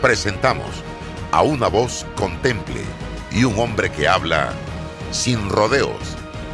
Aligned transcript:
Presentamos 0.00 0.68
a 1.32 1.42
una 1.42 1.66
voz 1.66 2.06
contemple 2.14 2.80
y 3.32 3.42
un 3.42 3.58
hombre 3.58 3.90
que 3.90 4.06
habla 4.06 4.52
sin 5.10 5.48
rodeos 5.48 5.98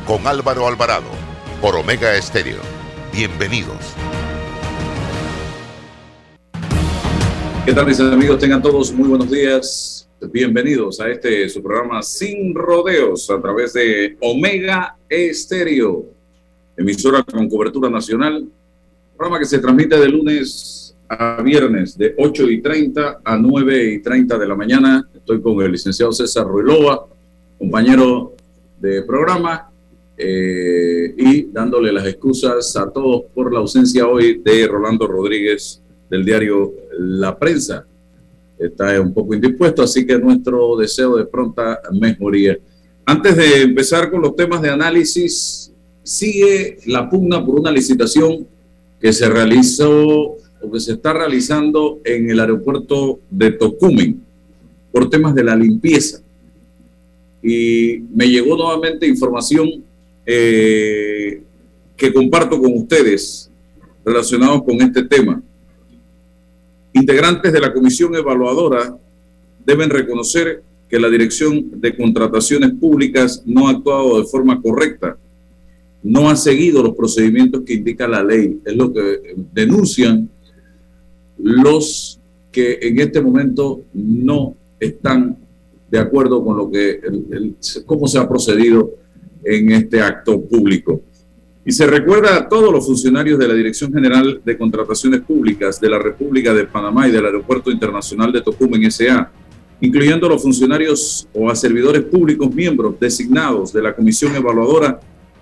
con 0.07 0.27
Álvaro 0.27 0.67
Alvarado 0.67 1.11
por 1.61 1.77
Omega 1.77 2.17
Estéreo. 2.17 2.61
Bienvenidos. 3.13 3.77
¿Qué 7.67 7.75
tal 7.75 7.87
mis 7.87 8.01
amigos? 8.01 8.39
Tengan 8.39 8.63
todos 8.63 8.91
muy 8.91 9.11
buenos 9.11 9.31
días. 9.31 10.09
Bienvenidos 10.33 10.99
a 11.01 11.11
este 11.11 11.47
su 11.51 11.63
programa 11.63 12.03
Sin 12.03 12.55
Rodeos 12.55 13.29
a 13.29 13.39
través 13.43 13.75
de 13.75 14.17
Omega 14.23 14.97
Estéreo, 15.07 16.07
emisora 16.79 17.23
con 17.23 17.47
cobertura 17.51 17.91
nacional, 17.91 18.49
programa 19.19 19.39
que 19.39 19.45
se 19.45 19.59
transmite 19.59 20.01
de 20.01 20.09
lunes 20.09 20.84
viernes 21.43 21.97
de 21.97 22.15
8 22.19 22.51
y 22.51 22.61
30 22.61 23.21
a 23.25 23.37
9 23.37 23.95
y 23.95 24.03
30 24.03 24.39
de 24.39 24.47
la 24.47 24.55
mañana. 24.55 25.09
Estoy 25.15 25.41
con 25.41 25.61
el 25.63 25.73
licenciado 25.73 26.13
César 26.13 26.47
Ruilova, 26.47 27.07
compañero 27.59 28.35
de 28.81 29.03
programa, 29.03 29.71
eh, 30.17 31.15
y 31.17 31.43
dándole 31.51 31.93
las 31.93 32.07
excusas 32.07 32.77
a 32.77 32.89
todos 32.91 33.23
por 33.35 33.53
la 33.53 33.59
ausencia 33.59 34.07
hoy 34.07 34.41
de 34.45 34.67
Rolando 34.69 35.07
Rodríguez 35.07 35.81
del 36.09 36.25
diario 36.25 36.73
La 36.99 37.37
Prensa. 37.37 37.85
Está 38.59 39.01
un 39.01 39.13
poco 39.13 39.35
indispuesto, 39.35 39.83
así 39.83 40.07
que 40.07 40.17
nuestro 40.19 40.77
deseo 40.77 41.17
de 41.17 41.25
pronta 41.25 41.81
mejoría. 41.93 42.57
Antes 43.05 43.37
de 43.37 43.63
empezar 43.63 44.11
con 44.11 44.23
los 44.23 44.37
temas 44.37 44.63
de 44.63 44.71
análisis, 44.71 45.73
sigue 46.03 46.79
la 46.87 47.09
pugna 47.11 47.45
por 47.45 47.59
una 47.59 47.73
licitación 47.73 48.47
que 49.01 49.13
se 49.13 49.29
realizó 49.29 50.37
que 50.71 50.81
se 50.81 50.93
está 50.93 51.13
realizando 51.13 52.01
en 52.05 52.31
el 52.31 52.41
aeropuerto 52.41 53.21
de 53.31 53.53
Tocumen 53.53 54.21
por 54.93 55.11
temas 55.11 55.35
de 55.35 55.45
la 55.45 55.57
limpieza. 55.57 56.21
Y 57.43 58.03
me 58.15 58.29
llegó 58.29 58.57
nuevamente 58.57 59.07
información 59.07 59.85
eh, 60.25 61.43
que 61.97 62.13
comparto 62.13 62.61
con 62.61 62.73
ustedes 62.75 63.51
relacionados 64.05 64.63
con 64.63 64.81
este 64.81 65.03
tema. 65.05 65.43
Integrantes 66.93 67.53
de 67.53 67.61
la 67.61 67.73
comisión 67.73 68.15
evaluadora 68.15 68.97
deben 69.65 69.91
reconocer 69.91 70.63
que 70.89 71.01
la 71.01 71.11
Dirección 71.11 71.81
de 71.81 71.97
Contrataciones 71.97 72.73
Públicas 72.73 73.43
no 73.45 73.67
ha 73.67 73.73
actuado 73.73 74.21
de 74.21 74.27
forma 74.27 74.61
correcta, 74.63 75.17
no 76.03 76.29
ha 76.29 76.37
seguido 76.37 76.83
los 76.83 76.95
procedimientos 76.95 77.63
que 77.65 77.75
indica 77.75 78.07
la 78.07 78.23
ley. 78.23 78.61
Es 78.65 78.77
lo 78.77 78.93
que 78.93 79.35
denuncian 79.53 80.29
los 81.39 82.21
que 82.53 82.79
en 82.83 83.01
este 83.01 83.21
momento 83.21 83.83
no 83.93 84.55
están 84.79 85.37
de 85.91 85.99
acuerdo 85.99 86.45
con 86.45 86.57
lo 86.57 86.71
que 86.71 87.01
cómo 87.87 88.07
se 88.07 88.19
ha 88.19 88.29
procedido 88.29 88.91
en 89.45 89.73
este 89.73 90.01
acto 90.01 90.41
público. 90.41 91.03
Y 91.67 91.73
se 91.73 91.87
recuerda 91.87 92.37
a 92.37 92.49
todos 92.49 92.73
los 92.73 92.85
funcionarios 92.85 93.39
de 93.39 93.49
la 93.49 93.55
Dirección 93.55 93.93
General 93.93 94.41
de 94.45 94.59
Contrataciones 94.59 95.23
Públicas 95.23 95.81
de 95.81 95.89
la 95.89 95.99
República 95.99 96.53
de 96.53 96.65
Panamá 96.65 97.09
y 97.09 97.11
del 97.11 97.25
Aeropuerto 97.25 97.71
Internacional 97.71 98.33
de 98.33 98.43
Tocumen 98.43 98.85
S.A., 98.85 99.31
incluyendo 99.81 100.29
los 100.29 100.43
funcionarios 100.43 101.27
o 101.33 101.51
a 101.51 101.57
servidores 101.57 102.03
públicos 102.03 102.55
miembros 102.55 102.99
designados 103.01 103.73
de 103.73 103.83
la 103.83 103.95
Comisión 103.95 104.35
Evaluadora 104.37 105.01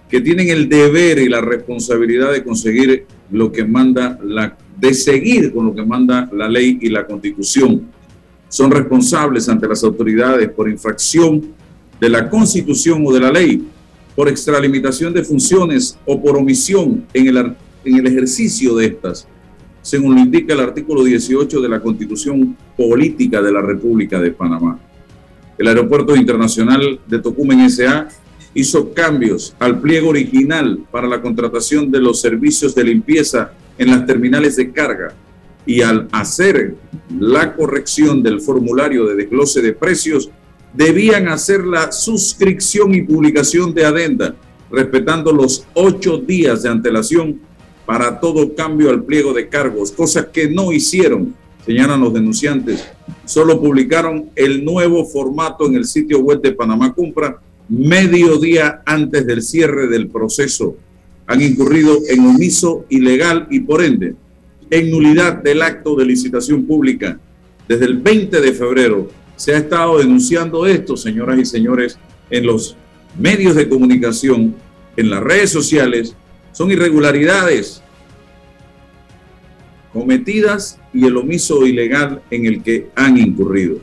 que 0.08 0.20
tienen 0.20 0.48
el 0.50 0.68
deber 0.68 1.18
y 1.18 1.28
la 1.28 1.40
responsabilidad 1.40 2.32
de 2.32 2.44
conseguir 2.44 3.06
lo 3.30 3.50
que 3.50 3.64
manda 3.64 4.18
la 4.22 4.56
de 4.82 4.92
seguir 4.94 5.52
con 5.54 5.66
lo 5.66 5.74
que 5.74 5.84
manda 5.84 6.28
la 6.32 6.48
ley 6.48 6.76
y 6.80 6.88
la 6.88 7.06
constitución. 7.06 7.82
Son 8.48 8.68
responsables 8.68 9.48
ante 9.48 9.68
las 9.68 9.84
autoridades 9.84 10.50
por 10.50 10.68
infracción 10.68 11.40
de 12.00 12.08
la 12.08 12.28
constitución 12.28 13.04
o 13.06 13.12
de 13.12 13.20
la 13.20 13.30
ley, 13.30 13.64
por 14.16 14.28
extralimitación 14.28 15.14
de 15.14 15.22
funciones 15.22 15.96
o 16.04 16.20
por 16.20 16.36
omisión 16.36 17.06
en 17.14 17.28
el, 17.28 17.36
en 17.84 17.96
el 17.96 18.06
ejercicio 18.08 18.74
de 18.74 18.86
estas, 18.86 19.28
según 19.82 20.16
lo 20.16 20.20
indica 20.20 20.52
el 20.52 20.60
artículo 20.60 21.04
18 21.04 21.60
de 21.60 21.68
la 21.68 21.80
constitución 21.80 22.56
política 22.76 23.40
de 23.40 23.52
la 23.52 23.62
República 23.62 24.20
de 24.20 24.32
Panamá. 24.32 24.80
El 25.58 25.68
Aeropuerto 25.68 26.16
Internacional 26.16 26.98
de 27.06 27.20
Tocumen 27.20 27.60
S.A. 27.60 28.08
hizo 28.52 28.92
cambios 28.92 29.54
al 29.60 29.80
pliego 29.80 30.08
original 30.08 30.80
para 30.90 31.06
la 31.06 31.22
contratación 31.22 31.88
de 31.88 32.00
los 32.00 32.20
servicios 32.20 32.74
de 32.74 32.82
limpieza 32.82 33.52
en 33.78 33.90
las 33.90 34.06
terminales 34.06 34.56
de 34.56 34.70
carga 34.72 35.14
y 35.64 35.82
al 35.82 36.08
hacer 36.12 36.74
la 37.18 37.54
corrección 37.54 38.22
del 38.22 38.40
formulario 38.40 39.06
de 39.06 39.16
desglose 39.16 39.62
de 39.62 39.72
precios, 39.72 40.30
debían 40.72 41.28
hacer 41.28 41.64
la 41.64 41.92
suscripción 41.92 42.94
y 42.94 43.02
publicación 43.02 43.74
de 43.74 43.84
adenda, 43.84 44.34
respetando 44.70 45.32
los 45.32 45.66
ocho 45.74 46.18
días 46.18 46.62
de 46.62 46.70
antelación 46.70 47.40
para 47.84 48.18
todo 48.20 48.54
cambio 48.54 48.90
al 48.90 49.04
pliego 49.04 49.32
de 49.32 49.48
cargos, 49.48 49.92
cosas 49.92 50.26
que 50.32 50.48
no 50.48 50.72
hicieron, 50.72 51.34
señalan 51.64 52.00
los 52.00 52.14
denunciantes. 52.14 52.84
Solo 53.24 53.60
publicaron 53.60 54.30
el 54.34 54.64
nuevo 54.64 55.04
formato 55.04 55.66
en 55.66 55.74
el 55.74 55.84
sitio 55.84 56.20
web 56.20 56.40
de 56.40 56.52
Panamá 56.52 56.92
Compra 56.94 57.40
medio 57.68 58.38
día 58.38 58.82
antes 58.84 59.26
del 59.26 59.42
cierre 59.42 59.88
del 59.88 60.08
proceso 60.08 60.76
han 61.32 61.40
incurrido 61.40 61.98
en 62.10 62.26
omiso 62.26 62.84
ilegal 62.90 63.46
y 63.50 63.60
por 63.60 63.82
ende 63.82 64.14
en 64.68 64.90
nulidad 64.90 65.42
del 65.42 65.62
acto 65.62 65.96
de 65.96 66.04
licitación 66.04 66.66
pública. 66.66 67.18
Desde 67.66 67.86
el 67.86 67.96
20 67.96 68.38
de 68.38 68.52
febrero 68.52 69.08
se 69.34 69.54
ha 69.54 69.58
estado 69.58 69.96
denunciando 69.96 70.66
esto, 70.66 70.94
señoras 70.94 71.38
y 71.38 71.46
señores, 71.46 71.98
en 72.28 72.46
los 72.46 72.76
medios 73.18 73.54
de 73.54 73.66
comunicación, 73.66 74.54
en 74.94 75.08
las 75.08 75.22
redes 75.22 75.50
sociales. 75.50 76.14
Son 76.52 76.70
irregularidades 76.70 77.82
cometidas 79.90 80.78
y 80.92 81.06
el 81.06 81.16
omiso 81.16 81.66
ilegal 81.66 82.20
en 82.30 82.44
el 82.44 82.62
que 82.62 82.88
han 82.94 83.16
incurrido. 83.16 83.78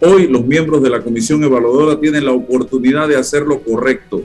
Hoy 0.00 0.26
los 0.26 0.44
miembros 0.44 0.82
de 0.82 0.90
la 0.90 1.02
comisión 1.02 1.44
evaluadora 1.44 2.00
tienen 2.00 2.24
la 2.24 2.32
oportunidad 2.32 3.06
de 3.06 3.16
hacer 3.16 3.42
lo 3.42 3.62
correcto. 3.62 4.24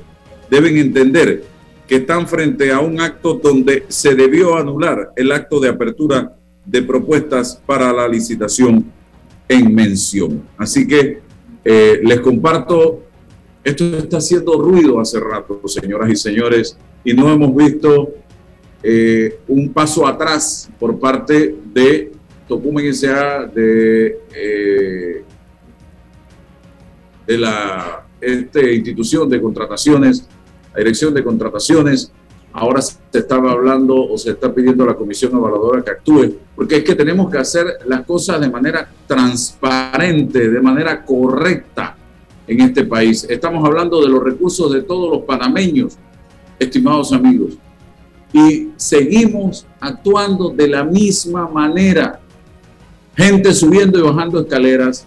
Deben 0.50 0.78
entender 0.78 1.55
que 1.88 1.98
están 1.98 2.28
frente 2.28 2.72
a 2.72 2.80
un 2.80 3.00
acto 3.00 3.36
donde 3.36 3.86
se 3.88 4.16
debió 4.16 4.58
anular 4.58 5.12
el 5.16 5.32
acto 5.32 5.60
de 5.60 5.70
apertura 5.70 6.36
de 6.66 6.82
propuestas 6.82 7.62
para 7.66 7.94
la 7.94 8.08
licitación 8.08 8.92
en 9.48 9.74
mención. 9.74 10.44
Así 10.58 10.88
que 10.88 11.20
eh, 11.64 12.00
les 12.04 12.20
comparto, 12.20 13.04
esto 13.64 13.84
está 13.98 14.18
haciendo 14.18 14.60
ruido 14.60 15.00
hace 15.00 15.20
rato, 15.20 15.62
señoras 15.68 16.10
y 16.10 16.16
señores, 16.16 16.78
y 17.04 17.14
no 17.14 17.32
hemos 17.32 17.56
visto 17.56 18.14
eh, 18.82 19.40
un 19.48 19.72
paso 19.72 20.08
atrás 20.08 20.70
por 20.80 21.00
parte 21.00 21.56
de 21.74 22.12
Tocumen 22.48 22.86
S.A., 22.88 23.46
de, 23.46 24.20
eh, 24.36 25.24
de 27.28 27.38
la 27.38 28.06
este, 28.22 28.76
institución 28.76 29.30
de 29.30 29.42
contrataciones 29.42 30.28
la 30.76 30.80
Dirección 30.80 31.14
de 31.14 31.24
Contrataciones. 31.24 32.12
Ahora 32.52 32.82
se 32.82 32.98
estaba 33.14 33.52
hablando 33.52 33.96
o 33.96 34.18
se 34.18 34.32
está 34.32 34.54
pidiendo 34.54 34.84
a 34.84 34.88
la 34.88 34.96
Comisión 34.96 35.34
Evaluadora 35.34 35.82
que 35.82 35.92
actúe, 35.92 36.36
porque 36.56 36.78
es 36.78 36.84
que 36.84 36.96
tenemos 36.96 37.30
que 37.32 37.38
hacer 37.38 37.66
las 37.86 38.06
cosas 38.06 38.40
de 38.42 38.50
manera 38.50 38.90
transparente, 39.08 40.50
de 40.50 40.62
manera 40.62 41.04
correcta 41.04 41.96
en 42.48 42.62
este 42.62 42.86
país. 42.86 43.26
Estamos 43.30 43.66
hablando 43.66 44.02
de 44.02 44.10
los 44.10 44.24
recursos 44.24 44.72
de 44.72 44.84
todos 44.84 45.12
los 45.12 45.26
panameños, 45.26 45.98
estimados 46.60 47.12
amigos, 47.12 47.58
y 48.32 48.70
seguimos 48.76 49.66
actuando 49.80 50.50
de 50.50 50.68
la 50.68 50.84
misma 50.84 51.48
manera. 51.48 52.20
Gente 53.16 53.54
subiendo 53.54 53.98
y 53.98 54.02
bajando 54.02 54.42
escaleras. 54.42 55.06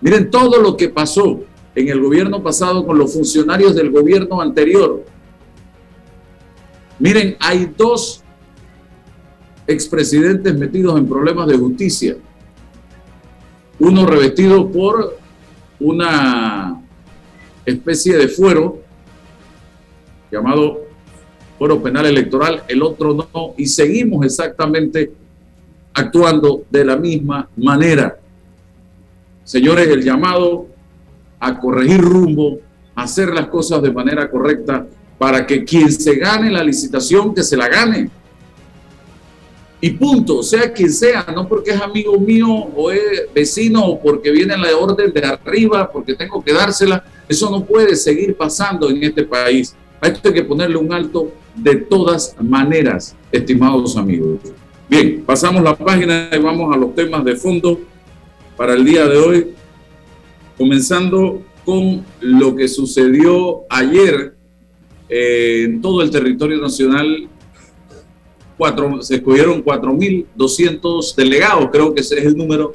Miren 0.00 0.30
todo 0.30 0.60
lo 0.60 0.76
que 0.76 0.88
pasó 0.88 1.40
en 1.74 1.88
el 1.88 2.00
gobierno 2.00 2.42
pasado 2.42 2.86
con 2.86 2.98
los 2.98 3.12
funcionarios 3.12 3.74
del 3.74 3.90
gobierno 3.90 4.40
anterior. 4.40 5.04
Miren, 6.98 7.36
hay 7.40 7.72
dos 7.76 8.22
expresidentes 9.66 10.54
metidos 10.56 10.98
en 10.98 11.08
problemas 11.08 11.48
de 11.48 11.56
justicia. 11.56 12.16
uno 13.78 14.06
revestido 14.06 14.70
por 14.70 15.18
una 15.80 16.80
especie 17.66 18.16
de 18.16 18.28
fuero 18.28 18.78
llamado 20.30 20.82
fuero 21.58 21.82
penal 21.82 22.06
electoral, 22.06 22.62
el 22.68 22.82
otro 22.82 23.14
no, 23.14 23.54
y 23.56 23.66
seguimos 23.66 24.24
exactamente 24.24 25.12
actuando 25.94 26.64
de 26.70 26.84
la 26.84 26.96
misma 26.96 27.48
manera. 27.56 28.18
Señores, 29.44 29.88
el 29.88 30.02
llamado 30.02 30.66
a 31.42 31.58
corregir 31.58 32.00
rumbo, 32.00 32.60
a 32.94 33.02
hacer 33.02 33.30
las 33.30 33.48
cosas 33.48 33.82
de 33.82 33.90
manera 33.90 34.30
correcta 34.30 34.86
para 35.18 35.44
que 35.44 35.64
quien 35.64 35.90
se 35.90 36.14
gane 36.14 36.48
la 36.52 36.62
licitación, 36.62 37.34
que 37.34 37.42
se 37.42 37.56
la 37.56 37.68
gane. 37.68 38.08
Y 39.80 39.90
punto, 39.90 40.44
sea 40.44 40.72
quien 40.72 40.92
sea, 40.92 41.26
no 41.34 41.48
porque 41.48 41.72
es 41.72 41.80
amigo 41.80 42.16
mío 42.16 42.46
o 42.48 42.92
es 42.92 43.24
vecino 43.34 43.84
o 43.84 44.00
porque 44.00 44.30
viene 44.30 44.56
la 44.56 44.76
orden 44.76 45.12
de 45.12 45.24
arriba, 45.26 45.90
porque 45.90 46.14
tengo 46.14 46.40
que 46.44 46.52
dársela. 46.52 47.04
Eso 47.28 47.50
no 47.50 47.64
puede 47.64 47.96
seguir 47.96 48.36
pasando 48.36 48.88
en 48.88 49.02
este 49.02 49.24
país. 49.24 49.74
Hay 50.00 50.12
que 50.12 50.44
ponerle 50.44 50.76
un 50.76 50.92
alto 50.92 51.32
de 51.56 51.74
todas 51.74 52.36
maneras, 52.40 53.16
estimados 53.32 53.96
amigos. 53.96 54.38
Bien, 54.88 55.24
pasamos 55.26 55.60
la 55.60 55.74
página 55.74 56.30
y 56.32 56.38
vamos 56.38 56.72
a 56.72 56.78
los 56.78 56.94
temas 56.94 57.24
de 57.24 57.34
fondo 57.34 57.80
para 58.56 58.74
el 58.74 58.84
día 58.84 59.08
de 59.08 59.16
hoy, 59.16 59.54
comenzando 60.56 61.42
con 61.64 62.04
lo 62.20 62.54
que 62.54 62.68
sucedió 62.68 63.62
ayer 63.68 64.34
eh, 65.08 65.64
en 65.64 65.80
todo 65.80 66.02
el 66.02 66.10
territorio 66.10 66.58
nacional. 66.58 67.28
Cuatro, 68.56 69.02
se 69.02 69.16
escogieron 69.16 69.64
4.200 69.64 71.14
delegados, 71.14 71.68
creo 71.72 71.94
que 71.94 72.00
ese 72.00 72.18
es 72.18 72.26
el 72.26 72.36
número, 72.36 72.72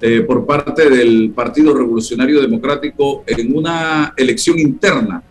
eh, 0.00 0.22
por 0.22 0.46
parte 0.46 0.88
del 0.88 1.32
Partido 1.34 1.74
Revolucionario 1.74 2.40
Democrático 2.40 3.24
en 3.26 3.56
una 3.56 4.14
elección 4.16 4.58
interna. 4.58 5.22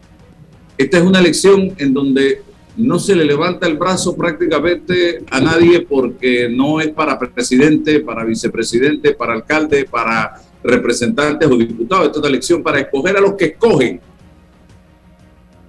Esta 0.77 0.97
es 0.97 1.03
una 1.03 1.19
elección 1.19 1.73
en 1.77 1.93
donde 1.93 2.43
no 2.77 2.99
se 2.99 3.15
le 3.15 3.25
levanta 3.25 3.67
el 3.67 3.77
brazo 3.77 4.15
prácticamente 4.15 5.23
a 5.29 5.41
nadie 5.41 5.81
porque 5.81 6.47
no 6.49 6.79
es 6.79 6.89
para 6.89 7.19
presidente, 7.19 7.99
para 7.99 8.23
vicepresidente, 8.23 9.13
para 9.13 9.33
alcalde, 9.33 9.85
para 9.85 10.41
representantes 10.63 11.49
o 11.49 11.57
diputados. 11.57 12.07
Esta 12.07 12.17
es 12.17 12.19
una 12.19 12.29
elección 12.29 12.63
para 12.63 12.79
escoger 12.79 13.17
a 13.17 13.21
los 13.21 13.33
que 13.33 13.45
escogen. 13.45 13.99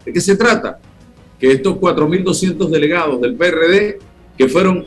¿De 0.05 0.13
qué 0.13 0.21
se 0.21 0.37
trata? 0.37 0.79
Que 1.39 1.53
estos 1.53 1.77
4.200 1.77 2.69
delegados 2.69 3.21
del 3.21 3.35
PRD 3.35 3.99
que 4.37 4.49
fueron 4.49 4.87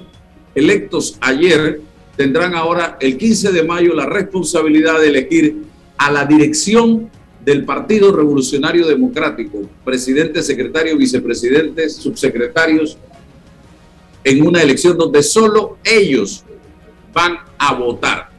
electos 0.53 1.17
ayer 1.21 1.81
tendrán 2.15 2.55
ahora 2.55 2.97
el 2.99 3.17
15 3.17 3.51
de 3.51 3.63
mayo 3.63 3.93
la 3.93 4.05
responsabilidad 4.05 4.99
de 4.99 5.07
elegir 5.07 5.63
a 5.97 6.11
la 6.11 6.25
dirección 6.25 7.09
del 7.43 7.63
Partido 7.63 8.11
Revolucionario 8.11 8.87
Democrático, 8.87 9.61
presidente, 9.83 10.41
secretario, 10.41 10.97
vicepresidentes, 10.97 11.95
subsecretarios, 11.95 12.97
en 14.23 14.45
una 14.45 14.61
elección 14.61 14.97
donde 14.97 15.21
solo 15.21 15.77
ellos 15.83 16.43
van 17.13 17.37
a 17.59 17.73
votar. 17.75 18.34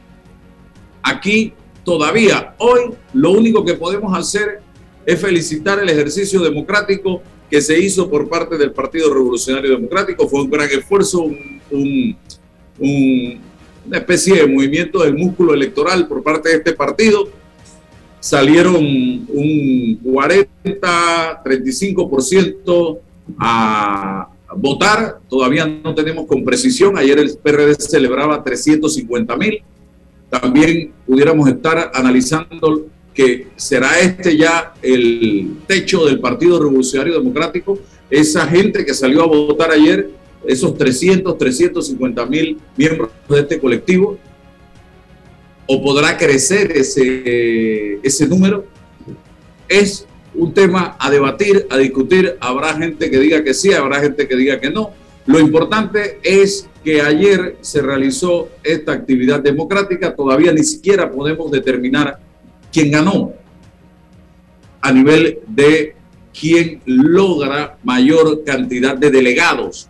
Aquí 1.09 1.53
todavía, 1.83 2.53
hoy, 2.57 2.91
lo 3.13 3.31
único 3.31 3.63
que 3.63 3.75
podemos 3.75 4.17
hacer 4.17 4.59
es 5.05 5.19
felicitar 5.21 5.79
el 5.79 5.89
ejercicio 5.89 6.41
democrático 6.41 7.21
que 7.49 7.61
se 7.61 7.79
hizo 7.79 8.09
por 8.09 8.27
parte 8.27 8.57
del 8.57 8.71
Partido 8.71 9.13
Revolucionario 9.13 9.71
Democrático. 9.71 10.27
Fue 10.27 10.41
un 10.41 10.49
gran 10.49 10.69
esfuerzo, 10.69 11.23
una 11.71 12.17
especie 13.97 14.35
de 14.35 14.47
movimiento 14.47 14.99
del 15.03 15.15
músculo 15.15 15.53
electoral 15.53 16.07
por 16.07 16.21
parte 16.23 16.49
de 16.49 16.55
este 16.55 16.73
partido 16.73 17.29
salieron 18.19 18.75
un 18.75 19.99
40, 20.03 21.43
35% 21.43 22.99
a 23.39 24.27
votar. 24.55 25.19
Todavía 25.29 25.65
no 25.65 25.95
tenemos 25.95 26.27
con 26.27 26.43
precisión. 26.43 26.97
Ayer 26.97 27.19
el 27.19 27.37
PRD 27.37 27.75
celebraba 27.75 28.43
350 28.43 29.37
mil. 29.37 29.63
También 30.29 30.91
pudiéramos 31.05 31.47
estar 31.47 31.91
analizando 31.93 32.87
que 33.13 33.47
será 33.55 33.99
este 33.99 34.37
ya 34.37 34.73
el 34.81 35.57
techo 35.65 36.05
del 36.05 36.19
Partido 36.19 36.59
Revolucionario 36.59 37.15
Democrático. 37.15 37.79
Esa 38.09 38.45
gente 38.47 38.85
que 38.85 38.93
salió 38.93 39.23
a 39.23 39.27
votar 39.27 39.71
ayer, 39.71 40.09
esos 40.45 40.77
300, 40.77 41.37
350 41.37 42.25
mil 42.27 42.59
miembros 42.75 43.09
de 43.27 43.39
este 43.39 43.59
colectivo, 43.59 44.17
o 45.65 45.83
podrá 45.83 46.17
crecer 46.17 46.71
ese, 46.71 47.99
ese 48.01 48.27
número, 48.27 48.65
es 49.67 50.05
un 50.33 50.53
tema 50.53 50.95
a 50.99 51.09
debatir, 51.09 51.67
a 51.69 51.77
discutir. 51.77 52.37
Habrá 52.39 52.73
gente 52.75 53.09
que 53.09 53.19
diga 53.19 53.43
que 53.43 53.53
sí, 53.53 53.73
habrá 53.73 53.99
gente 53.99 54.27
que 54.27 54.35
diga 54.35 54.59
que 54.59 54.69
no. 54.69 54.91
Lo 55.27 55.39
importante 55.39 56.19
es 56.23 56.69
que 56.83 57.01
ayer 57.01 57.57
se 57.59 57.81
realizó 57.81 58.47
esta 58.63 58.93
actividad 58.93 59.41
democrática, 59.41 60.15
todavía 60.15 60.53
ni 60.53 60.63
siquiera 60.63 61.11
podemos 61.11 61.51
determinar 61.51 62.17
quién 62.71 62.91
ganó 62.91 63.33
a 64.81 64.91
nivel 64.91 65.39
de 65.47 65.95
quién 66.39 66.81
logra 66.85 67.77
mayor 67.83 68.43
cantidad 68.45 68.95
de 68.95 69.11
delegados. 69.11 69.89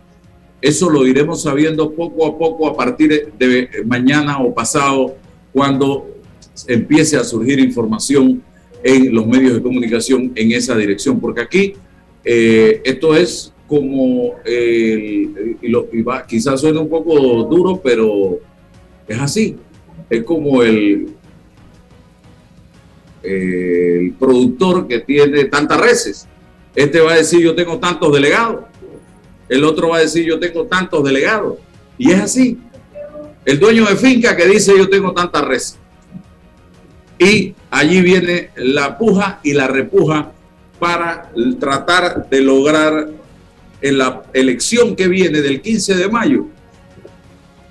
Eso 0.60 0.90
lo 0.90 1.06
iremos 1.06 1.42
sabiendo 1.42 1.92
poco 1.92 2.26
a 2.26 2.36
poco 2.36 2.66
a 2.66 2.76
partir 2.76 3.32
de 3.38 3.68
mañana 3.86 4.38
o 4.38 4.52
pasado 4.52 5.14
cuando 5.52 6.08
empiece 6.66 7.16
a 7.16 7.22
surgir 7.22 7.60
información 7.60 8.42
en 8.82 9.14
los 9.14 9.24
medios 9.24 9.54
de 9.54 9.62
comunicación 9.62 10.32
en 10.34 10.50
esa 10.50 10.74
dirección, 10.76 11.20
porque 11.20 11.42
aquí 11.42 11.74
eh, 12.24 12.80
esto 12.84 13.14
es 13.14 13.52
como, 13.68 14.36
y, 14.44 15.68
lo, 15.68 15.88
quizás 16.26 16.60
suene 16.60 16.78
un 16.78 16.88
poco 16.88 17.14
duro, 17.44 17.80
pero 17.82 18.40
es 19.06 19.20
así, 19.20 19.56
es 20.08 20.24
como 20.24 20.62
el, 20.62 21.08
el 23.22 24.14
productor 24.18 24.88
que 24.88 25.00
tiene 25.00 25.44
tantas 25.44 25.80
reses. 25.80 26.26
Este 26.74 27.00
va 27.00 27.12
a 27.12 27.16
decir 27.16 27.40
yo 27.40 27.54
tengo 27.54 27.78
tantos 27.78 28.12
delegados, 28.12 28.64
el 29.48 29.64
otro 29.64 29.90
va 29.90 29.98
a 29.98 30.00
decir 30.00 30.24
yo 30.24 30.38
tengo 30.38 30.64
tantos 30.64 31.04
delegados, 31.04 31.58
y 31.98 32.10
es 32.10 32.20
así. 32.20 32.58
El 33.44 33.58
dueño 33.58 33.84
de 33.86 33.96
finca 33.96 34.36
que 34.36 34.46
dice 34.46 34.72
yo 34.76 34.88
tengo 34.88 35.12
tanta 35.12 35.42
res. 35.42 35.78
Y 37.18 37.54
allí 37.70 38.00
viene 38.00 38.50
la 38.56 38.96
puja 38.96 39.40
y 39.42 39.52
la 39.52 39.66
repuja 39.66 40.32
para 40.78 41.30
tratar 41.58 42.28
de 42.28 42.40
lograr 42.40 43.08
en 43.80 43.98
la 43.98 44.22
elección 44.32 44.96
que 44.96 45.08
viene 45.08 45.40
del 45.40 45.60
15 45.60 45.94
de 45.94 46.08
mayo 46.08 46.46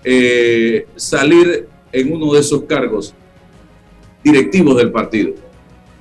eh, 0.03 0.87
salir 0.95 1.67
en 1.91 2.13
uno 2.13 2.33
de 2.33 2.39
esos 2.39 2.63
cargos 2.63 3.13
directivos 4.23 4.77
del 4.77 4.91
partido. 4.91 5.33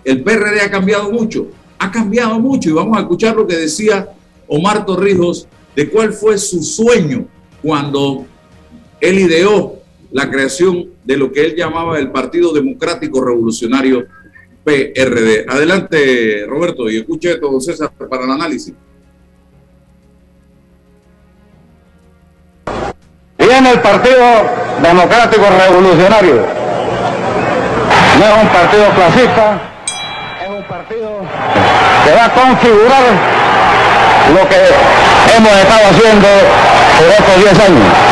El 0.05 0.23
PRD 0.23 0.61
ha 0.61 0.71
cambiado 0.71 1.11
mucho, 1.11 1.49
ha 1.79 1.91
cambiado 1.91 2.39
mucho 2.39 2.71
y 2.71 2.73
vamos 2.73 2.97
a 2.97 3.01
escuchar 3.01 3.37
lo 3.37 3.47
que 3.47 3.57
decía 3.57 4.09
Omar 4.47 4.87
Torrijos 4.87 5.49
de 5.75 5.89
cuál 5.91 6.13
fue 6.13 6.39
su 6.39 6.63
sueño 6.63 7.27
cuando 7.63 8.27
él 9.01 9.19
ideó 9.19 9.81
la 10.13 10.31
creación 10.31 10.91
de 11.05 11.17
lo 11.17 11.33
que 11.33 11.45
él 11.45 11.57
llamaba 11.57 11.99
el 11.99 12.11
Partido 12.11 12.53
Democrático 12.53 13.25
Revolucionario 13.25 14.07
PRD. 14.65 15.47
Adelante, 15.49 16.47
Roberto, 16.47 16.91
y 16.91 16.97
escuche 16.97 17.37
todo 17.37 17.61
César 17.61 17.93
para 18.09 18.25
el 18.25 18.31
análisis. 18.31 18.73
Viene 23.49 23.71
el 23.71 23.81
Partido 23.81 24.25
Democrático 24.83 25.45
Revolucionario. 25.59 26.47
No 28.19 28.25
es 28.25 28.43
un 28.43 28.49
partido 28.49 28.85
clasista, 28.95 29.59
es 30.43 30.49
un 30.49 30.62
partido 30.65 31.09
que 32.05 32.15
va 32.15 32.25
a 32.25 32.31
configurar 32.31 33.03
lo 34.35 34.49
que 34.49 34.57
hemos 35.37 35.53
estado 35.53 35.81
haciendo 35.91 36.29
por 36.99 37.09
estos 37.09 37.37
10 37.43 37.61
años 37.69 38.07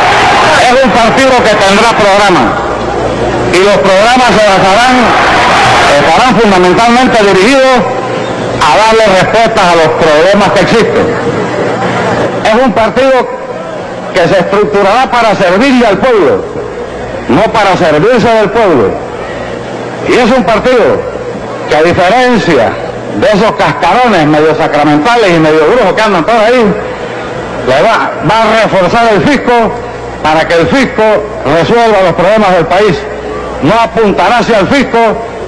es 0.64 0.84
un 0.84 0.90
partido 0.90 1.30
que 1.44 1.54
tendrá 1.54 1.90
programas 1.92 2.48
y 3.52 3.58
los 3.58 3.76
programas 3.78 4.28
se 4.32 4.44
basarán, 4.48 4.94
estarán 5.98 6.40
fundamentalmente 6.40 7.24
dirigidos 7.24 7.78
a 8.64 8.76
darle 8.76 9.06
respuestas 9.20 9.64
a 9.64 9.76
los 9.76 9.88
problemas 10.00 10.50
que 10.52 10.60
existen. 10.60 11.06
Es 12.44 12.64
un 12.64 12.72
partido 12.72 13.43
que 14.14 14.28
se 14.28 14.38
estructurará 14.38 15.10
para 15.10 15.34
servirle 15.34 15.86
al 15.86 15.98
pueblo, 15.98 16.44
no 17.28 17.42
para 17.52 17.76
servirse 17.76 18.28
del 18.28 18.50
pueblo. 18.50 18.90
Y 20.08 20.12
es 20.12 20.30
un 20.30 20.44
partido 20.44 21.00
que 21.68 21.76
a 21.76 21.82
diferencia 21.82 22.72
de 23.20 23.26
esos 23.26 23.52
cascarones 23.52 24.26
medio 24.26 24.54
sacramentales 24.54 25.30
y 25.36 25.38
medio 25.38 25.66
brujos 25.66 25.92
que 25.94 26.02
andan 26.02 26.24
por 26.24 26.34
ahí, 26.34 26.74
le 27.66 27.82
va, 27.82 28.12
va 28.30 28.42
a 28.42 28.62
reforzar 28.62 29.12
el 29.14 29.22
fisco 29.22 29.52
para 30.22 30.46
que 30.46 30.54
el 30.54 30.66
fisco 30.68 31.02
resuelva 31.44 32.02
los 32.02 32.12
problemas 32.12 32.54
del 32.54 32.66
país, 32.66 32.98
no 33.62 33.74
apuntará 33.80 34.38
hacia 34.38 34.60
el 34.60 34.68
fisco 34.68 34.98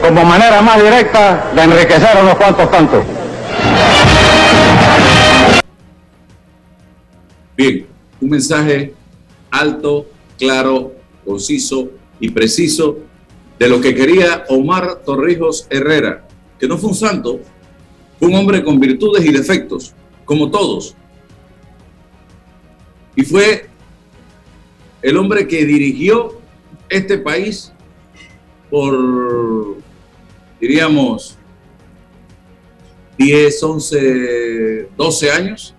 como 0.02 0.24
manera 0.24 0.60
más 0.62 0.82
directa 0.82 1.44
de 1.54 1.62
enriquecer 1.62 2.16
a 2.16 2.20
unos 2.20 2.34
cuantos 2.34 2.70
tantos. 2.70 3.04
Bien, 7.56 7.85
un 8.20 8.30
mensaje 8.30 8.94
alto, 9.50 10.06
claro, 10.38 10.94
conciso 11.24 11.90
y 12.20 12.30
preciso 12.30 12.98
de 13.58 13.68
lo 13.68 13.80
que 13.80 13.94
quería 13.94 14.44
Omar 14.48 15.02
Torrijos 15.04 15.66
Herrera, 15.70 16.26
que 16.58 16.68
no 16.68 16.78
fue 16.78 16.90
un 16.90 16.94
santo, 16.94 17.40
fue 18.18 18.28
un 18.28 18.34
hombre 18.34 18.62
con 18.62 18.78
virtudes 18.78 19.24
y 19.24 19.32
defectos, 19.32 19.94
como 20.24 20.50
todos. 20.50 20.94
Y 23.14 23.22
fue 23.22 23.68
el 25.02 25.16
hombre 25.16 25.46
que 25.46 25.64
dirigió 25.64 26.40
este 26.88 27.18
país 27.18 27.72
por, 28.70 29.76
diríamos, 30.60 31.38
10, 33.18 33.62
11, 33.62 34.88
12 34.96 35.30
años, 35.30 35.75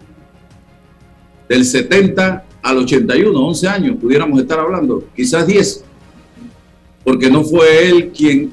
del 1.48 1.66
70 1.66 2.46
al 2.62 2.77
81, 2.77 3.39
11 3.39 3.68
años, 3.68 3.98
pudiéramos 4.00 4.39
estar 4.39 4.60
hablando, 4.60 5.06
quizás 5.16 5.48
10, 5.48 5.84
porque 7.04 7.30
no 7.30 7.44
fue 7.44 7.88
él 7.88 8.12
quien 8.12 8.51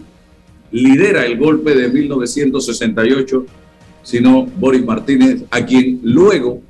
lidera 0.71 1.27
el 1.27 1.39
golpe 1.39 1.75
de 1.75 1.89
1968, 1.89 3.47
sino 4.03 4.45
Boris 4.45 4.85
Martínez, 4.85 5.43
a 5.51 5.65
quien 5.65 6.01
luego 6.03 6.61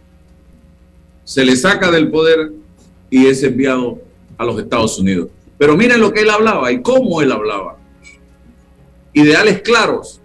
se 1.24 1.44
le 1.44 1.56
saca 1.56 1.90
del 1.90 2.10
poder 2.10 2.52
y 3.10 3.26
es 3.26 3.42
enviado 3.42 3.98
a 4.36 4.44
los 4.44 4.58
Estados 4.60 4.98
Unidos. 4.98 5.28
Pero 5.58 5.76
miren 5.76 6.00
lo 6.00 6.12
que 6.12 6.20
él 6.20 6.30
hablaba 6.30 6.70
y 6.72 6.82
cómo 6.82 7.22
él 7.22 7.32
hablaba. 7.32 7.76
Ideales 9.12 9.62
claros 9.62 10.20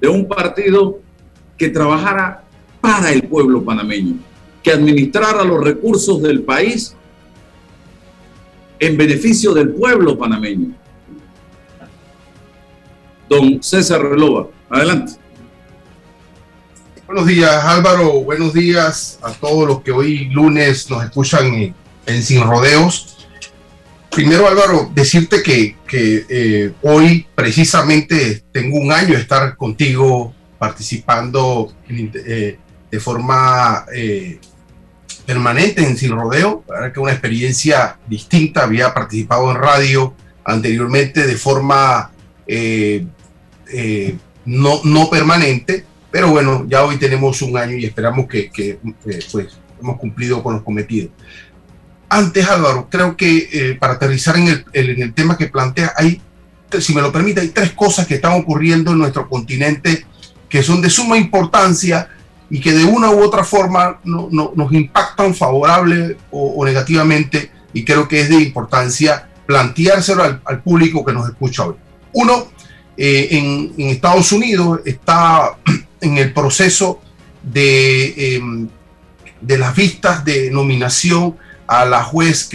de 0.00 0.08
un 0.08 0.26
partido 0.26 1.00
que 1.56 1.68
trabajara 1.68 2.44
para 2.80 3.12
el 3.12 3.22
pueblo 3.24 3.62
panameño, 3.62 4.16
que 4.62 4.70
administrara 4.70 5.44
los 5.44 5.62
recursos 5.62 6.22
del 6.22 6.42
país 6.42 6.94
en 8.78 8.96
beneficio 8.96 9.52
del 9.54 9.70
pueblo 9.70 10.18
panameño. 10.18 10.74
Don 13.28 13.62
César 13.62 14.02
Relova, 14.02 14.48
adelante. 14.68 15.12
Buenos 17.06 17.26
días 17.26 17.64
Álvaro, 17.64 18.22
buenos 18.22 18.54
días 18.54 19.18
a 19.22 19.32
todos 19.32 19.68
los 19.68 19.82
que 19.82 19.92
hoy 19.92 20.26
lunes 20.30 20.88
nos 20.88 21.04
escuchan 21.04 21.74
en, 22.06 22.22
Sin 22.22 22.42
Rodeos. 22.42 23.28
Primero 24.10 24.48
Álvaro, 24.48 24.90
decirte 24.94 25.42
que, 25.42 25.76
eh, 25.90 26.72
hoy 26.82 27.26
precisamente 27.34 28.42
tengo 28.50 28.78
un 28.78 28.92
año 28.92 29.14
de 29.14 29.20
estar 29.20 29.56
contigo 29.56 30.34
participando 30.58 31.72
eh, 31.88 32.58
de 32.90 33.00
forma 33.00 33.84
eh, 33.94 34.38
permanente 35.26 35.84
en 35.84 35.96
Sin 35.96 36.12
Rodeo, 36.12 36.64
que 36.92 37.00
una 37.00 37.12
experiencia 37.12 37.96
distinta, 38.06 38.64
había 38.64 38.92
participado 38.92 39.50
en 39.50 39.56
radio 39.58 40.14
anteriormente 40.44 41.26
de 41.26 41.36
forma 41.36 42.10
no, 44.44 44.80
no 44.84 45.10
permanente, 45.10 45.84
pero 46.10 46.30
bueno, 46.30 46.66
ya 46.68 46.84
hoy 46.84 46.96
tenemos 46.98 47.40
un 47.42 47.56
año 47.56 47.76
y 47.76 47.84
esperamos 47.84 48.26
que, 48.28 48.50
que 48.50 48.78
pues, 49.02 49.58
hemos 49.80 49.98
cumplido 49.98 50.42
con 50.42 50.54
los 50.54 50.62
cometidos. 50.62 51.10
Antes, 52.08 52.46
Álvaro, 52.48 52.88
creo 52.90 53.16
que 53.16 53.48
eh, 53.52 53.76
para 53.80 53.94
aterrizar 53.94 54.36
en 54.36 54.48
el, 54.48 54.64
en 54.72 55.02
el, 55.02 55.14
tema 55.14 55.38
que 55.38 55.46
plantea, 55.46 55.94
hay, 55.96 56.20
si 56.78 56.94
me 56.94 57.00
lo 57.00 57.10
permite, 57.10 57.40
hay 57.40 57.48
tres 57.48 57.72
cosas 57.72 58.06
que 58.06 58.16
están 58.16 58.38
ocurriendo 58.38 58.92
en 58.92 58.98
nuestro 58.98 59.28
continente 59.28 60.04
que 60.48 60.62
son 60.62 60.82
de 60.82 60.90
suma 60.90 61.16
importancia 61.16 62.10
y 62.52 62.60
que 62.60 62.72
de 62.72 62.84
una 62.84 63.10
u 63.10 63.24
otra 63.24 63.44
forma 63.44 63.98
no, 64.04 64.28
no, 64.30 64.52
nos 64.54 64.70
impactan 64.74 65.34
favorable 65.34 66.18
o, 66.30 66.62
negativamente 66.66 67.50
y 67.72 67.82
creo 67.82 68.06
que 68.06 68.20
es 68.20 68.28
de 68.28 68.42
importancia 68.42 69.26
planteárselo 69.46 70.22
al, 70.22 70.62
público 70.62 71.02
que 71.02 71.14
nos 71.14 71.26
escucha 71.30 71.64
hoy. 71.64 71.76
Uno, 72.12 72.48
eh, 72.94 73.28
en, 73.30 73.88
Estados 73.88 74.32
Unidos 74.32 74.80
está 74.84 75.56
en 76.02 76.18
el 76.18 76.34
proceso 76.34 77.00
de, 77.42 78.34
em, 78.36 78.68
de 79.40 79.56
las 79.56 79.74
vistas 79.74 80.22
de 80.22 80.50
nominación 80.50 81.34
a 81.66 81.86
la 81.86 82.02
juez 82.02 82.50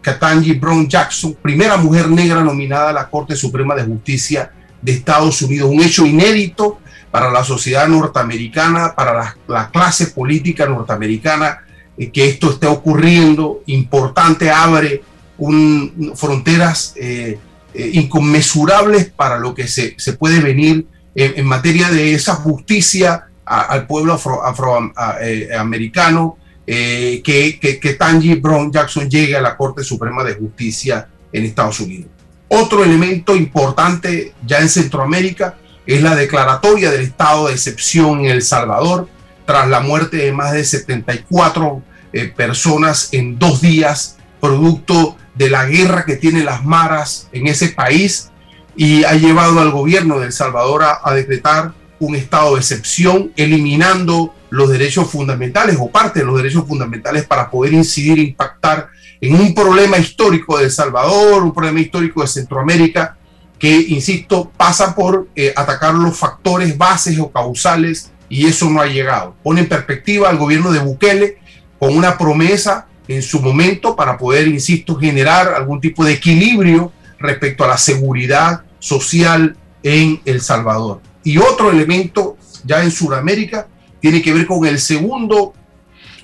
Katanji 0.00 0.54
Brown 0.54 0.88
Jackson, 0.88 1.36
primera 1.42 1.76
mujer 1.76 2.08
negra 2.08 2.42
nominada 2.42 2.88
a 2.88 2.94
la 2.94 3.10
Corte 3.10 3.36
Suprema 3.36 3.74
de 3.74 3.84
Justicia 3.84 4.50
de 4.80 4.92
Estados 4.92 5.42
Unidos. 5.42 5.70
Un 5.70 5.82
hecho 5.82 6.06
inédito 6.06 6.78
para 7.12 7.30
la 7.30 7.44
sociedad 7.44 7.86
norteamericana, 7.86 8.96
para 8.96 9.36
la, 9.46 9.70
clase 9.70 10.08
política 10.08 10.66
norteamericana, 10.66 11.60
eh, 11.96 12.10
que 12.10 12.28
esto 12.28 12.50
esté 12.50 12.66
ocurriendo, 12.66 13.62
importante, 13.66 14.50
abre 14.50 15.04
un, 15.38 16.12
fronteras 16.16 16.94
eh, 16.96 17.38
eh, 17.74 17.90
inconmensurables 17.94 19.10
para 19.10 19.38
lo 19.38 19.54
que 19.54 19.68
se, 19.68 19.94
se 19.96 20.14
puede 20.14 20.40
venir 20.40 20.86
en, 21.14 21.46
materia 21.46 21.88
de 21.90 22.14
esa 22.14 22.34
justicia 22.34 23.26
al 23.44 23.86
pueblo 23.86 24.14
afroamericano, 24.14 26.38
eh, 26.66 27.14
eh, 27.14 27.22
que, 27.22 27.58
que, 27.58 27.78
que 27.80 27.98
Brown 28.36 28.72
Jackson 28.72 29.10
llegue 29.10 29.36
a 29.36 29.40
la 29.40 29.56
Corte 29.56 29.82
Suprema 29.82 30.22
de 30.24 30.34
Justicia 30.34 31.08
en 31.32 31.44
Estados 31.44 31.80
Unidos. 31.80 32.06
Otro 32.48 32.84
elemento 32.84 33.34
importante 33.34 34.34
ya 34.46 34.60
en 34.60 34.68
Centroamérica 34.68 35.56
es 35.86 36.02
la 36.02 36.14
declaratoria 36.14 36.90
del 36.90 37.02
estado 37.02 37.48
de 37.48 37.54
excepción 37.54 38.20
en 38.20 38.26
El 38.26 38.42
Salvador 38.42 39.08
tras 39.46 39.68
la 39.68 39.80
muerte 39.80 40.18
de 40.18 40.32
más 40.32 40.52
de 40.52 40.64
74 40.64 41.82
eh, 42.12 42.26
personas 42.26 43.08
en 43.12 43.38
dos 43.38 43.60
días, 43.60 44.16
producto 44.40 45.16
de 45.34 45.50
la 45.50 45.66
guerra 45.66 46.04
que 46.04 46.16
tienen 46.16 46.44
las 46.44 46.64
maras 46.64 47.28
en 47.32 47.46
ese 47.46 47.68
país 47.68 48.30
y 48.76 49.04
ha 49.04 49.14
llevado 49.14 49.60
al 49.60 49.70
gobierno 49.70 50.18
de 50.18 50.26
El 50.26 50.32
Salvador 50.32 50.84
a, 51.02 51.14
decretar 51.14 51.72
un 51.98 52.16
estado 52.16 52.54
de 52.54 52.60
excepción, 52.60 53.32
eliminando 53.36 54.34
los 54.50 54.68
derechos 54.70 55.10
fundamentales 55.10 55.76
o 55.78 55.90
parte 55.90 56.20
de 56.20 56.26
los 56.26 56.36
derechos 56.36 56.66
fundamentales 56.66 57.24
para 57.24 57.50
poder 57.50 57.72
incidir 57.72 58.18
e 58.18 58.22
impactar 58.22 58.88
en 59.20 59.34
un 59.34 59.54
problema 59.54 59.98
histórico 59.98 60.58
de 60.58 60.64
El 60.64 60.70
Salvador, 60.70 61.42
un 61.42 61.54
problema 61.54 61.80
histórico 61.80 62.22
de 62.22 62.28
Centroamérica, 62.28 63.16
que, 63.62 63.76
insisto, 63.90 64.50
pasa 64.56 64.92
por 64.92 65.28
eh, 65.36 65.52
atacar 65.54 65.94
los 65.94 66.18
factores 66.18 66.76
bases 66.76 67.16
o 67.20 67.30
causales 67.30 68.10
y 68.28 68.46
eso 68.46 68.68
no 68.68 68.80
ha 68.80 68.88
llegado. 68.88 69.36
Pone 69.40 69.60
en 69.60 69.68
perspectiva 69.68 70.28
al 70.28 70.36
gobierno 70.36 70.72
de 70.72 70.80
Bukele 70.80 71.38
con 71.78 71.96
una 71.96 72.18
promesa 72.18 72.88
en 73.06 73.22
su 73.22 73.40
momento 73.40 73.94
para 73.94 74.18
poder, 74.18 74.48
insisto, 74.48 74.96
generar 74.96 75.54
algún 75.54 75.80
tipo 75.80 76.04
de 76.04 76.14
equilibrio 76.14 76.90
respecto 77.20 77.62
a 77.62 77.68
la 77.68 77.78
seguridad 77.78 78.62
social 78.80 79.56
en 79.84 80.20
El 80.24 80.40
Salvador. 80.40 81.00
Y 81.22 81.38
otro 81.38 81.70
elemento 81.70 82.36
ya 82.64 82.82
en 82.82 82.90
Sudamérica 82.90 83.68
tiene 84.00 84.22
que 84.22 84.32
ver 84.32 84.48
con 84.48 84.66
el 84.66 84.80
segundo 84.80 85.54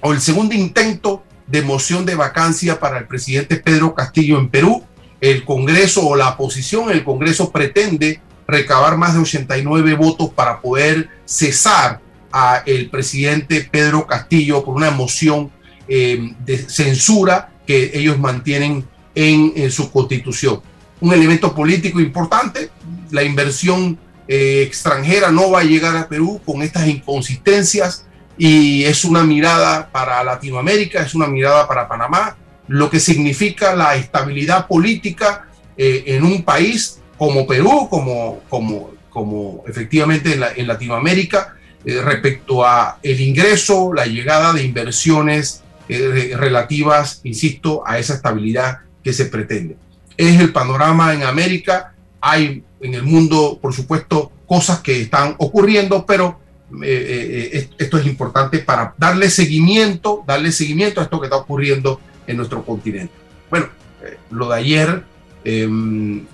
o 0.00 0.12
el 0.12 0.20
segundo 0.20 0.56
intento 0.56 1.22
de 1.46 1.62
moción 1.62 2.04
de 2.04 2.16
vacancia 2.16 2.80
para 2.80 2.98
el 2.98 3.06
presidente 3.06 3.58
Pedro 3.58 3.94
Castillo 3.94 4.40
en 4.40 4.48
Perú. 4.48 4.82
El 5.20 5.44
Congreso 5.44 6.06
o 6.06 6.16
la 6.16 6.30
oposición, 6.30 6.90
el 6.90 7.04
Congreso 7.04 7.50
pretende 7.50 8.20
recabar 8.46 8.96
más 8.96 9.14
de 9.14 9.20
89 9.20 9.94
votos 9.94 10.30
para 10.30 10.60
poder 10.60 11.08
cesar 11.24 12.00
a 12.32 12.62
el 12.66 12.88
presidente 12.90 13.68
Pedro 13.70 14.06
Castillo 14.06 14.64
por 14.64 14.76
una 14.76 14.90
moción 14.90 15.50
eh, 15.88 16.34
de 16.44 16.58
censura 16.58 17.50
que 17.66 17.90
ellos 17.94 18.18
mantienen 18.18 18.86
en 19.14 19.70
su 19.72 19.90
constitución 19.90 20.62
un 21.00 21.12
elemento 21.12 21.54
político 21.54 22.00
importante. 22.00 22.70
La 23.10 23.22
inversión 23.22 23.98
eh, 24.26 24.62
extranjera 24.66 25.30
no 25.30 25.50
va 25.50 25.60
a 25.60 25.64
llegar 25.64 25.96
a 25.96 26.08
Perú 26.08 26.40
con 26.44 26.62
estas 26.62 26.86
inconsistencias 26.86 28.06
y 28.36 28.84
es 28.84 29.04
una 29.04 29.24
mirada 29.24 29.88
para 29.90 30.22
Latinoamérica, 30.22 31.02
es 31.02 31.14
una 31.14 31.26
mirada 31.26 31.66
para 31.66 31.88
Panamá, 31.88 32.36
lo 32.68 32.90
que 32.90 33.00
significa 33.00 33.74
la 33.74 33.96
estabilidad 33.96 34.66
política 34.66 35.48
eh, 35.76 36.04
en 36.06 36.24
un 36.24 36.42
país 36.42 37.00
como 37.16 37.46
Perú, 37.46 37.88
como, 37.90 38.40
como, 38.48 38.90
como 39.10 39.64
efectivamente 39.66 40.38
en, 40.56 40.66
Latinoamérica, 40.66 41.56
eh, 41.84 42.00
respecto 42.02 42.64
a 42.64 42.98
el 43.02 43.20
ingreso, 43.20 43.92
la 43.92 44.06
llegada 44.06 44.52
de 44.52 44.64
inversiones 44.64 45.62
relativas, 45.88 47.22
insisto, 47.24 47.82
a 47.86 47.98
esa 47.98 48.12
estabilidad 48.12 48.80
que 49.02 49.14
se 49.14 49.24
pretende 49.24 49.76
es 50.18 50.40
el 50.40 50.52
panorama 50.52 51.14
en 51.14 51.22
América. 51.22 51.94
Hay 52.20 52.62
en 52.80 52.94
el 52.94 53.04
mundo, 53.04 53.58
por 53.62 53.72
supuesto, 53.72 54.30
cosas 54.46 54.80
que 54.80 55.00
están 55.00 55.36
ocurriendo, 55.38 56.04
pero 56.04 56.40
eh, 56.82 57.50
eh, 57.54 57.68
esto 57.78 57.96
es 57.96 58.06
importante 58.06 58.58
para 58.58 58.94
darle 58.98 59.30
seguimiento, 59.30 60.24
darle 60.26 60.52
seguimiento 60.52 61.00
a 61.00 61.04
esto 61.04 61.20
que 61.20 61.26
está 61.26 61.36
ocurriendo 61.36 62.00
en 62.28 62.36
nuestro 62.36 62.64
continente. 62.64 63.12
Bueno, 63.50 63.66
eh, 64.04 64.18
lo 64.30 64.48
de 64.50 64.56
ayer, 64.56 65.04
em, 65.44 66.24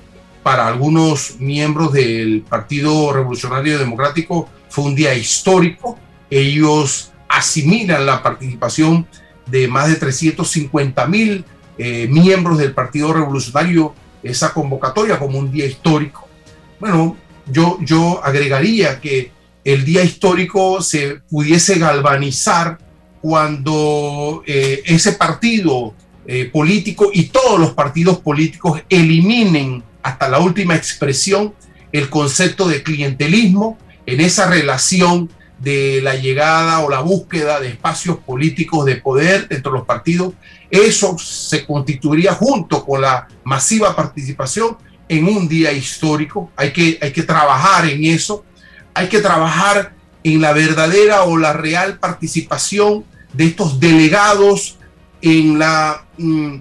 para 0.42 0.68
algunos 0.68 1.36
miembros 1.40 1.92
del 1.92 2.42
Partido 2.42 3.12
Revolucionario 3.12 3.78
Democrático 3.78 4.50
fue 4.68 4.84
un 4.84 4.94
día 4.94 5.14
histórico. 5.14 5.98
Ellos 6.28 7.12
asimilan 7.28 8.04
la 8.04 8.22
participación 8.22 9.06
de 9.46 9.68
más 9.68 9.88
de 9.88 9.96
350 9.96 11.06
mil 11.06 11.44
eh, 11.78 12.06
miembros 12.08 12.58
del 12.58 12.72
Partido 12.72 13.12
Revolucionario 13.12 13.94
esa 14.22 14.52
convocatoria 14.52 15.18
como 15.18 15.38
un 15.38 15.50
día 15.50 15.66
histórico. 15.66 16.28
Bueno, 16.80 17.16
yo, 17.46 17.78
yo 17.80 18.22
agregaría 18.24 19.00
que 19.00 19.32
el 19.64 19.84
día 19.84 20.02
histórico 20.02 20.82
se 20.82 21.20
pudiese 21.30 21.78
galvanizar 21.78 22.78
cuando 23.24 24.42
eh, 24.46 24.82
ese 24.84 25.12
partido 25.12 25.94
eh, 26.26 26.50
político 26.52 27.08
y 27.10 27.28
todos 27.28 27.58
los 27.58 27.72
partidos 27.72 28.18
políticos 28.18 28.82
eliminen 28.90 29.82
hasta 30.02 30.28
la 30.28 30.40
última 30.40 30.76
expresión 30.76 31.54
el 31.90 32.10
concepto 32.10 32.68
de 32.68 32.82
clientelismo 32.82 33.78
en 34.04 34.20
esa 34.20 34.46
relación 34.50 35.30
de 35.58 36.02
la 36.02 36.16
llegada 36.16 36.80
o 36.80 36.90
la 36.90 37.00
búsqueda 37.00 37.60
de 37.60 37.68
espacios 37.68 38.18
políticos 38.18 38.84
de 38.84 38.96
poder 38.96 39.48
dentro 39.48 39.72
de 39.72 39.78
los 39.78 39.86
partidos, 39.86 40.34
eso 40.70 41.16
se 41.16 41.64
constituiría 41.64 42.34
junto 42.34 42.84
con 42.84 43.00
la 43.00 43.26
masiva 43.42 43.96
participación 43.96 44.76
en 45.08 45.24
un 45.24 45.48
día 45.48 45.72
histórico. 45.72 46.50
Hay 46.56 46.74
que, 46.74 46.98
hay 47.00 47.10
que 47.10 47.22
trabajar 47.22 47.88
en 47.88 48.04
eso, 48.04 48.44
hay 48.92 49.08
que 49.08 49.20
trabajar 49.20 49.94
en 50.22 50.42
la 50.42 50.52
verdadera 50.52 51.22
o 51.22 51.38
la 51.38 51.54
real 51.54 51.98
participación 51.98 53.06
de 53.34 53.44
estos 53.46 53.80
delegados 53.80 54.78
en, 55.20 55.58
la, 55.58 56.06
mm, 56.18 56.56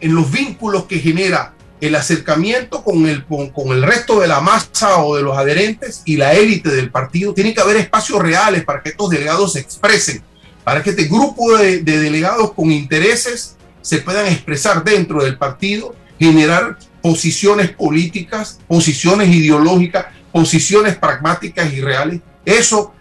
en 0.00 0.14
los 0.14 0.30
vínculos 0.30 0.84
que 0.84 0.98
genera 0.98 1.54
el 1.80 1.94
acercamiento 1.94 2.82
con 2.82 3.06
el, 3.06 3.24
con, 3.24 3.68
el 3.68 3.82
resto 3.82 4.20
de 4.20 4.28
la 4.28 4.40
masa 4.40 5.04
o 5.04 5.16
de 5.16 5.22
los 5.22 5.36
adherentes 5.36 6.02
y 6.04 6.16
la 6.16 6.34
élite 6.34 6.70
del 6.70 6.90
partido. 6.90 7.34
Tiene 7.34 7.52
que 7.52 7.60
haber 7.60 7.76
espacios 7.76 8.20
reales 8.20 8.64
para 8.64 8.82
que 8.82 8.90
estos 8.90 9.10
delegados 9.10 9.52
se 9.52 9.60
expresen, 9.60 10.22
para 10.62 10.82
que 10.82 10.90
este 10.90 11.04
grupo 11.04 11.56
de, 11.56 11.80
de 11.80 11.98
delegados 11.98 12.52
con 12.52 12.70
intereses 12.70 13.56
se 13.82 13.98
puedan 13.98 14.26
expresar 14.26 14.82
dentro 14.82 15.22
del 15.22 15.36
partido, 15.36 15.94
generar 16.18 16.78
posiciones 17.02 17.70
políticas, 17.70 18.58
posiciones 18.66 19.28
ideológicas, 19.28 20.06
posiciones 20.32 20.96
pragmáticas 20.96 21.70
y 21.70 21.82
reales. 21.82 22.20
Eso, 22.46 22.93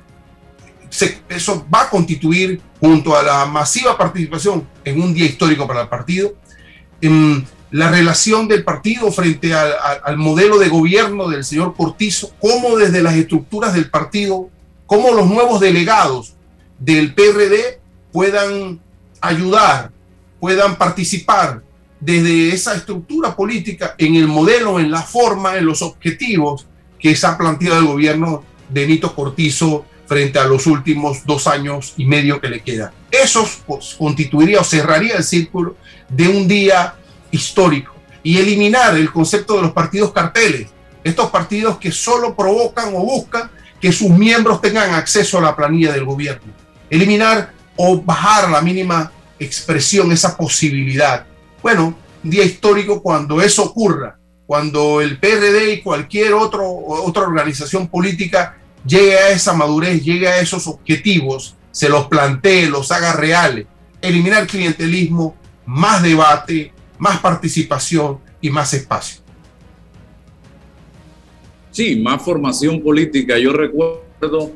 eso 1.30 1.66
va 1.74 1.84
a 1.84 1.90
constituir, 1.90 2.62
junto 2.80 3.16
a 3.16 3.24
la 3.24 3.46
masiva 3.46 3.98
participación 3.98 4.68
en 4.84 5.02
un 5.02 5.14
día 5.14 5.26
histórico 5.26 5.68
para 5.68 5.82
el 5.82 5.88
partido, 5.88 6.34
en 7.02 7.46
la 7.72 7.90
relación 7.90 8.48
del 8.48 8.64
partido 8.64 9.12
frente 9.12 9.54
al, 9.54 10.18
modelo 10.18 10.60
de 10.60 10.70
gobierno 10.70 11.28
del 11.28 11.44
señor 11.44 11.76
Cortizo, 11.76 12.32
cómo 12.40 12.78
desde 12.78 13.02
las 13.02 13.16
estructuras 13.16 13.74
del 13.74 13.90
partido, 13.90 14.50
cómo 14.86 15.12
los 15.12 15.28
nuevos 15.28 15.60
delegados 15.60 16.34
del 16.78 17.16
PRD 17.16 17.80
puedan 18.12 18.80
ayudar, 19.22 19.92
puedan 20.40 20.76
participar 20.76 21.64
desde 22.00 22.50
esa 22.50 22.76
estructura 22.76 23.36
política 23.36 23.96
en 23.98 24.16
el 24.16 24.28
modelo, 24.28 24.80
en 24.80 24.92
la 24.92 25.02
forma, 25.02 25.58
en 25.58 25.66
los 25.66 25.82
objetivos 25.82 26.68
que 27.00 27.16
se 27.16 27.26
ha 27.26 27.38
planteado 27.38 27.80
el 27.80 27.86
gobierno 27.88 28.44
de 28.70 28.86
Nito 28.86 29.16
Cortizo 29.16 29.86
frente 30.14 30.38
a 30.38 30.46
los 30.46 30.68
últimos 30.68 31.26
dos 31.26 31.48
años 31.48 31.96
y 31.98 32.06
medio 32.06 32.40
que 32.40 32.48
le 32.48 32.62
quedan. 32.62 32.92
Eso 33.10 33.50
pues, 33.66 33.96
constituiría 33.98 34.62
o 34.62 34.64
cerraría 34.64 35.16
el 35.16 35.24
círculo 35.24 35.76
de 36.08 36.28
un 36.28 36.48
día 36.48 36.94
histórico 37.32 37.96
y 38.22 38.38
eliminar 38.38 38.96
el 38.96 39.12
concepto 39.12 39.56
de 39.56 39.64
los 39.64 39.72
partidos 39.72 40.12
carteles, 40.12 40.68
estos 41.04 41.32
partidos 41.32 41.80
que 41.80 41.92
solo 41.92 42.36
provocan 42.36 42.94
o 42.94 43.00
buscan 43.00 43.50
que 43.82 43.92
sus 43.92 44.12
miembros 44.12 44.62
tengan 44.62 44.94
acceso 44.94 45.40
a 45.40 45.42
la 45.42 45.56
planilla 45.56 45.92
del 45.92 46.06
gobierno. 46.06 46.54
Eliminar 46.92 47.52
o 47.76 48.00
bajar 48.00 48.52
la 48.52 48.62
mínima 48.62 49.12
expresión 49.40 50.12
esa 50.12 50.38
posibilidad. 50.38 51.26
Bueno, 51.64 51.96
un 52.24 52.30
día 52.30 52.44
histórico 52.44 53.02
cuando 53.02 53.42
eso 53.42 53.64
ocurra, 53.64 54.20
cuando 54.46 55.02
el 55.02 55.20
PRD 55.20 55.74
y 55.74 55.82
cualquier 55.82 56.36
otro, 56.36 56.64
otra 56.70 57.24
organización 57.24 57.88
política 57.88 58.60
llegue 58.86 59.18
a 59.18 59.30
esa 59.30 59.54
madurez, 59.54 60.04
llegue 60.04 60.28
a 60.28 60.40
esos 60.40 60.68
objetivos, 60.68 61.56
se 61.72 61.90
los 61.90 62.08
plantee, 62.08 62.70
los 62.70 62.92
haga 62.92 63.14
reales, 63.14 63.66
eliminar 64.02 64.48
clientelismo, 64.48 65.36
más 65.66 66.04
debate, 66.04 66.74
más 66.98 67.20
participación 67.20 68.20
y 68.42 68.50
más 68.50 68.74
espacio. 68.74 69.22
Sí, 71.72 72.00
más 72.00 72.22
formación 72.22 72.82
política. 72.82 73.38
Yo 73.40 73.52
recuerdo 73.52 74.52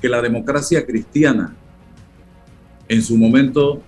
que 0.00 0.08
la 0.08 0.20
democracia 0.20 0.84
cristiana 0.84 1.54
en 2.88 3.02
su 3.02 3.16
momento 3.16 3.80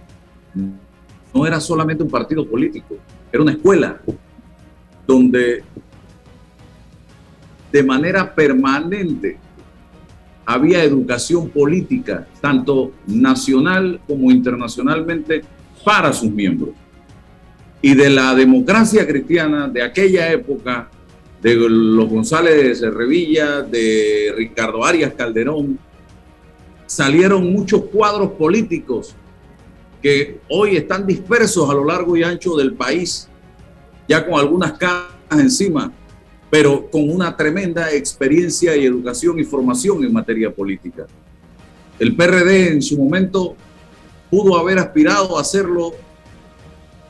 no 1.34 1.46
era 1.46 1.60
solamente 1.60 2.02
un 2.02 2.10
partido 2.10 2.48
político, 2.48 2.96
era 3.32 3.42
una 3.42 3.52
escuela 3.52 4.00
donde 5.06 5.64
de 7.72 7.82
manera 7.82 8.34
permanente. 8.34 9.38
Había 10.44 10.82
educación 10.82 11.50
política, 11.50 12.26
tanto 12.40 12.92
nacional 13.06 14.00
como 14.06 14.30
internacionalmente, 14.30 15.42
para 15.84 16.12
sus 16.12 16.30
miembros. 16.30 16.70
Y 17.80 17.94
de 17.94 18.10
la 18.10 18.34
democracia 18.34 19.06
cristiana 19.06 19.68
de 19.68 19.82
aquella 19.82 20.32
época, 20.32 20.90
de 21.42 21.54
los 21.54 22.08
González 22.08 22.80
de 22.80 22.90
Revilla, 22.90 23.62
de 23.62 24.32
Ricardo 24.36 24.84
Arias 24.84 25.12
Calderón, 25.14 25.78
salieron 26.86 27.52
muchos 27.52 27.82
cuadros 27.84 28.32
políticos 28.32 29.14
que 30.02 30.40
hoy 30.48 30.76
están 30.76 31.06
dispersos 31.06 31.68
a 31.68 31.74
lo 31.74 31.84
largo 31.84 32.16
y 32.16 32.22
ancho 32.22 32.56
del 32.56 32.72
país, 32.72 33.28
ya 34.08 34.26
con 34.26 34.40
algunas 34.40 34.72
cajas 34.72 35.12
encima, 35.32 35.92
pero 36.50 36.90
con 36.90 37.10
una 37.10 37.36
tremenda 37.36 37.92
experiencia 37.92 38.76
y 38.76 38.84
educación 38.84 39.38
y 39.38 39.44
formación 39.44 40.04
en 40.04 40.12
materia 40.12 40.52
política. 40.52 41.06
El 41.98 42.16
PRD 42.16 42.72
en 42.72 42.82
su 42.82 42.96
momento 42.96 43.54
pudo 44.30 44.56
haber 44.58 44.78
aspirado 44.78 45.36
a 45.36 45.40
hacerlo, 45.40 45.92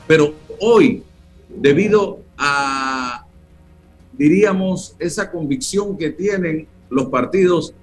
pero 0.07 0.35
hoy, 0.61 1.03
debido 1.48 2.20
a, 2.37 3.27
diríamos, 4.12 4.96
esa 4.98 5.31
convicción 5.31 5.96
que 5.96 6.11
tienen 6.11 6.66
los 6.90 7.07
partidos 7.07 7.74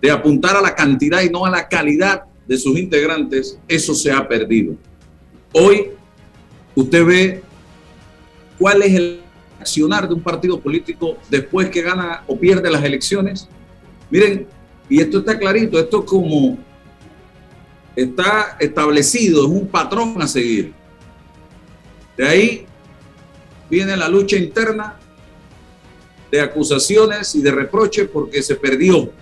de 0.00 0.10
apuntar 0.10 0.56
a 0.56 0.62
la 0.62 0.74
cantidad 0.74 1.22
y 1.22 1.28
no 1.28 1.44
a 1.44 1.50
la 1.50 1.68
calidad 1.68 2.24
de 2.46 2.56
sus 2.56 2.78
integrantes, 2.78 3.58
eso 3.68 3.94
se 3.94 4.10
ha 4.10 4.26
perdido. 4.26 4.74
Hoy 5.52 5.90
usted 6.74 7.04
ve 7.04 7.42
cuál 8.58 8.82
es 8.82 8.94
el 8.94 9.19
accionar 9.60 10.08
de 10.08 10.14
un 10.14 10.22
partido 10.22 10.58
político 10.58 11.18
después 11.28 11.68
que 11.68 11.82
gana 11.82 12.24
o 12.26 12.38
pierde 12.38 12.70
las 12.70 12.82
elecciones. 12.82 13.48
Miren, 14.10 14.46
y 14.88 15.00
esto 15.00 15.18
está 15.18 15.38
clarito, 15.38 15.78
esto 15.78 16.04
como 16.04 16.58
está 17.94 18.56
establecido, 18.58 19.44
es 19.44 19.50
un 19.50 19.68
patrón 19.68 20.20
a 20.20 20.26
seguir. 20.26 20.72
De 22.16 22.26
ahí 22.26 22.66
viene 23.68 23.96
la 23.96 24.08
lucha 24.08 24.36
interna 24.36 24.98
de 26.30 26.40
acusaciones 26.40 27.34
y 27.34 27.42
de 27.42 27.50
reproches 27.50 28.08
porque 28.08 28.42
se 28.42 28.56
perdió, 28.56 29.12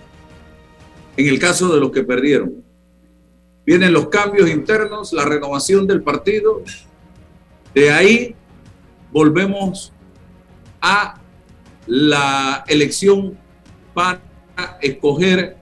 en 1.17 1.27
el 1.27 1.39
caso 1.39 1.73
de 1.73 1.79
los 1.79 1.91
que 1.91 2.03
perdieron. 2.03 2.63
Vienen 3.65 3.93
los 3.93 4.07
cambios 4.07 4.49
internos, 4.49 5.13
la 5.13 5.25
renovación 5.25 5.85
del 5.85 6.01
partido. 6.01 6.63
De 7.75 7.91
ahí 7.91 8.35
volvemos 9.11 9.91
a 10.81 11.19
la 11.87 12.63
elección 12.67 13.37
para 13.93 14.21
escoger 14.81 15.57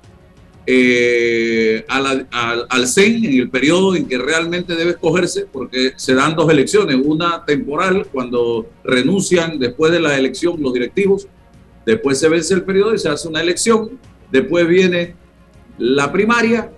eh, 0.69 1.85
al, 1.87 2.87
CEN 2.87 3.23
en 3.23 3.39
el 3.39 3.49
periodo 3.49 3.95
en 3.95 4.05
que 4.05 4.17
realmente 4.17 4.75
debe 4.75 4.91
escogerse, 4.91 5.45
porque 5.45 5.93
se 5.95 6.13
dan 6.13 6.35
dos 6.35 6.51
elecciones, 6.51 6.97
una 7.01 7.45
temporal 7.45 8.05
cuando 8.11 8.67
renuncian 8.83 9.57
después 9.59 9.93
de 9.93 10.01
la 10.01 10.17
elección 10.17 10.61
los 10.61 10.73
directivos, 10.73 11.27
después 11.85 12.19
se 12.19 12.27
vence 12.27 12.53
el 12.53 12.63
periodo 12.63 12.93
y 12.93 12.97
se 12.97 13.07
hace 13.07 13.29
una 13.29 13.39
elección, 13.39 13.97
después 14.29 14.67
viene 14.67 15.15
la 15.77 16.11
primaria 16.11 16.69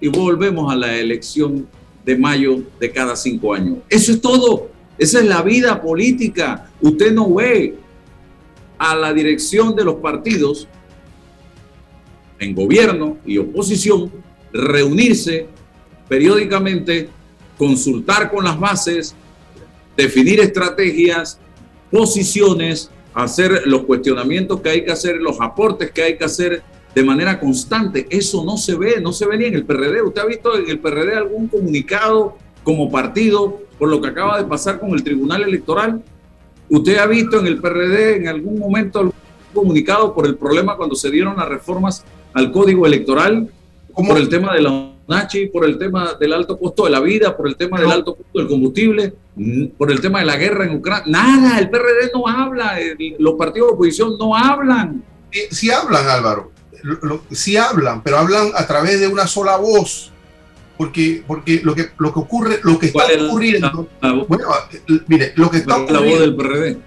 y 0.00 0.08
volvemos 0.08 0.72
a 0.72 0.76
la 0.76 0.96
elección 0.96 1.68
de 2.06 2.16
mayo 2.16 2.62
de 2.80 2.90
cada 2.90 3.16
cinco 3.16 3.52
años. 3.52 3.78
Eso 3.90 4.12
es 4.12 4.20
todo, 4.22 4.69
esa 5.00 5.20
es 5.20 5.24
la 5.24 5.40
vida 5.40 5.80
política. 5.80 6.70
Usted 6.82 7.12
no 7.12 7.34
ve 7.34 7.74
a 8.76 8.94
la 8.94 9.14
dirección 9.14 9.74
de 9.74 9.82
los 9.82 9.94
partidos 9.94 10.68
en 12.38 12.54
gobierno 12.54 13.16
y 13.24 13.38
oposición 13.38 14.12
reunirse 14.52 15.46
periódicamente, 16.06 17.08
consultar 17.56 18.30
con 18.30 18.44
las 18.44 18.60
bases, 18.60 19.14
definir 19.96 20.38
estrategias 20.38 21.38
posiciones, 21.90 22.90
hacer 23.14 23.62
los 23.64 23.84
cuestionamientos 23.84 24.60
que 24.60 24.68
hay 24.68 24.84
que 24.84 24.92
hacer, 24.92 25.16
los 25.16 25.40
aportes 25.40 25.92
que 25.92 26.02
hay 26.02 26.18
que 26.18 26.24
hacer 26.24 26.62
de 26.94 27.02
manera 27.02 27.40
constante. 27.40 28.06
Eso 28.10 28.44
no 28.44 28.58
se 28.58 28.74
ve, 28.74 29.00
no 29.00 29.14
se 29.14 29.26
ve 29.26 29.38
ni 29.38 29.46
en 29.46 29.54
el 29.54 29.64
PRD. 29.64 30.02
¿Usted 30.02 30.20
ha 30.20 30.26
visto 30.26 30.58
en 30.58 30.68
el 30.68 30.78
PRD 30.78 31.16
algún 31.16 31.48
comunicado 31.48 32.36
como 32.62 32.90
partido 32.90 33.60
por 33.78 33.88
lo 33.88 34.00
que 34.00 34.08
acaba 34.08 34.38
de 34.38 34.44
pasar 34.44 34.78
con 34.78 34.90
el 34.90 35.02
Tribunal 35.02 35.42
Electoral? 35.42 36.02
¿Usted 36.68 36.98
ha 36.98 37.06
visto 37.06 37.40
en 37.40 37.46
el 37.46 37.60
PRD 37.60 38.16
en 38.16 38.28
algún 38.28 38.58
momento 38.58 39.00
algún 39.00 39.14
comunicado 39.52 40.14
por 40.14 40.26
el 40.26 40.36
problema 40.36 40.76
cuando 40.76 40.94
se 40.94 41.10
dieron 41.10 41.36
las 41.36 41.48
reformas 41.48 42.04
al 42.34 42.52
Código 42.52 42.86
Electoral? 42.86 43.50
Por 43.94 44.16
el 44.16 44.28
tema 44.28 44.54
de 44.54 44.62
la 44.62 44.92
Nachi, 45.08 45.48
por 45.48 45.64
el 45.64 45.76
tema 45.76 46.14
del 46.14 46.32
alto 46.32 46.56
costo 46.56 46.84
de 46.84 46.90
la 46.90 47.00
vida, 47.00 47.36
por 47.36 47.48
el 47.48 47.56
tema 47.56 47.80
del 47.80 47.90
alto 47.90 48.14
costo 48.14 48.38
del 48.38 48.46
combustible, 48.46 49.12
por 49.76 49.90
el 49.90 50.00
tema 50.00 50.20
de 50.20 50.26
la 50.26 50.36
guerra 50.36 50.64
en 50.64 50.76
Ucrania. 50.76 51.04
Nada, 51.08 51.58
el 51.58 51.68
PRD 51.68 52.12
no 52.14 52.28
habla, 52.28 52.78
los 53.18 53.34
partidos 53.34 53.70
de 53.70 53.74
oposición 53.74 54.16
no 54.16 54.36
hablan. 54.36 55.02
Sí, 55.50 55.70
hablan, 55.70 56.08
Álvaro, 56.08 56.52
sí 57.32 57.56
hablan, 57.56 58.02
pero 58.02 58.18
hablan 58.18 58.50
a 58.54 58.66
través 58.66 59.00
de 59.00 59.08
una 59.08 59.26
sola 59.26 59.56
voz. 59.56 60.12
Porque, 60.80 61.22
porque 61.26 61.60
lo, 61.62 61.74
que, 61.74 61.90
lo 61.98 62.10
que 62.10 62.20
ocurre, 62.20 62.58
lo 62.62 62.78
que 62.78 62.86
está 62.86 63.04
ocurriendo. 63.26 63.86
bueno, 64.26 64.46
mire, 65.08 65.34
lo 65.36 65.50
que 65.50 65.58
está 65.58 65.76
ocurriendo. 65.76 66.00
La 66.00 66.10
voz 66.10 66.20
del 66.20 66.34
PRD. 66.34 66.78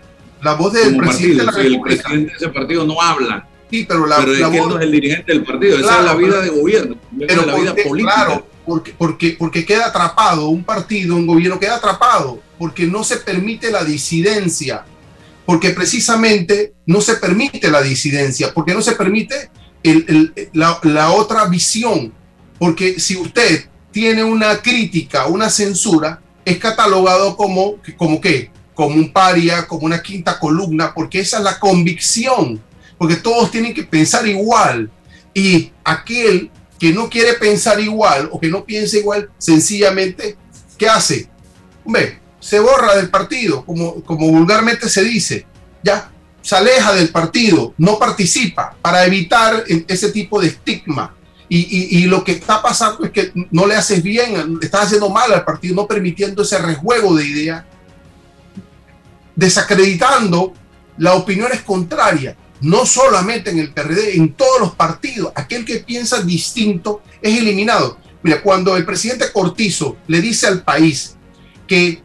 La 0.41 0.53
voz 0.55 0.73
del 0.73 0.97
presidente 0.97 1.61
de 1.61 1.67
el 1.67 1.79
presidente 1.79 2.31
de 2.31 2.37
ese 2.37 2.49
partido 2.49 2.87
no 2.87 2.99
habla. 2.99 3.47
Sí, 3.69 3.85
pero 3.87 4.07
la, 4.07 4.17
pero 4.17 4.31
es 4.31 4.39
que 4.39 4.57
no 4.61 4.79
es 4.79 4.83
el 4.83 4.91
dirigente 4.93 5.31
del 5.31 5.43
partido, 5.43 5.77
esa 5.77 5.99
es 5.99 6.05
la 6.05 6.15
vida 6.15 6.41
de 6.41 6.49
gobierno, 6.49 6.95
pero 7.19 7.45
la 7.45 7.55
vida 7.55 7.75
política. 7.87 8.15
Claro, 8.15 8.47
porque, 8.65 8.95
porque, 8.97 9.35
porque 9.37 9.63
queda 9.63 9.85
atrapado, 9.85 10.47
un 10.47 10.63
partido, 10.63 11.15
un 11.15 11.27
gobierno 11.27 11.59
queda 11.59 11.75
atrapado, 11.75 12.41
porque 12.57 12.87
no 12.87 13.03
se 13.03 13.17
permite 13.17 13.69
la 13.69 13.83
disidencia, 13.83 14.85
porque 15.45 15.69
precisamente 15.69 16.73
no 16.87 16.99
se 16.99 17.17
permite 17.17 17.69
la 17.69 17.83
disidencia, 17.83 18.51
porque 18.55 18.73
no 18.73 18.81
se 18.81 18.93
permite 18.93 19.51
el, 19.83 20.33
el, 20.35 20.49
la, 20.53 20.79
la 20.81 21.11
otra 21.11 21.45
visión, 21.45 22.11
porque 22.57 22.99
si 22.99 23.17
usted 23.17 23.69
tiene 23.93 24.25
una 24.25 24.61
crítica, 24.61 25.27
una 25.27 25.49
censura, 25.49 26.19
es 26.43 26.57
catalogado 26.57 27.37
como, 27.37 27.75
como 27.95 28.19
qué, 28.19 28.51
como 28.73 28.95
un 28.95 29.13
paria, 29.13 29.65
como 29.65 29.85
una 29.85 30.01
quinta 30.01 30.37
columna, 30.37 30.93
porque 30.93 31.21
esa 31.21 31.37
es 31.37 31.43
la 31.43 31.57
convicción 31.57 32.61
porque 33.03 33.17
todos 33.17 33.51
tienen 33.51 33.73
que 33.73 33.83
pensar 33.83 34.25
igual. 34.25 34.89
Y 35.33 35.73
aquel 35.83 36.49
que 36.79 36.93
no 36.93 37.09
quiere 37.09 37.33
pensar 37.33 37.79
igual 37.81 38.29
o 38.31 38.39
que 38.39 38.47
no 38.47 38.63
piensa 38.63 38.97
igual, 38.97 39.29
sencillamente, 39.37 40.37
¿qué 40.77 40.87
hace? 40.87 41.27
Hombre, 41.83 42.19
se 42.39 42.59
borra 42.59 42.95
del 42.95 43.09
partido, 43.09 43.65
como, 43.65 44.01
como 44.03 44.29
vulgarmente 44.29 44.87
se 44.87 45.03
dice. 45.03 45.45
Ya, 45.83 46.11
se 46.41 46.55
aleja 46.55 46.93
del 46.93 47.09
partido, 47.09 47.73
no 47.77 47.99
participa 47.99 48.75
para 48.81 49.05
evitar 49.05 49.65
ese 49.67 50.09
tipo 50.13 50.39
de 50.39 50.47
estigma. 50.47 51.13
Y, 51.49 52.05
lo 52.05 52.23
que 52.23 52.31
está 52.31 52.61
pasando 52.61 53.05
es 53.05 53.11
que 53.11 53.31
no 53.51 53.67
le 53.67 53.75
haces 53.75 54.01
bien, 54.01 54.57
estás 54.61 54.85
haciendo 54.85 55.09
mal 55.09 55.31
al 55.31 55.45
partido, 55.45 55.75
no 55.75 55.87
permitiendo 55.87 56.41
ese 56.41 56.57
rejuego 56.57 57.15
de 57.15 57.27
ideas, 57.27 57.63
desacreditando 59.35 60.53
las 60.97 61.15
opiniones 61.15 61.61
contrarias 61.61 62.35
no 62.63 62.85
solamente 62.85 63.51
en 63.51 63.59
el 63.59 63.73
PRD, 63.73 64.15
en 64.15 64.33
todos 64.33 64.59
los 64.59 64.75
partidos. 64.75 65.33
Aquel 65.35 65.65
que 65.65 65.79
piensa 65.79 66.21
distinto 66.21 67.01
es 67.21 67.37
eliminado. 67.37 67.97
Mira, 68.23 68.41
cuando 68.41 68.77
el 68.77 68.85
presidente 68.85 69.31
Cortizo 69.33 69.97
le 70.07 70.21
dice 70.21 70.47
al 70.47 70.63
país 70.63 71.17
que 71.67 72.01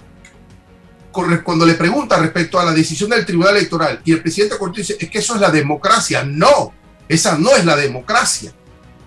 cuando 1.44 1.64
le 1.64 1.74
pregunta 1.74 2.18
respecto 2.18 2.60
a 2.60 2.64
la 2.64 2.72
decisión 2.72 3.10
del 3.10 3.26
Tribunal 3.26 3.56
Electoral 3.56 4.00
y 4.04 4.12
el 4.12 4.20
presidente 4.20 4.58
Cortizo 4.58 4.92
dice, 4.92 5.04
es 5.04 5.10
que 5.10 5.18
eso 5.18 5.36
es 5.36 5.40
la 5.40 5.50
democracia. 5.50 6.24
No, 6.24 6.72
esa 7.08 7.38
no 7.38 7.54
es 7.54 7.64
la 7.64 7.76
democracia. 7.76 8.52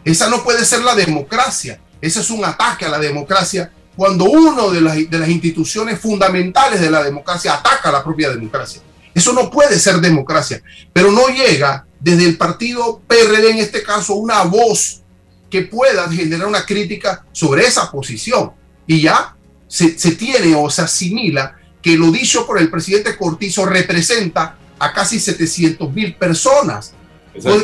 Esa 0.04 0.30
no 0.30 0.44
puede 0.44 0.66
ser 0.66 0.82
la 0.84 0.96
democracia. 0.96 1.80
Ese 2.02 2.22
es 2.22 2.30
un 2.30 2.44
ataque 2.44 2.86
a 2.86 2.90
la 2.90 3.00
democracia 3.00 3.72
cuando 3.96 4.26
uno 4.26 4.72
de 4.72 4.82
las, 4.82 4.96
de 4.96 5.20
las 5.20 5.30
instituciones 5.30 6.00
fundamentales 6.00 6.82
de 6.82 6.90
la 6.90 7.04
democracia 7.04 7.54
ataca 7.54 7.90
a 7.90 7.92
la 7.92 8.04
propia 8.04 8.30
democracia. 8.30 8.82
Eso 9.14 9.34
no 9.34 9.50
puede 9.50 9.78
ser 9.78 10.00
democracia, 10.00 10.64
pero 10.94 11.12
no 11.12 11.28
llega 11.28 11.86
desde 12.00 12.26
el 12.26 12.38
partido 12.38 13.02
PRD 13.08 13.52
en 13.52 13.58
este 13.60 13.84
caso 13.84 14.16
una 14.16 14.44
voz 14.44 15.02
que 15.50 15.64
pueda 15.64 16.10
generar 16.10 16.48
una 16.48 16.66
crítica 16.66 17.26
sobre 17.32 17.66
esa 17.68 17.92
posición. 17.92 18.52
Y 18.88 19.02
ya 19.02 19.36
se, 19.68 19.92
tiene 20.16 20.56
o 20.56 20.70
se 20.70 20.82
asimila 20.82 21.56
que 21.82 21.98
lo 21.98 22.10
dicho 22.12 22.48
por 22.48 22.58
el 22.58 22.70
presidente 22.70 23.16
Cortizo 23.18 23.66
representa 23.66 24.58
a 24.80 24.94
casi 24.94 25.20
700 25.20 25.92
mil 25.92 26.16
personas. 26.16 26.94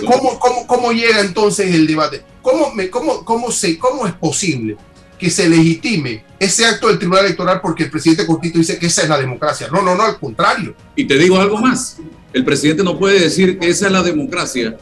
¿Cómo, 0.06 0.40
cómo, 0.40 0.68
cómo, 0.68 0.92
llega 0.92 1.20
entonces 1.20 1.74
el 1.74 1.88
debate? 1.88 2.24
¿Cómo, 2.42 2.74
me, 2.74 2.90
cómo, 2.90 3.26
cómo, 3.26 3.52
se, 3.52 3.78
¿Cómo 3.78 4.08
es 4.08 4.14
posible 4.14 4.78
que 5.20 5.30
se 5.30 5.50
legitime 5.50 6.24
ese 6.40 6.66
acto 6.66 6.88
del 6.88 7.00
Tribunal 7.00 7.26
Electoral 7.26 7.60
porque 7.62 7.84
el 7.84 7.92
presidente 7.92 8.26
Cortito 8.26 8.60
dice 8.60 8.78
que 8.78 8.86
esa 8.86 9.04
es 9.04 9.10
la 9.10 9.18
democracia. 9.18 9.68
No, 9.72 9.82
no, 9.82 9.96
no, 9.96 10.04
al 10.04 10.20
contrario. 10.20 10.76
Y 10.96 11.06
te 11.06 11.18
digo 11.18 11.40
algo 11.40 11.58
más. 11.58 11.98
El 12.34 12.46
presidente 12.46 12.84
no 12.84 12.98
puede 12.98 13.20
decir 13.20 13.58
que 13.58 13.68
esa 13.68 13.88
es 13.88 13.92
la 13.92 14.04
democracia, 14.04 14.78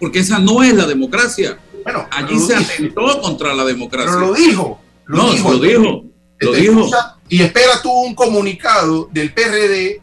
porque 0.00 0.20
esa 0.20 0.38
no 0.38 0.62
es 0.62 0.72
la 0.72 0.86
democracia. 0.86 1.58
Bueno, 1.84 2.06
allí 2.10 2.38
se 2.38 2.54
atentó 2.54 3.20
contra 3.20 3.54
la 3.54 3.64
democracia. 3.64 4.12
Pero 4.14 4.26
lo 4.26 4.34
dijo. 4.34 4.80
no, 5.06 5.32
lo 5.32 5.58
dijo. 5.58 6.04
Lo 6.40 6.52
dijo. 6.52 6.90
Y 7.28 7.42
espera 7.42 7.82
tú 7.82 7.90
un 7.90 8.14
comunicado 8.14 9.08
del 9.12 9.32
PRD 9.32 10.00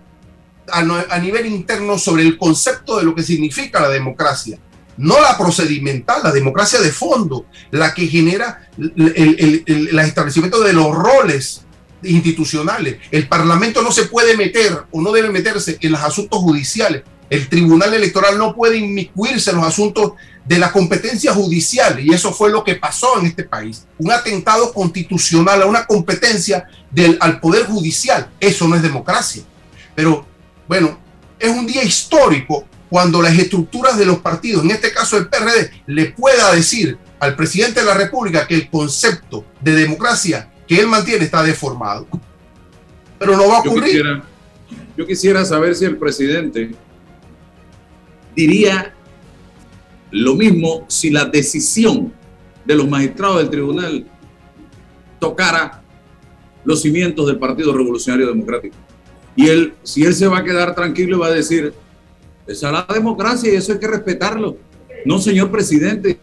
a 0.72 1.20
nivel 1.20 1.46
interno 1.46 1.98
sobre 1.98 2.24
el 2.24 2.38
concepto 2.38 2.98
de 2.98 3.04
lo 3.04 3.14
que 3.14 3.24
significa 3.24 3.82
la 3.82 3.90
democracia 3.90 4.60
no 4.98 5.20
la 5.20 5.38
procedimental, 5.38 6.22
la 6.24 6.32
democracia 6.32 6.80
de 6.80 6.92
fondo, 6.92 7.46
la 7.72 7.94
que 7.94 8.08
genera 8.08 8.68
el, 8.78 10.00
establecimiento 10.00 10.62
de 10.62 10.74
los 10.74 10.94
roles 10.94 11.62
institucionales. 12.04 12.98
El 13.12 13.28
Parlamento 13.28 13.82
no 13.82 13.92
se 13.92 14.06
puede 14.06 14.38
meter 14.38 14.84
o 14.92 15.02
no 15.02 15.12
debe 15.12 15.30
meterse 15.30 15.78
en 15.82 15.92
los 15.92 16.02
asuntos 16.02 16.40
judiciales. 16.40 17.04
El 17.30 17.50
Tribunal 17.50 17.94
Electoral 17.94 18.38
no 18.38 18.56
puede 18.56 18.78
inmiscuirse 18.78 19.50
en 19.50 19.58
los 19.58 19.66
asuntos 19.66 20.14
de 20.46 20.60
la 20.60 20.72
competencia 20.72 21.34
judicial 21.34 22.00
y 22.00 22.14
eso 22.14 22.32
fue 22.32 22.52
lo 22.52 22.64
que 22.64 22.76
pasó 22.76 23.20
en 23.20 23.26
este 23.26 23.44
país. 23.44 23.86
Un 23.98 24.12
atentado 24.12 24.72
constitucional 24.72 25.64
a 25.64 25.66
una 25.66 25.88
competencia 25.88 26.68
del, 26.92 27.18
al 27.20 27.40
Poder 27.40 27.66
Judicial. 27.66 28.30
Eso 28.40 28.68
no 28.68 28.76
es 28.76 28.84
democracia. 28.84 29.42
Pero 29.96 30.28
bueno, 30.68 30.98
es 31.40 31.50
un 31.50 31.66
día 31.66 31.84
histórico 31.84 32.66
cuando 32.90 33.22
las 33.22 33.38
estructuras 33.38 33.98
de 33.98 34.06
los 34.06 34.20
partidos, 34.20 34.64
en 34.64 34.72
este 34.72 34.92
caso 34.92 35.18
el 35.18 35.28
PRD, 35.28 35.72
le 35.88 36.12
pueda 36.12 36.54
decir 36.54 36.98
al 37.20 37.36
presidente 37.36 37.82
de 37.82 37.86
la 37.86 37.94
República 37.94 38.48
que 38.48 38.56
el 38.56 38.70
concepto 38.70 39.46
de 39.62 39.74
democracia 39.74 40.52
que 40.68 40.80
él 40.80 40.88
mantiene 40.88 41.26
está 41.26 41.44
deformado. 41.44 42.08
Pero 43.20 43.38
no 43.38 43.48
va 43.48 43.58
a 43.58 43.60
ocurrir. 43.60 44.24
Yo 44.98 45.06
quisiera, 45.06 45.44
saber 45.44 45.76
si 45.76 45.86
el 45.86 45.98
presidente 45.98 46.72
diría 48.36 48.94
lo 50.12 50.36
mismo 50.36 50.86
si 50.88 51.10
la 51.10 51.26
decisión 51.26 52.14
de 52.64 52.76
los 52.76 52.88
magistrados 52.88 53.40
del 53.40 53.50
tribunal 53.50 54.06
tocara 55.20 55.82
los 56.64 56.82
cimientos 56.82 57.28
del 57.28 57.38
Partido 57.38 57.74
Revolucionario 57.74 58.28
Democrático. 58.28 58.76
Y 59.36 59.48
él, 59.50 59.74
si 59.84 60.06
él 60.06 60.14
se 60.14 60.28
va 60.28 60.40
a 60.40 60.44
quedar 60.44 60.76
tranquilo 60.76 61.20
va 61.20 61.28
a 61.28 61.32
decir, 61.32 61.74
esa 62.48 62.68
es 62.68 62.74
la 62.74 62.88
democracia 62.94 63.52
y 63.52 63.56
eso 63.56 63.74
hay 63.74 63.80
que 63.80 63.88
respetarlo. 63.88 64.58
No, 65.06 65.20
señor 65.20 65.52
presidente, 65.52 66.20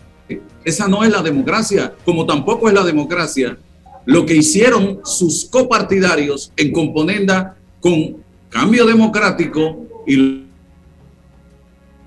esa 0.65 0.89
no 0.89 1.05
es 1.05 1.11
la 1.11 1.23
democracia, 1.23 1.95
como 2.05 2.27
tampoco 2.27 2.69
es 2.69 2.75
la 2.75 2.85
democracia 2.85 3.57
lo 4.05 4.27
que 4.27 4.35
hicieron 4.35 5.01
sus 5.05 5.45
copartidarios 5.45 6.53
en 6.57 6.73
componenda 6.73 7.57
con 7.81 8.17
cambio 8.49 8.87
democrático 8.87 9.87
y 10.07 10.45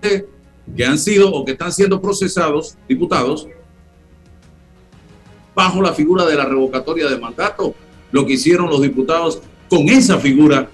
que 0.02 0.86
han 0.86 0.98
sido 0.98 1.32
o 1.32 1.46
que 1.46 1.54
están 1.54 1.72
siendo 1.72 2.02
procesados, 2.02 2.76
diputados, 2.88 3.48
bajo 5.56 5.82
la 5.82 5.94
figura 5.94 6.26
de 6.26 6.36
la 6.36 6.46
revocatoria 6.46 7.08
de 7.08 7.18
mandato, 7.18 7.74
lo 8.12 8.26
que 8.26 8.34
hicieron 8.34 8.70
los 8.70 8.82
diputados 8.82 9.42
con 9.70 9.88
esa 9.90 10.20
figura 10.20 10.70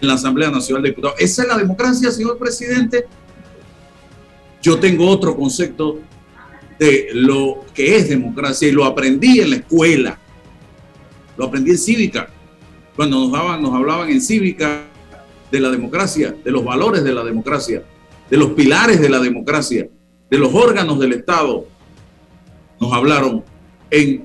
en 0.00 0.08
la 0.08 0.14
Asamblea 0.14 0.50
Nacional 0.50 0.82
de 0.82 0.90
Diputados. 0.90 1.16
¿Esa 1.18 1.42
es 1.42 1.48
la 1.48 1.56
democracia, 1.56 2.10
señor 2.10 2.38
presidente? 2.38 3.06
Yo 4.62 4.78
tengo 4.78 5.08
otro 5.08 5.36
concepto 5.36 6.00
de 6.78 7.08
lo 7.12 7.64
que 7.74 7.96
es 7.96 8.08
democracia 8.08 8.68
y 8.68 8.72
lo 8.72 8.84
aprendí 8.84 9.40
en 9.40 9.50
la 9.50 9.56
escuela, 9.56 10.18
lo 11.36 11.44
aprendí 11.46 11.72
en 11.72 11.78
cívica, 11.78 12.28
cuando 12.96 13.18
nos, 13.20 13.32
daban, 13.32 13.62
nos 13.62 13.74
hablaban 13.74 14.10
en 14.10 14.20
cívica 14.20 14.84
de 15.50 15.60
la 15.60 15.70
democracia, 15.70 16.34
de 16.44 16.50
los 16.50 16.64
valores 16.64 17.04
de 17.04 17.12
la 17.12 17.24
democracia, 17.24 17.82
de 18.30 18.36
los 18.36 18.52
pilares 18.52 19.00
de 19.00 19.08
la 19.08 19.20
democracia, 19.20 19.88
de 20.30 20.38
los 20.38 20.54
órganos 20.54 20.98
del 20.98 21.12
Estado. 21.12 21.66
Nos 22.80 22.92
hablaron 22.92 23.44
en 23.90 24.24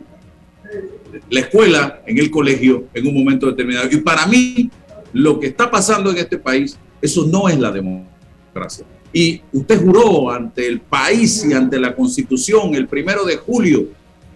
la 1.30 1.40
escuela, 1.40 2.02
en 2.06 2.18
el 2.18 2.32
colegio, 2.32 2.86
en 2.94 3.08
un 3.08 3.14
momento 3.14 3.48
determinado. 3.48 3.90
Y 3.92 3.98
para 3.98 4.26
mí, 4.28 4.70
lo 5.14 5.40
que 5.40 5.48
está 5.48 5.72
pasando 5.72 6.12
en 6.12 6.18
este 6.18 6.38
país, 6.38 6.78
eso 7.02 7.26
no 7.26 7.50
es 7.50 7.60
la 7.60 7.72
democracia. 7.72 8.86
Y 9.12 9.42
usted 9.54 9.82
juró 9.84 10.30
ante 10.30 10.68
el 10.68 10.82
país 10.82 11.46
y 11.50 11.54
ante 11.54 11.80
la 11.80 11.96
constitución 11.96 12.76
el 12.76 12.88
primero 12.88 13.26
de 13.26 13.38
julio 13.38 13.88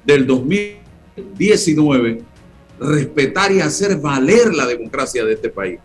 del 0.05 0.25
2019 0.25 2.23
respetar 2.79 3.51
y 3.51 3.59
hacer 3.59 3.99
valer 3.99 4.53
la 4.53 4.65
democracia 4.65 5.23
de 5.23 5.33
este 5.33 5.49
país. 5.49 5.79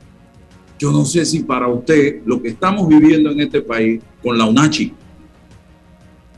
Yo 0.78 0.92
no 0.92 1.04
sé 1.04 1.24
si 1.26 1.40
para 1.40 1.68
usted 1.68 2.22
lo 2.24 2.40
que 2.40 2.48
estamos 2.48 2.88
viviendo 2.88 3.30
en 3.30 3.40
este 3.40 3.60
país 3.60 4.00
con 4.22 4.38
la 4.38 4.46
UNACHI, 4.46 4.94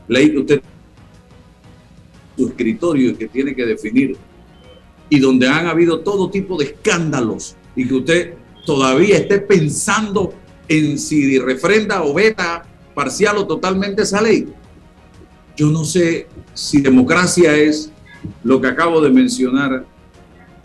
ley 0.07 0.31
que 0.31 0.37
usted 0.37 0.61
su 2.37 2.47
escritorio 2.47 3.17
que 3.17 3.27
tiene 3.27 3.55
que 3.55 3.65
definir 3.65 4.17
y 5.09 5.19
donde 5.19 5.47
han 5.47 5.67
habido 5.67 5.99
todo 5.99 6.29
tipo 6.29 6.57
de 6.57 6.65
escándalos 6.65 7.55
y 7.75 7.87
que 7.87 7.93
usted 7.93 8.33
todavía 8.65 9.17
esté 9.17 9.39
pensando 9.39 10.33
en 10.67 10.97
si 10.97 11.37
refrenda 11.39 12.03
o 12.03 12.13
veta 12.13 12.63
parcial 12.93 13.37
o 13.37 13.47
totalmente 13.47 14.03
esa 14.03 14.21
ley. 14.21 14.47
Yo 15.55 15.69
no 15.69 15.83
sé 15.83 16.27
si 16.53 16.81
democracia 16.81 17.55
es 17.55 17.91
lo 18.43 18.61
que 18.61 18.67
acabo 18.67 19.01
de 19.01 19.09
mencionar, 19.09 19.85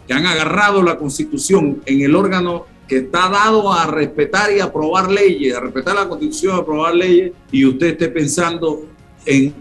que 0.06 0.14
han 0.14 0.26
agarrado 0.26 0.82
la 0.82 0.96
constitución 0.96 1.82
en 1.86 2.02
el 2.02 2.14
órgano 2.14 2.66
que 2.86 2.98
está 2.98 3.28
dado 3.28 3.72
a 3.72 3.86
respetar 3.86 4.52
y 4.52 4.60
aprobar 4.60 5.10
leyes, 5.10 5.56
a 5.56 5.60
respetar 5.60 5.96
la 5.96 6.08
constitución, 6.08 6.54
a 6.54 6.58
aprobar 6.58 6.94
leyes, 6.94 7.32
y 7.50 7.64
usted 7.64 7.88
esté 7.88 8.08
pensando 8.08 8.86
en 9.24 9.52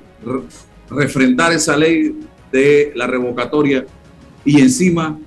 refrendar 0.89 1.51
esa 1.53 1.75
ley 1.75 2.19
de 2.51 2.91
la 2.95 3.07
revocatoria 3.07 3.85
y 4.43 4.61
encima 4.61 5.19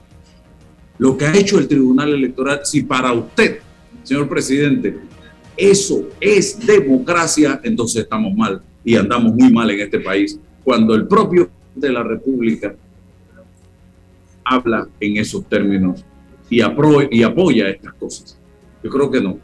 lo 0.98 1.16
que 1.16 1.26
ha 1.26 1.36
hecho 1.36 1.58
el 1.58 1.68
Tribunal 1.68 2.12
Electoral, 2.12 2.60
si 2.64 2.82
para 2.82 3.12
usted, 3.12 3.60
señor 4.02 4.28
presidente, 4.28 4.96
eso 5.56 6.08
es 6.20 6.64
democracia, 6.64 7.60
entonces 7.62 8.02
estamos 8.02 8.34
mal 8.34 8.62
y 8.84 8.96
andamos 8.96 9.34
muy 9.34 9.52
mal 9.52 9.70
en 9.70 9.80
este 9.80 10.00
país, 10.00 10.38
cuando 10.64 10.94
el 10.94 11.06
propio 11.06 11.48
de 11.74 11.92
la 11.92 12.02
República 12.02 12.74
habla 14.44 14.88
en 15.00 15.16
esos 15.18 15.44
términos 15.48 16.04
y, 16.48 16.58
y 16.58 17.22
apoya 17.22 17.68
estas 17.68 17.94
cosas. 17.94 18.38
Yo 18.82 18.90
creo 18.90 19.10
que 19.10 19.20
no. 19.20 19.38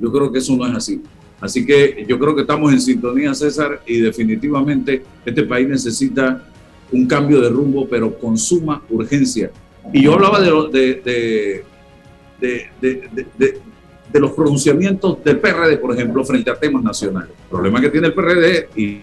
Yo 0.00 0.10
creo 0.10 0.32
que 0.32 0.38
eso 0.38 0.56
no 0.56 0.66
es 0.66 0.74
así. 0.74 1.00
Así 1.40 1.66
que 1.66 2.04
yo 2.08 2.18
creo 2.18 2.34
que 2.34 2.42
estamos 2.42 2.72
en 2.72 2.80
sintonía, 2.80 3.34
César, 3.34 3.82
y 3.86 3.98
definitivamente 3.98 5.02
este 5.24 5.42
país 5.42 5.68
necesita 5.68 6.44
un 6.90 7.06
cambio 7.06 7.40
de 7.40 7.48
rumbo, 7.48 7.88
pero 7.88 8.16
con 8.18 8.36
suma 8.38 8.82
urgencia. 8.90 9.50
Y 9.92 10.02
yo 10.02 10.14
hablaba 10.14 10.40
de, 10.40 11.62
de, 12.40 12.70
de, 12.80 13.60
de 14.12 14.20
los 14.20 14.32
pronunciamientos 14.32 15.24
del 15.24 15.38
PRD, 15.40 15.78
por 15.78 15.94
ejemplo, 15.94 16.24
frente 16.24 16.50
a 16.50 16.54
temas 16.54 16.82
nacionales. 16.82 17.30
El 17.30 17.48
problema 17.48 17.80
que 17.80 17.88
tiene 17.88 18.08
el 18.08 18.14
PRD, 18.14 18.68
y 18.76 19.00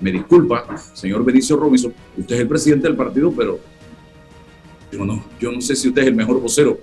me 0.00 0.12
disculpa, 0.12 0.64
señor 0.92 1.24
Benicio 1.24 1.56
Robinson, 1.56 1.92
usted 2.16 2.36
es 2.36 2.40
el 2.42 2.48
presidente 2.48 2.86
del 2.86 2.96
partido, 2.96 3.32
pero 3.36 3.58
yo 4.92 5.04
no, 5.04 5.24
yo 5.40 5.50
no 5.50 5.60
sé 5.60 5.74
si 5.74 5.88
usted 5.88 6.02
es 6.02 6.08
el 6.08 6.14
mejor 6.14 6.40
vocero 6.40 6.78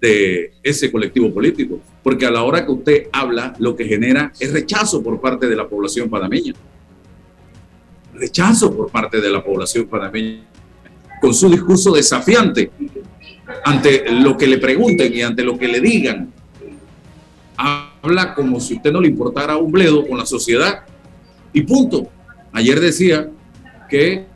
de 0.00 0.52
ese 0.62 0.90
colectivo 0.90 1.32
político, 1.32 1.80
porque 2.02 2.26
a 2.26 2.30
la 2.30 2.42
hora 2.42 2.64
que 2.64 2.72
usted 2.72 3.08
habla, 3.12 3.54
lo 3.58 3.76
que 3.76 3.84
genera 3.84 4.32
es 4.38 4.52
rechazo 4.52 5.02
por 5.02 5.20
parte 5.20 5.46
de 5.46 5.56
la 5.56 5.68
población 5.68 6.08
panameña. 6.08 6.54
Rechazo 8.14 8.74
por 8.74 8.90
parte 8.90 9.20
de 9.20 9.30
la 9.30 9.44
población 9.44 9.86
panameña 9.86 10.53
con 11.20 11.34
su 11.34 11.48
discurso 11.48 11.92
desafiante 11.92 12.70
ante 13.64 14.10
lo 14.10 14.36
que 14.36 14.46
le 14.46 14.58
pregunten 14.58 15.12
y 15.14 15.22
ante 15.22 15.42
lo 15.42 15.58
que 15.58 15.68
le 15.68 15.80
digan. 15.80 16.32
Habla 17.56 18.34
como 18.34 18.60
si 18.60 18.74
usted 18.74 18.92
no 18.92 19.00
le 19.00 19.08
importara 19.08 19.56
un 19.56 19.70
bledo 19.70 20.06
con 20.06 20.18
la 20.18 20.26
sociedad 20.26 20.84
y 21.52 21.62
punto. 21.62 22.08
Ayer 22.52 22.80
decía 22.80 23.28
que 23.88 24.26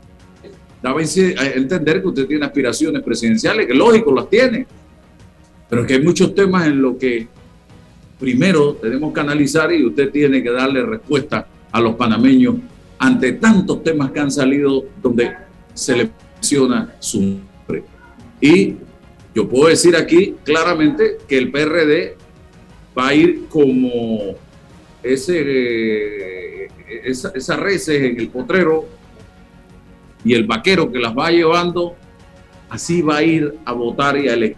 daba 0.81 1.01
a 1.01 1.03
entender 1.03 2.01
que 2.01 2.07
usted 2.07 2.27
tiene 2.27 2.45
aspiraciones 2.45 3.03
presidenciales, 3.03 3.67
que 3.67 3.73
lógico 3.73 4.13
las 4.13 4.29
tiene, 4.29 4.65
pero 5.69 5.85
que 5.85 5.95
hay 5.95 6.01
muchos 6.01 6.33
temas 6.33 6.67
en 6.67 6.81
los 6.81 6.95
que 6.95 7.27
primero 8.19 8.73
tenemos 8.75 9.13
que 9.13 9.19
analizar 9.19 9.71
y 9.71 9.85
usted 9.85 10.11
tiene 10.11 10.41
que 10.41 10.51
darle 10.51 10.83
respuesta 10.85 11.47
a 11.71 11.81
los 11.81 11.95
panameños 11.95 12.55
ante 12.97 13.33
tantos 13.33 13.83
temas 13.83 14.11
que 14.11 14.19
han 14.19 14.31
salido 14.31 14.85
donde 15.01 15.31
se 15.73 15.95
le 15.95 16.09
menciona 16.39 16.95
su. 16.99 17.39
Y 18.41 18.75
yo 19.35 19.47
puedo 19.47 19.67
decir 19.67 19.95
aquí 19.95 20.35
claramente 20.43 21.17
que 21.27 21.37
el 21.37 21.51
PRD 21.51 22.15
va 22.97 23.09
a 23.09 23.13
ir 23.13 23.47
como 23.49 24.35
ese, 25.03 25.43
eh, 25.45 26.67
esa, 27.03 27.31
esa 27.35 27.57
reces 27.57 28.01
en 28.01 28.19
el 28.19 28.29
potrero 28.29 28.85
y 30.23 30.33
el 30.33 30.45
vaquero 30.45 30.91
que 30.91 30.99
las 30.99 31.15
va 31.15 31.31
llevando, 31.31 31.95
así 32.69 33.01
va 33.01 33.17
a 33.17 33.23
ir 33.23 33.55
a 33.65 33.73
votar 33.73 34.17
y 34.17 34.29
a 34.29 34.33
elegir 34.33 34.57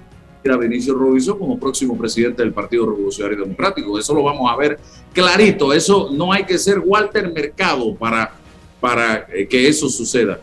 a 0.51 0.57
Benicio 0.57 0.95
Robinson 0.95 1.37
como 1.37 1.59
próximo 1.59 1.97
presidente 1.97 2.41
del 2.41 2.53
Partido 2.53 2.85
Revolucionario 2.87 3.43
Democrático. 3.43 3.99
Eso 3.99 4.13
lo 4.13 4.23
vamos 4.23 4.51
a 4.51 4.55
ver 4.55 4.79
clarito. 5.13 5.73
Eso 5.73 6.09
no 6.11 6.31
hay 6.31 6.45
que 6.45 6.57
ser 6.57 6.79
Walter 6.79 7.31
Mercado 7.31 7.95
para, 7.95 8.31
para 8.79 9.27
eh, 9.33 9.47
que 9.47 9.67
eso 9.67 9.89
suceda, 9.89 10.39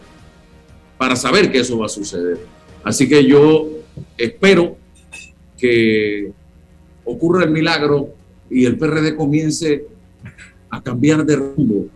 para 0.99 1.17
saber 1.17 1.51
que 1.51 1.61
eso 1.61 1.79
va 1.79 1.87
a 1.87 1.89
suceder. 1.89 2.39
Así 2.85 3.09
que 3.09 3.25
yo 3.25 3.69
espero 4.17 4.77
que 5.57 6.33
ocurra 7.05 7.45
el 7.45 7.51
milagro 7.51 8.11
y 8.51 8.65
el 8.65 8.77
PRD 8.77 9.17
comience 9.17 9.87
a 10.71 10.83
cambiar 10.83 11.25
de 11.25 11.37
rumbo 11.37 11.87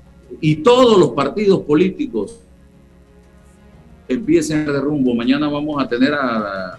y 0.40 0.56
todos 0.56 0.98
los 0.98 1.10
partidos 1.10 1.60
políticos 1.62 2.38
empiecen 4.08 4.66
de 4.66 4.80
rumbo. 4.80 5.14
Mañana 5.14 5.48
vamos 5.48 5.82
a 5.82 5.88
tener 5.88 6.14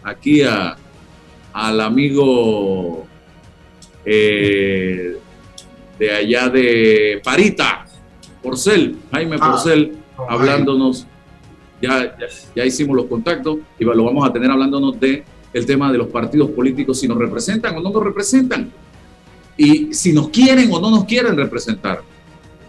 aquí 0.04 0.42
a, 0.42 0.76
al 1.54 1.82
amigo 1.82 3.06
eh, 4.06 5.18
de 6.00 6.12
allá 6.12 6.50
de 6.50 7.22
Parita, 7.24 7.86
Porcel, 8.42 8.98
Jaime 9.12 9.38
ah, 9.40 9.52
Porcel, 9.52 9.98
hablándonos 10.28 11.08
ya, 12.56 12.66
hicimos 12.66 12.96
los 12.96 13.06
contactos 13.08 13.58
y 13.78 13.84
lo 13.84 14.04
vamos 14.04 14.28
a 14.28 14.32
tener 14.32 14.50
hablándonos 14.50 15.00
de 15.00 15.24
el 15.52 15.66
tema 15.66 15.92
de 15.92 15.98
los 15.98 16.08
partidos 16.08 16.50
políticos, 16.52 17.00
si 17.00 17.08
nos 17.08 17.18
representan 17.18 17.76
o 17.76 17.82
no 17.82 17.92
nos 17.92 18.04
representan. 18.04 18.72
Y 19.56 19.94
si 19.94 20.14
nos 20.14 20.30
quieren 20.30 20.72
o 20.72 20.80
no 20.80 20.90
nos 20.90 21.06
quieren 21.06 21.38
representar. 21.38 22.02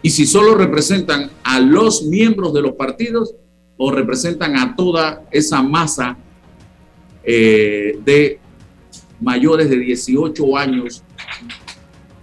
Y 0.02 0.10
si 0.10 0.26
solo 0.26 0.54
representan 0.54 1.30
a 1.42 1.60
los 1.60 2.02
miembros 2.02 2.52
de 2.52 2.60
los 2.60 2.72
partidos 2.72 3.34
o 3.78 3.90
representan 3.90 4.56
a 4.56 4.76
toda 4.76 5.22
esa 5.30 5.62
masa 5.62 6.18
eh, 7.22 7.98
de 8.04 8.38
mayores 9.20 9.70
de 9.70 9.78
18 9.78 10.58
años 10.58 11.02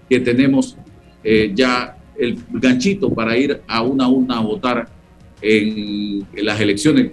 que 0.07 0.19
tenemos 0.19 0.77
eh, 1.23 1.51
ya 1.55 1.97
el 2.15 2.37
ganchito 2.51 3.11
para 3.11 3.35
ir 3.35 3.61
a 3.67 3.81
una 3.81 4.07
urna 4.07 4.37
a 4.37 4.41
votar 4.41 5.00
en, 5.41 6.27
las 6.33 6.59
elecciones, 6.59 7.11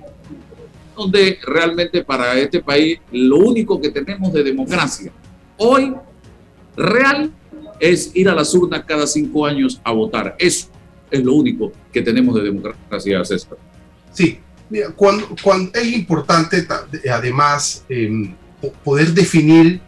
donde 0.96 1.38
realmente 1.46 2.02
para 2.04 2.38
este 2.38 2.60
país 2.60 2.98
lo 3.12 3.38
único 3.38 3.80
que 3.80 3.90
tenemos 3.90 4.32
de 4.32 4.42
democracia 4.42 5.12
hoy 5.58 5.94
real 6.76 7.30
es 7.78 8.10
ir 8.14 8.28
a 8.28 8.34
las 8.34 8.54
urnas 8.54 8.84
cada 8.86 9.06
cinco 9.06 9.44
años 9.44 9.80
a 9.84 9.92
votar. 9.92 10.34
Eso 10.38 10.68
es 11.10 11.22
lo 11.22 11.34
único 11.34 11.72
que 11.92 12.02
tenemos 12.02 12.34
de 12.34 12.42
democracia, 12.42 13.24
César. 13.24 13.58
Sí, 14.12 14.40
cuando, 14.96 15.28
cuando 15.42 15.78
es 15.78 15.92
importante 15.92 16.66
además 17.12 17.84
em, 17.88 18.34
poder 18.84 19.12
definir 19.12 19.80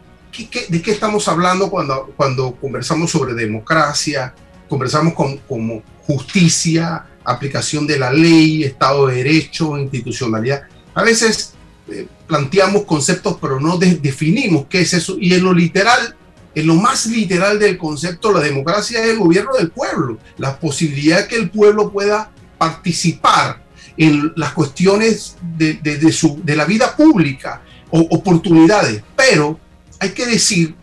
de 0.69 0.81
qué 0.81 0.91
estamos 0.91 1.27
hablando 1.27 1.69
cuando, 1.69 2.13
cuando 2.15 2.55
conversamos 2.55 3.11
sobre 3.11 3.33
democracia, 3.33 4.33
conversamos 4.69 5.13
con, 5.13 5.37
como 5.39 5.83
justicia, 6.03 7.05
aplicación 7.23 7.87
de 7.87 7.99
la 7.99 8.11
ley, 8.11 8.63
Estado 8.63 9.07
de 9.07 9.15
Derecho, 9.15 9.77
institucionalidad. 9.77 10.63
A 10.93 11.03
veces 11.03 11.53
eh, 11.89 12.07
planteamos 12.27 12.83
conceptos, 12.83 13.37
pero 13.41 13.59
no 13.59 13.77
definimos 13.77 14.65
qué 14.69 14.81
es 14.81 14.93
eso. 14.93 15.17
Y 15.19 15.33
en 15.33 15.43
lo 15.43 15.53
literal, 15.53 16.15
en 16.55 16.67
lo 16.67 16.75
más 16.75 17.05
literal 17.05 17.59
del 17.59 17.77
concepto, 17.77 18.31
la 18.31 18.39
democracia 18.39 19.03
es 19.03 19.09
el 19.09 19.17
gobierno 19.17 19.51
del 19.57 19.71
pueblo, 19.71 20.17
la 20.37 20.59
posibilidad 20.59 21.27
que 21.27 21.35
el 21.35 21.49
pueblo 21.49 21.91
pueda 21.91 22.31
participar 22.57 23.61
en 23.97 24.33
las 24.35 24.53
cuestiones 24.53 25.35
de, 25.57 25.75
de, 25.75 26.11
su, 26.11 26.39
de 26.43 26.55
la 26.55 26.65
vida 26.65 26.95
pública 26.95 27.61
o 27.89 27.99
oportunidades. 27.99 29.03
Pero 29.15 29.59
hay 29.99 30.09
que 30.09 30.25
decir 30.25 30.75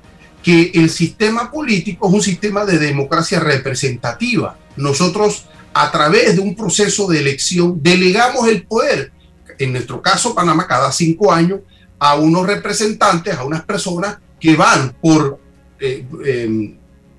que 0.42 0.70
el 0.74 0.88
sistema 0.90 1.50
político 1.50 2.08
es 2.08 2.14
un 2.14 2.22
sistema 2.22 2.64
de 2.64 2.78
democracia 2.78 3.40
representativa. 3.40 4.56
Nosotros 4.76 5.47
a 5.74 5.90
través 5.90 6.36
de 6.36 6.42
un 6.42 6.54
proceso 6.56 7.06
de 7.08 7.20
elección 7.20 7.82
delegamos 7.82 8.48
el 8.48 8.64
poder, 8.64 9.12
en 9.58 9.72
nuestro 9.72 10.00
caso 10.02 10.34
Panamá 10.34 10.66
cada 10.66 10.90
cinco 10.92 11.32
años, 11.32 11.60
a 11.98 12.14
unos 12.14 12.46
representantes, 12.46 13.34
a 13.34 13.44
unas 13.44 13.64
personas 13.64 14.18
que 14.40 14.54
van 14.54 14.94
por 15.00 15.40
eh, 15.80 16.04
em, 16.24 16.76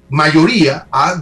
mayoría 0.10 0.88
a, 0.92 1.22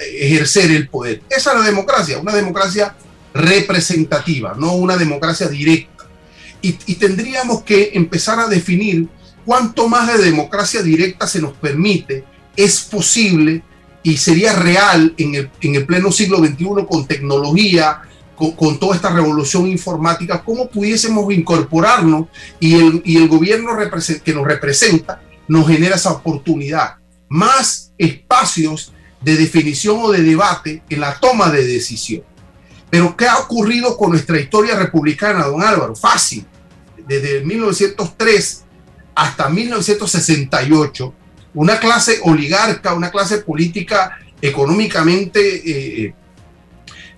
ejercer 0.00 0.70
el 0.70 0.88
poder. 0.88 1.22
Esa 1.30 1.52
es 1.52 1.58
la 1.58 1.64
democracia, 1.64 2.18
una 2.18 2.34
democracia 2.34 2.94
representativa, 3.32 4.54
no 4.58 4.74
una 4.74 4.96
democracia 4.96 5.48
directa. 5.48 6.06
Y, 6.60 6.72
tendríamos 6.96 7.62
que 7.62 7.92
empezar 7.94 8.40
a 8.40 8.48
definir 8.48 9.08
cuánto 9.44 9.88
más 9.88 10.08
de 10.08 10.24
democracia 10.24 10.82
directa 10.82 11.26
se 11.26 11.40
nos 11.40 11.52
permite, 11.52 12.24
es 12.56 12.80
posible 12.80 13.62
y 14.02 14.16
sería 14.16 14.54
real 14.54 15.14
en 15.18 15.34
el, 15.34 15.50
en 15.60 15.74
el 15.74 15.86
pleno 15.86 16.12
siglo 16.12 16.38
XXI 16.38 16.86
con 16.88 17.06
tecnología, 17.06 18.02
con, 18.34 18.78
toda 18.78 18.94
esta 18.94 19.10
revolución 19.10 19.66
informática, 19.66 20.42
cómo 20.44 20.68
pudiésemos 20.68 21.32
incorporarnos 21.32 22.26
y 22.60 22.74
el, 22.74 23.02
y 23.04 23.16
el 23.16 23.28
gobierno 23.28 23.72
que 24.24 24.34
nos 24.34 24.46
representa 24.46 25.20
nos 25.48 25.66
genera 25.66 25.96
esa 25.96 26.12
oportunidad. 26.12 26.96
Más 27.28 27.92
espacios 27.98 28.92
de 29.20 29.36
definición 29.36 29.98
o 30.00 30.12
de 30.12 30.22
debate 30.22 30.82
en 30.88 31.00
la 31.00 31.18
toma 31.18 31.50
de 31.50 31.66
decisión. 31.66 32.22
Pero 32.90 33.16
¿qué 33.16 33.26
ha 33.26 33.38
ocurrido 33.38 33.96
con 33.96 34.10
nuestra 34.10 34.38
historia 34.38 34.76
republicana, 34.76 35.44
don 35.44 35.62
Álvaro? 35.62 35.94
Fácil. 35.96 36.46
Desde 37.06 37.44
1903 37.44 38.64
hasta 39.14 39.48
1968, 39.48 41.14
una 41.58 41.80
clase 41.80 42.20
oligarca, 42.22 42.94
una 42.94 43.10
clase 43.10 43.38
política 43.38 44.16
económicamente 44.40 45.40
eh, 45.40 46.14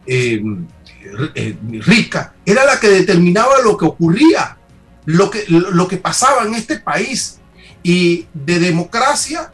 eh, 0.07 0.43
eh, 1.35 1.57
rica, 1.81 2.33
era 2.47 2.65
la 2.65 2.81
que 2.81 2.89
determinaba 2.89 3.61
lo 3.63 3.77
que 3.77 3.85
ocurría, 3.85 4.57
lo 5.05 5.31
que, 5.31 5.45
lo 5.47 5.87
que 5.87 5.99
pasaba 5.99 6.45
en 6.45 6.55
este 6.55 6.79
país. 6.79 7.37
Y 7.83 8.27
de 8.33 8.59
democracia 8.59 9.53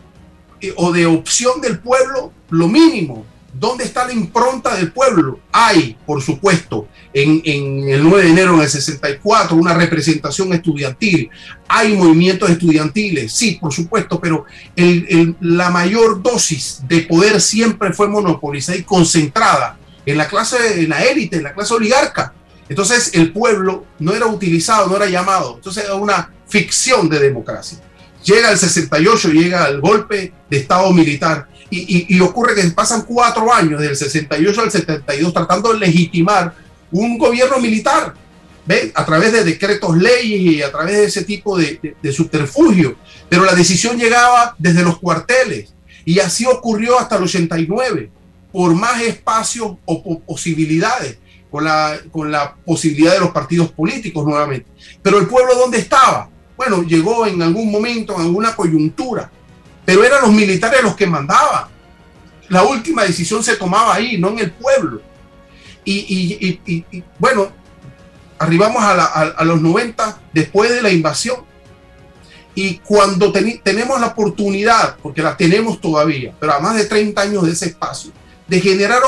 o 0.77 0.93
de 0.93 1.07
opción 1.07 1.61
del 1.61 1.79
pueblo, 1.81 2.33
lo 2.51 2.69
mínimo. 2.69 3.27
¿Dónde 3.59 3.85
está 3.85 4.07
la 4.07 4.13
impronta 4.13 4.75
del 4.75 4.93
pueblo? 4.93 5.41
Hay, 5.51 5.97
por 6.05 6.23
supuesto, 6.23 6.89
en, 7.15 7.41
el 7.89 8.03
9 8.03 8.25
de 8.25 8.31
enero 8.31 8.59
del 8.59 8.69
64 8.69 9.57
una 9.57 9.73
representación 9.73 10.53
estudiantil. 10.53 11.31
Hay 11.67 11.95
movimientos 11.95 12.51
estudiantiles, 12.51 13.33
sí, 13.33 13.59
por 13.61 13.73
supuesto, 13.73 14.21
pero 14.21 14.45
la 15.41 15.71
mayor 15.71 16.23
dosis 16.23 16.83
de 16.87 17.01
poder 17.03 17.41
siempre 17.41 17.93
fue 17.95 18.09
monopolizada 18.09 18.77
y 18.77 18.83
concentrada 18.83 19.79
en 20.05 20.19
la 20.19 20.29
clase, 20.29 20.83
en 20.83 20.91
la 20.91 21.03
élite, 21.05 21.37
en 21.37 21.45
la 21.45 21.55
clase 21.55 21.73
oligarca. 21.73 22.35
Entonces 22.69 23.13
el 23.15 23.33
pueblo 23.33 23.87
no 24.01 24.13
era 24.13 24.27
utilizado, 24.27 24.89
no 24.89 24.97
era 24.97 25.07
llamado. 25.07 25.55
Entonces 25.57 25.85
era 25.85 25.95
una 25.95 26.31
ficción 26.47 27.09
de 27.09 27.21
democracia. 27.21 27.79
Llega 28.23 28.51
el 28.51 28.59
68, 28.59 29.31
llega 29.31 29.69
el 29.69 29.81
golpe 29.81 30.33
de 30.51 30.57
Estado 30.59 30.93
militar 30.93 31.49
y, 31.71 32.21
ocurre 32.21 32.55
que 32.55 32.63
pasan 32.71 33.03
cuatro 33.03 33.53
años, 33.53 33.81
del 33.81 33.97
68 33.97 34.61
al 34.61 34.71
72, 34.71 35.33
tratando 35.33 35.73
de 35.73 35.81
legitimar 35.81 36.55
un 36.91 37.19
gobierno 37.19 37.59
militar, 37.59 38.15
¿ve? 38.65 38.93
a 38.95 39.05
través 39.05 39.33
de 39.33 39.45
decretos 39.45 39.97
leyes 39.97 40.41
y 40.41 40.63
a 40.63 40.71
través 40.71 40.97
de 40.97 41.05
ese 41.05 41.25
tipo 41.25 41.59
de, 41.59 41.97
de 42.01 42.13
subterfugio. 42.13 42.97
Pero 43.29 43.45
la 43.45 43.55
decisión 43.55 43.99
llegaba 43.99 44.55
desde 44.59 44.83
los 44.83 44.99
cuarteles 44.99 45.75
y 46.05 46.21
así 46.21 46.47
ocurrió 46.47 46.99
hasta 46.99 47.17
el 47.17 47.25
89 47.25 48.11
por 48.53 48.75
más 48.75 49.03
espacios 49.03 49.73
o 49.85 50.21
posibilidades, 50.21 51.19
con 51.51 51.65
la, 51.65 51.99
con 52.11 52.31
la 52.31 52.55
posibilidad 52.55 53.13
de 53.13 53.21
los 53.21 53.31
partidos 53.31 53.71
políticos 53.73 54.25
nuevamente. 54.25 54.67
Pero 55.03 55.19
el 55.19 55.27
pueblo, 55.27 55.55
¿dónde 55.55 55.79
estaba? 55.79 56.31
Bueno, 56.57 56.83
llegó 56.83 57.27
en 57.27 57.43
algún 57.43 57.71
momento, 57.71 58.15
en 58.15 58.23
alguna 58.23 58.57
coyuntura, 58.57 59.31
pero 59.87 60.05
eran 60.05 60.21
los 60.23 60.33
militares 60.33 60.83
los 60.83 60.97
que 60.97 61.07
mandaban. 61.07 61.69
La 62.49 62.65
última 62.65 63.05
decisión 63.05 63.43
se 63.43 63.57
tomaba 63.57 63.95
ahí, 63.95 64.19
no 64.19 64.31
en 64.31 64.41
el 64.41 64.51
pueblo. 64.51 65.01
Y, 65.85 66.59
bueno, 67.19 67.53
arribamos 68.39 68.83
a, 68.83 69.45
los 69.45 69.63
90 69.63 70.21
después 70.35 70.71
de 70.71 70.83
la 70.83 70.91
invasión. 70.91 71.37
Y 72.55 72.79
cuando 72.79 73.33
tenemos 73.33 74.01
la 74.01 74.09
oportunidad, 74.09 74.97
porque 75.03 75.23
la 75.23 75.37
tenemos 75.37 75.81
todavía, 75.81 76.35
pero 76.41 76.55
a 76.55 76.59
más 76.59 76.75
de 76.75 76.87
30 76.87 77.21
años 77.21 77.45
de 77.45 77.53
ese 77.53 77.67
espacio, 77.67 78.11
de 78.49 78.61
generar 78.61 79.01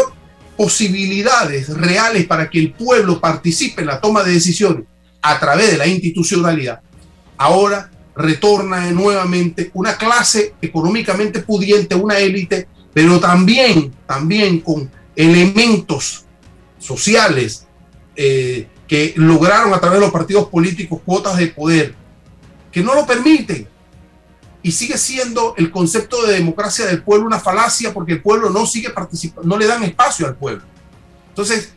posibilidades 0.57 1.69
reales 1.71 2.27
para 2.27 2.49
que 2.49 2.59
el 2.59 2.73
pueblo 2.73 3.21
participe 3.21 3.81
en 3.81 3.88
la 3.88 4.01
toma 4.01 4.23
de 4.23 4.33
decisiones 4.33 4.85
a 5.23 5.41
través 5.41 5.73
de 5.73 5.79
la 5.79 5.87
institucionalidad, 5.87 6.81
ahora 7.37 7.91
retorna 8.19 8.91
nuevamente 8.91 9.71
una 9.75 9.97
clase 9.97 10.55
económicamente 10.61 11.41
pudiente, 11.41 11.95
una 11.95 12.19
élite, 12.19 12.67
pero 12.93 13.21
también, 13.21 13.95
también 14.07 14.61
con 14.61 14.91
elementos 15.15 16.25
sociales 16.79 17.67
eh, 18.17 18.67
que 18.89 19.13
lograron 19.17 19.73
a 19.73 19.79
través 19.79 20.01
de 20.01 20.07
los 20.07 20.13
partidos 20.13 20.49
políticos 20.49 21.01
cuotas 21.05 21.37
de 21.37 21.47
poder 21.47 21.95
que 22.73 22.83
no 22.83 22.95
lo 22.95 23.07
permiten 23.07 23.69
y 24.63 24.73
sigue 24.73 24.99
siendo 24.99 25.55
el 25.57 25.71
concepto 25.71 26.27
de 26.27 26.35
democracia 26.35 26.87
del 26.87 27.03
pueblo 27.03 27.27
una 27.27 27.39
falacia 27.39 27.95
porque 27.95 28.15
el 28.15 28.23
pueblo 28.23 28.51
no 28.51 28.67
sigue 28.67 28.91
participando, 28.91 29.49
no 29.49 29.57
le 29.57 29.67
dan 29.67 29.85
espacio 29.85 30.27
al 30.27 30.35
pueblo. 30.35 30.65
Entonces, 31.29 31.73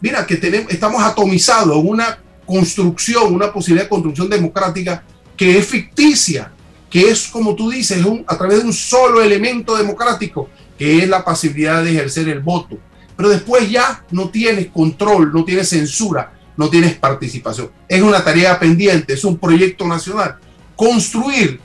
mira 0.00 0.26
que 0.26 0.36
tenemos, 0.36 0.72
estamos 0.72 1.02
atomizados 1.02 1.76
en 1.76 1.86
una 1.86 2.18
construcción, 2.46 3.34
una 3.34 3.52
posibilidad 3.52 3.84
de 3.84 3.90
construcción 3.90 4.30
democrática 4.30 5.04
que 5.36 5.58
es 5.58 5.66
ficticia, 5.66 6.52
que 6.90 7.10
es, 7.10 7.28
como 7.28 7.54
tú 7.54 7.70
dices, 7.70 8.04
a 8.26 8.38
través 8.38 8.60
de 8.60 8.66
un 8.66 8.72
solo 8.72 9.22
elemento 9.22 9.76
democrático, 9.76 10.48
que 10.78 10.98
es 10.98 11.08
la 11.08 11.24
posibilidad 11.24 11.82
de 11.82 11.90
ejercer 11.90 12.28
el 12.28 12.40
voto. 12.40 12.78
Pero 13.16 13.28
después 13.28 13.70
ya 13.70 14.04
no 14.10 14.28
tienes 14.30 14.68
control, 14.68 15.32
no 15.32 15.44
tienes 15.44 15.68
censura, 15.68 16.32
no 16.56 16.68
tienes 16.68 16.94
participación. 16.94 17.70
Es 17.88 18.02
una 18.02 18.22
tarea 18.22 18.58
pendiente, 18.58 19.14
es 19.14 19.24
un 19.24 19.38
proyecto 19.38 19.86
nacional. 19.86 20.36
Construir 20.76 21.60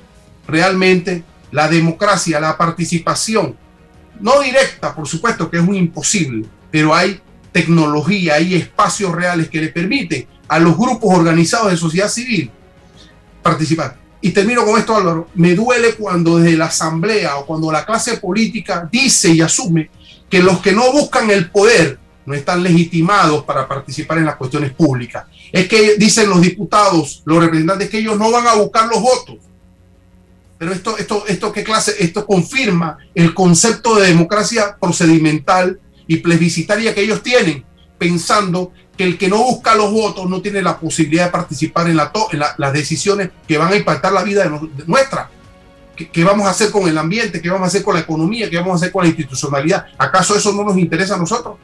realmente 0.47 1.23
la 1.51 1.67
democracia, 1.67 2.39
la 2.39 2.57
participación, 2.57 3.55
no 4.19 4.41
directa, 4.41 4.93
por 4.93 5.07
supuesto 5.07 5.49
que 5.49 5.57
es 5.57 5.63
un 5.63 5.75
imposible, 5.75 6.45
pero 6.69 6.93
hay 6.93 7.19
tecnología, 7.51 8.35
hay 8.35 8.55
espacios 8.55 9.11
reales 9.13 9.49
que 9.49 9.61
le 9.61 9.69
permiten 9.69 10.27
a 10.47 10.59
los 10.59 10.77
grupos 10.77 11.15
organizados 11.15 11.71
de 11.71 11.77
sociedad 11.77 12.09
civil 12.09 12.51
participar. 13.49 13.97
Y 14.21 14.31
termino 14.31 14.65
con 14.65 14.77
esto, 14.79 14.95
Álvaro. 14.95 15.29
Me 15.35 15.55
duele 15.55 15.93
cuando 15.93 16.37
desde 16.37 16.57
la 16.57 16.65
asamblea 16.65 17.37
o 17.37 17.45
cuando 17.45 17.71
la 17.71 17.85
clase 17.85 18.17
política 18.17 18.87
dice 18.91 19.29
y 19.29 19.41
asume 19.41 19.89
que 20.29 20.43
los 20.43 20.59
que 20.59 20.71
no 20.71 20.91
buscan 20.91 21.29
el 21.31 21.49
poder 21.49 21.97
no 22.25 22.33
están 22.33 22.61
legitimados 22.61 23.43
para 23.43 23.67
participar 23.67 24.19
en 24.19 24.25
las 24.25 24.35
cuestiones 24.35 24.71
públicas. 24.73 25.25
Es 25.51 25.67
que 25.67 25.95
dicen 25.97 26.29
los 26.29 26.41
diputados, 26.41 27.23
los 27.25 27.41
representantes, 27.43 27.89
que 27.89 27.99
ellos 27.99 28.17
no 28.17 28.29
van 28.29 28.45
a 28.45 28.53
buscar 28.53 28.87
los 28.87 29.01
votos 29.01 29.37
pero 30.59 30.73
esto, 30.73 30.97
esto, 30.97 31.23
esto, 31.25 31.53
¿qué 31.53 31.63
clase? 31.63 31.95
Esto 31.99 32.25
confirma 32.25 32.97
el 33.15 33.33
concepto 33.33 33.95
de 33.95 34.07
democracia 34.07 34.77
procedimental 34.79 35.79
y 36.05 36.17
plebiscitaria 36.17 36.93
que 36.93 37.01
ellos 37.01 37.23
tienen, 37.23 37.63
pensando 37.97 38.73
que 38.99 39.05
el 39.05 39.17
que 39.17 39.29
no 39.29 39.37
busca 39.37 39.75
los 39.75 39.93
votos 39.93 40.29
no 40.29 40.41
tiene 40.41 40.61
la 40.61 40.77
posibilidad 40.77 41.27
de 41.27 41.31
participar 41.31 41.87
en, 41.87 41.95
la 41.95 42.11
en 42.33 42.39
las 42.57 42.73
decisiones 42.73 43.29
que 43.47 43.57
van 43.57 43.71
a 43.71 43.77
impactar 43.77 44.11
la 44.11 44.23
vida 44.23 44.43
de, 44.43 44.59
nuestra. 44.87 45.29
¿Qué, 45.95 46.09
¿Qué, 46.09 46.25
vamos 46.25 46.45
a 46.45 46.49
hacer 46.49 46.69
con 46.69 46.85
el 46.85 46.97
ambiente? 46.97 47.41
¿Qué 47.41 47.49
vamos 47.49 47.63
a 47.63 47.67
hacer 47.67 47.81
con 47.81 47.93
la 47.93 48.01
economía? 48.01 48.49
¿Qué 48.49 48.57
vamos 48.57 48.73
a 48.73 48.75
hacer 48.75 48.91
con 48.91 49.03
la 49.03 49.07
institucionalidad? 49.07 49.85
¿Acaso 49.97 50.35
eso 50.35 50.51
no 50.51 50.65
nos 50.65 50.77
interesa 50.77 51.15
a 51.15 51.17
nosotros? 51.17 51.55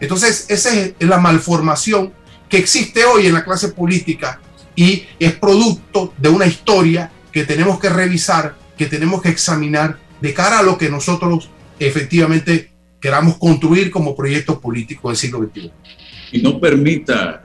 Entonces, 0.00 0.46
esa 0.48 0.74
es 0.74 0.94
la 0.98 1.18
malformación 1.18 2.12
que 2.48 2.58
existe 2.58 3.04
hoy 3.04 3.28
en 3.28 3.34
la 3.34 3.44
clase 3.44 3.68
política 3.68 4.40
y 4.74 5.06
es 5.20 5.34
producto 5.34 6.12
de 6.18 6.30
una 6.30 6.46
historia 6.46 7.12
que 7.30 7.44
tenemos 7.44 7.78
que 7.78 7.90
revisar, 7.90 8.56
que 8.76 8.86
tenemos 8.86 9.22
que 9.22 9.28
examinar 9.28 10.00
de 10.20 10.34
cara 10.34 10.58
a 10.58 10.62
lo 10.64 10.76
que 10.76 10.90
nosotros 10.90 11.48
efectivamente 11.78 12.72
queramos 13.00 13.38
construir 13.38 13.92
como 13.92 14.16
proyecto 14.16 14.60
político 14.60 15.10
del 15.10 15.16
siglo 15.16 15.38
XXI. 15.44 15.70
Y 16.32 16.40
no 16.40 16.58
permita, 16.58 17.44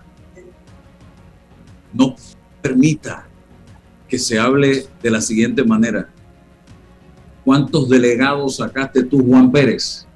no 1.93 2.15
permita 2.61 3.27
que 4.07 4.17
se 4.17 4.39
hable 4.39 4.88
de 5.03 5.11
la 5.11 5.19
siguiente 5.19 5.63
manera. 5.63 6.09
¿Cuántos 7.43 7.89
delegados 7.89 8.57
sacaste 8.57 9.03
tú, 9.03 9.25
Juan 9.25 9.51
Pérez? 9.51 10.07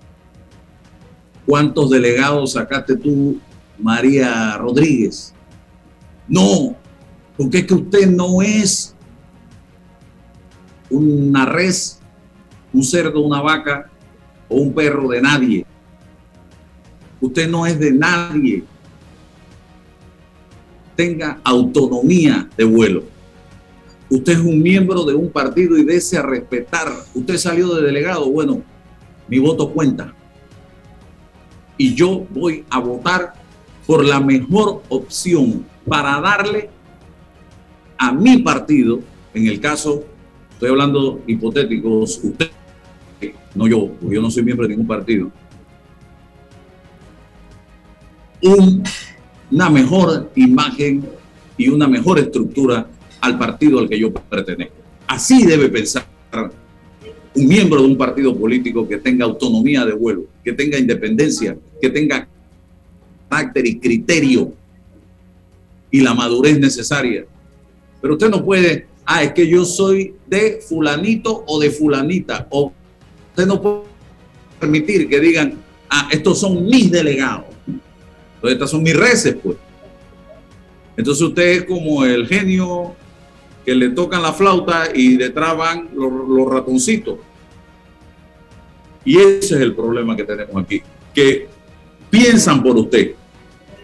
¿Cuántos 1.45 1.89
delegados 1.89 2.53
sacaste 2.53 2.95
tú, 2.95 3.39
María 3.78 4.57
Rodríguez? 4.57 5.34
No, 6.28 6.78
porque 7.38 7.59
es 7.59 7.65
que 7.65 7.74
usted 7.74 8.09
no 8.09 8.41
es 8.41 8.95
una 10.89 11.45
res, 11.45 11.99
un 12.72 12.84
cerdo, 12.84 13.22
una 13.22 13.41
vaca 13.41 13.89
o 14.47 14.55
un 14.57 14.74
perro 14.74 15.09
de 15.09 15.22
nadie. 15.22 15.65
Usted 17.22 17.47
no 17.47 17.65
es 17.65 17.80
de 17.80 17.91
nadie. 17.91 18.63
Tenga 20.95 21.39
autonomía 21.43 22.49
de 22.57 22.63
vuelo. 22.63 23.03
Usted 24.09 24.34
es 24.34 24.39
un 24.39 24.61
miembro 24.61 25.05
de 25.05 25.15
un 25.15 25.30
partido 25.30 25.78
y 25.78 25.86
desea 25.86 26.22
respetar. 26.24 26.91
Usted 27.13 27.38
salió 27.38 27.74
de 27.76 27.84
delegado. 27.84 28.30
Bueno, 28.30 28.61
mi 29.28 29.39
voto 29.39 29.72
cuenta. 29.72 30.13
Y 31.78 31.95
yo 31.95 32.26
voy 32.32 32.65
a 32.69 32.80
votar 32.80 33.34
por 33.88 34.03
la 34.03 34.19
mejor 34.19 34.84
opción 34.89 35.65
para 35.88 36.19
darle 36.19 36.69
a 37.97 38.11
mi 38.11 38.39
partido, 38.39 38.99
en 39.34 39.47
el 39.47 39.59
caso, 39.59 40.03
estoy 40.51 40.69
hablando 40.69 41.22
hipotéticos, 41.28 42.19
usted, 42.24 42.49
no 43.53 43.67
yo, 43.67 43.91
yo 44.01 44.22
no 44.22 44.32
soy 44.32 44.43
miembro 44.43 44.67
de 44.67 44.69
ningún 44.69 44.88
partido, 44.88 45.32
una 48.42 49.70
mejor 49.70 50.32
imagen 50.36 51.06
y 51.58 51.70
una 51.70 51.88
mejor 51.88 52.20
estructura 52.20 52.88
al 53.20 53.38
partido 53.38 53.80
al 53.80 53.88
que 53.88 54.00
yo 54.00 54.12
pertenezco. 54.12 54.76
Así 55.08 55.46
debe 55.46 55.70
pensar 55.70 56.06
un 57.34 57.48
miembro 57.48 57.82
de 57.82 57.88
un 57.88 57.98
partido 57.98 58.38
político 58.38 58.88
que 58.88 58.98
tenga 58.98 59.26
autonomía 59.26 59.86
de 59.86 59.94
vuelo, 59.94 60.26
que 60.44 60.54
tenga 60.54 60.78
independencia, 60.78 61.58
que 61.82 61.89
tenga 61.89 62.28
carácter 63.30 63.66
y 63.66 63.80
criterio 63.80 64.54
y 65.89 66.02
la 66.02 66.14
madurez 66.14 66.60
necesaria. 66.60 67.26
Pero 68.02 68.14
usted 68.14 68.30
no 68.30 68.44
puede, 68.44 68.88
ah, 69.06 69.24
es 69.24 69.34
que 69.34 69.48
yo 69.48 69.64
soy 69.66 70.16
de 70.28 70.60
fulanito 70.68 71.44
o 71.48 71.60
de 71.60 71.70
fulanita, 71.70 72.48
o 72.50 72.74
usted 73.30 73.46
no 73.46 73.62
puede 73.62 73.82
permitir 74.60 75.08
que 75.08 75.20
digan, 75.20 75.60
ah, 75.89 76.10
estos 76.12 76.39
son 76.39 76.66
mis 76.66 76.92
delegados. 76.92 77.46
Entonces, 78.42 78.54
estas 78.56 78.72
son 78.72 78.82
mis 78.82 78.96
reces, 78.96 79.36
pues. 79.42 79.56
Entonces 80.98 81.22
usted 81.22 81.44
es 81.44 81.64
como 81.66 82.04
el 82.04 82.28
genio 82.28 82.96
que 83.64 83.76
le 83.76 83.89
tocan 83.89 84.24
la 84.24 84.34
flauta 84.34 84.89
y 84.94 85.16
detrás 85.16 85.56
van 85.56 85.89
los, 85.94 86.52
ratoncitos. 86.52 87.20
Y 89.06 89.18
ese 89.18 89.56
es 89.56 89.62
el 89.62 89.76
problema 89.76 90.16
que 90.16 90.24
tenemos 90.24 90.64
aquí, 90.64 90.82
que 91.14 91.48
piensan 92.10 92.64
por 92.64 92.76
usted. 92.78 93.14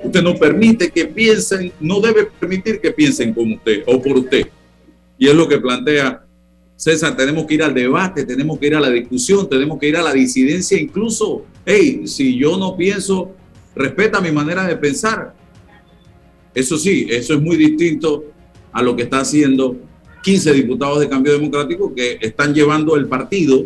Usted 0.03 0.23
no 0.23 0.35
permite 0.35 0.89
que 0.89 1.05
piensen, 1.05 1.71
no 1.79 1.99
debe 1.99 2.25
permitir 2.25 2.81
que 2.81 2.91
piensen 2.91 3.33
como 3.33 3.55
usted 3.55 3.83
o 3.85 4.01
por 4.01 4.17
usted. 4.17 4.47
Y 5.19 5.27
es 5.27 5.35
lo 5.35 5.47
que 5.47 5.59
plantea 5.59 6.23
César, 6.75 7.15
tenemos 7.15 7.45
que 7.45 7.55
ir 7.55 7.63
al 7.63 7.73
debate, 7.73 8.25
tenemos 8.25 8.59
que 8.59 8.67
ir 8.67 8.75
a 8.75 8.79
la 8.79 8.89
discusión, 8.89 9.47
tenemos 9.49 9.79
que 9.79 9.87
ir 9.87 9.97
a 9.97 10.03
la 10.03 10.13
disidencia, 10.13 10.79
incluso, 10.79 11.43
hey, 11.65 12.03
si 12.05 12.37
yo 12.37 12.57
no 12.57 12.77
pienso, 12.77 13.31
respeta 13.77 14.21
mi 14.21 14.31
manera 14.31 14.65
de 14.65 14.75
pensar. 14.75 15.33
Eso 16.53 16.77
sí, 16.77 17.07
eso 17.09 17.35
es 17.35 17.41
muy 17.41 17.55
distinto 17.55 18.25
a 18.71 18.81
lo 18.81 18.95
que 18.95 19.03
está 19.03 19.19
haciendo 19.19 19.77
15 20.23 20.53
diputados 20.53 20.99
de 20.99 21.09
cambio 21.09 21.33
democrático 21.33 21.93
que 21.93 22.17
están 22.21 22.53
llevando 22.53 22.95
el 22.95 23.07
partido, 23.07 23.65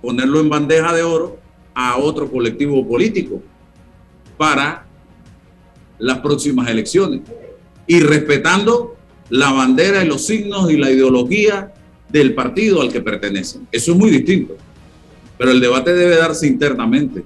ponerlo 0.00 0.40
en 0.40 0.48
bandeja 0.48 0.94
de 0.94 1.02
oro 1.02 1.38
a 1.74 1.96
otro 1.96 2.30
colectivo 2.30 2.86
político 2.86 3.42
para 4.36 4.86
las 5.98 6.18
próximas 6.18 6.68
elecciones 6.68 7.22
y 7.86 8.00
respetando 8.00 8.96
la 9.30 9.50
bandera 9.52 10.04
y 10.04 10.08
los 10.08 10.24
signos 10.24 10.70
y 10.70 10.76
la 10.76 10.90
ideología 10.90 11.72
del 12.08 12.34
partido 12.34 12.80
al 12.80 12.92
que 12.92 13.00
pertenecen. 13.00 13.66
Eso 13.72 13.92
es 13.92 13.98
muy 13.98 14.10
distinto. 14.10 14.56
Pero 15.36 15.50
el 15.50 15.60
debate 15.60 15.94
debe 15.94 16.16
darse 16.16 16.46
internamente, 16.46 17.22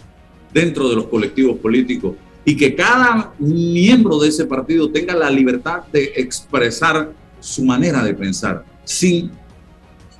dentro 0.53 0.89
de 0.89 0.97
los 0.97 1.07
colectivos 1.07 1.59
políticos, 1.59 2.15
y 2.45 2.57
que 2.57 2.75
cada 2.75 3.33
miembro 3.39 4.19
de 4.19 4.29
ese 4.29 4.47
partido 4.47 4.91
tenga 4.91 5.15
la 5.15 5.31
libertad 5.31 5.85
de 5.93 6.13
expresar 6.17 7.13
su 7.41 7.65
manera 7.65 8.03
de 8.03 8.15
pensar 8.15 8.65
sin 8.85 9.31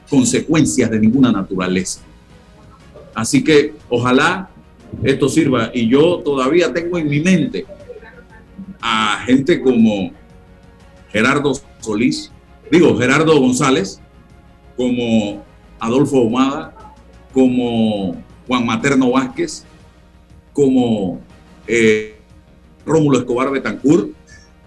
consecuencias 0.09 0.91
de 0.91 1.01
ninguna 1.01 1.33
naturaleza. 1.33 2.01
Así 3.15 3.43
que 3.43 3.75
ojalá 3.89 4.51
esto 5.03 5.29
sirva. 5.29 5.71
Y 5.73 5.89
yo 5.89 6.21
todavía 6.25 6.73
tengo 6.73 6.99
en 6.99 7.09
mi 7.09 7.21
mente 7.21 7.67
a 8.81 9.23
gente 9.27 9.61
como 9.61 10.13
Gerardo 11.11 11.53
Solís, 11.81 12.31
digo 12.71 12.97
Gerardo 12.99 13.39
González, 13.39 14.01
como 14.77 15.45
Adolfo 15.79 16.21
Humada, 16.21 16.95
como 17.33 18.17
Juan 18.47 18.67
Materno 18.67 19.11
Vázquez, 19.11 19.65
como 20.53 21.21
eh, 21.67 22.17
Rómulo 22.85 23.19
Escobar 23.19 23.51
Betancourt, 23.51 24.11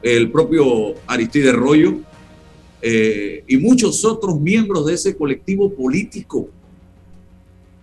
el 0.02 0.32
propio 0.32 0.96
Aristide 1.08 1.52
Rollo 1.52 2.00
eh, 2.82 3.44
y 3.48 3.58
muchos 3.58 4.06
otros 4.06 4.40
miembros 4.40 4.86
de 4.86 4.94
ese 4.94 5.16
colectivo 5.16 5.74
político 5.74 6.50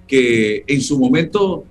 que 0.07 0.65
en 0.67 0.81
su 0.81 0.99
momento 0.99 1.65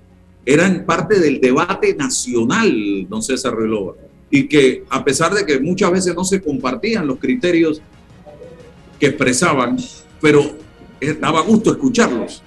eran 0.44 0.84
parte 0.84 1.20
del 1.20 1.40
debate 1.40 1.94
nacional, 1.94 3.06
don 3.08 3.22
César 3.22 3.54
Relova, 3.54 3.94
y 4.30 4.48
que 4.48 4.84
a 4.90 5.04
pesar 5.04 5.32
de 5.32 5.46
que 5.46 5.60
muchas 5.60 5.92
veces 5.92 6.14
no 6.14 6.24
se 6.24 6.42
compartían 6.42 7.06
los 7.06 7.18
criterios 7.18 7.80
que 8.98 9.06
expresaban, 9.06 9.76
pero 10.20 10.56
daba 11.20 11.42
gusto 11.42 11.70
escucharlos 11.70 12.42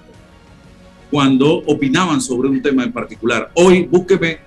cuando 1.10 1.58
opinaban 1.66 2.20
sobre 2.20 2.48
un 2.48 2.60
tema 2.62 2.84
en 2.84 2.92
particular. 2.92 3.50
Hoy 3.54 3.84
búsqueme 3.84 4.38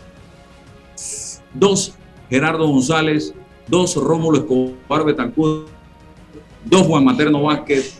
dos 1.54 1.94
Gerardo 2.30 2.68
González, 2.68 3.34
dos 3.68 3.96
Rómulo 3.96 4.40
Escobar 4.40 5.06
Betancourt, 5.06 5.68
dos 6.66 6.86
Juan 6.88 7.06
Materno 7.06 7.44
Vázquez, 7.44 7.96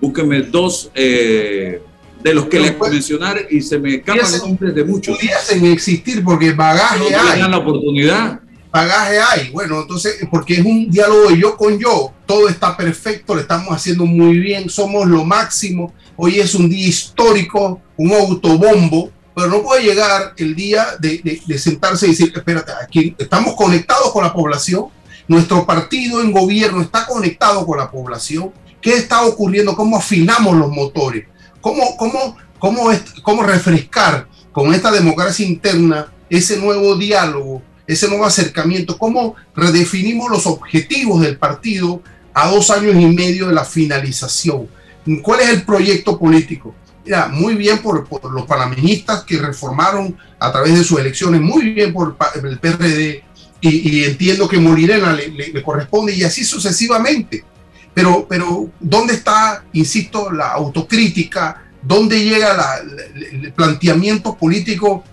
búsqueme 0.00 0.42
dos 0.42 0.90
eh, 0.94 1.80
de 2.22 2.34
los 2.34 2.46
que 2.46 2.60
les 2.60 2.72
puedo 2.72 2.92
mencionar 2.92 3.46
y 3.50 3.60
se 3.60 3.78
me 3.78 3.96
escapan 3.96 4.20
los 4.20 4.46
nombres 4.46 4.74
de 4.74 4.84
muchos. 4.84 5.16
Pudiesen 5.16 5.66
existir 5.66 6.22
porque 6.24 6.52
bagaje 6.52 7.14
hay. 7.14 7.40
la 7.40 7.58
oportunidad. 7.58 8.40
Bagaje 8.70 9.18
hay. 9.20 9.50
Bueno, 9.50 9.82
entonces, 9.82 10.16
porque 10.30 10.54
es 10.54 10.64
un 10.64 10.90
diálogo 10.90 11.28
de 11.28 11.38
yo 11.38 11.56
con 11.56 11.78
yo. 11.78 12.12
Todo 12.26 12.48
está 12.48 12.76
perfecto, 12.76 13.34
lo 13.34 13.40
estamos 13.40 13.74
haciendo 13.74 14.06
muy 14.06 14.38
bien, 14.38 14.70
somos 14.70 15.06
lo 15.06 15.24
máximo. 15.24 15.92
Hoy 16.24 16.38
es 16.38 16.54
un 16.54 16.68
día 16.68 16.86
histórico, 16.86 17.80
un 17.96 18.12
autobombo 18.12 19.10
pero 19.34 19.48
no 19.48 19.60
puede 19.64 19.82
llegar 19.82 20.34
el 20.36 20.54
día 20.54 20.86
de, 21.00 21.58
sentarse 21.58 22.06
y 22.06 22.10
decir, 22.10 22.32
espérate, 22.32 22.70
aquí 22.80 23.16
estamos 23.18 23.56
conectados 23.56 24.12
con 24.12 24.22
la 24.22 24.32
población, 24.32 24.84
nuestro 25.26 25.66
partido 25.66 26.20
en 26.20 26.30
gobierno 26.30 26.80
está 26.80 27.06
conectado 27.06 27.66
con 27.66 27.76
la 27.76 27.90
población, 27.90 28.52
¿qué 28.80 28.92
está 28.92 29.26
ocurriendo? 29.26 29.74
¿Cómo 29.74 29.96
afinamos 29.96 30.54
los 30.56 30.70
motores? 30.70 31.24
¿Cómo, 31.60 31.96
cómo, 31.96 32.36
cómo, 32.60 32.88
cómo 33.24 33.42
refrescar 33.42 34.28
con 34.52 34.72
esta 34.72 34.92
democracia 34.92 35.44
interna 35.44 36.12
ese 36.30 36.56
nuevo 36.56 36.94
diálogo, 36.94 37.62
ese 37.84 38.06
nuevo 38.06 38.26
acercamiento? 38.26 38.96
¿Cómo 38.96 39.34
redefinimos 39.56 40.30
los 40.30 40.46
objetivos 40.46 41.20
del 41.20 41.36
partido 41.36 42.00
a 42.32 42.48
dos 42.48 42.70
años 42.70 42.94
y 42.94 43.06
medio 43.06 43.48
de 43.48 43.54
la 43.54 43.64
finalización? 43.64 44.68
¿Cuál 45.22 45.40
es 45.40 45.48
el 45.50 45.62
proyecto 45.62 46.18
político? 46.18 46.74
Mira, 47.04 47.28
muy 47.28 47.54
bien 47.54 47.78
por, 47.78 48.06
los 48.32 48.46
panameñistas 48.46 49.24
que 49.24 49.38
reformaron 49.38 50.16
a 50.38 50.52
través 50.52 50.78
de 50.78 50.84
sus 50.84 51.00
elecciones, 51.00 51.40
muy 51.40 51.70
bien 51.70 51.92
por 51.92 52.16
el 52.34 52.58
PRD, 52.58 53.24
y, 53.60 54.04
entiendo 54.04 54.48
que 54.48 54.58
Morirena 54.58 55.12
le, 55.12 55.62
corresponde 55.62 56.14
y 56.14 56.24
así 56.24 56.44
sucesivamente. 56.44 57.44
Pero, 57.94 58.26
pero, 58.28 58.70
¿dónde 58.80 59.14
está, 59.14 59.64
insisto, 59.72 60.32
la 60.32 60.52
autocrítica? 60.52 61.62
¿Dónde 61.80 62.22
llega 62.22 62.80
el 63.14 63.52
planteamiento 63.52 64.36
político 64.36 65.04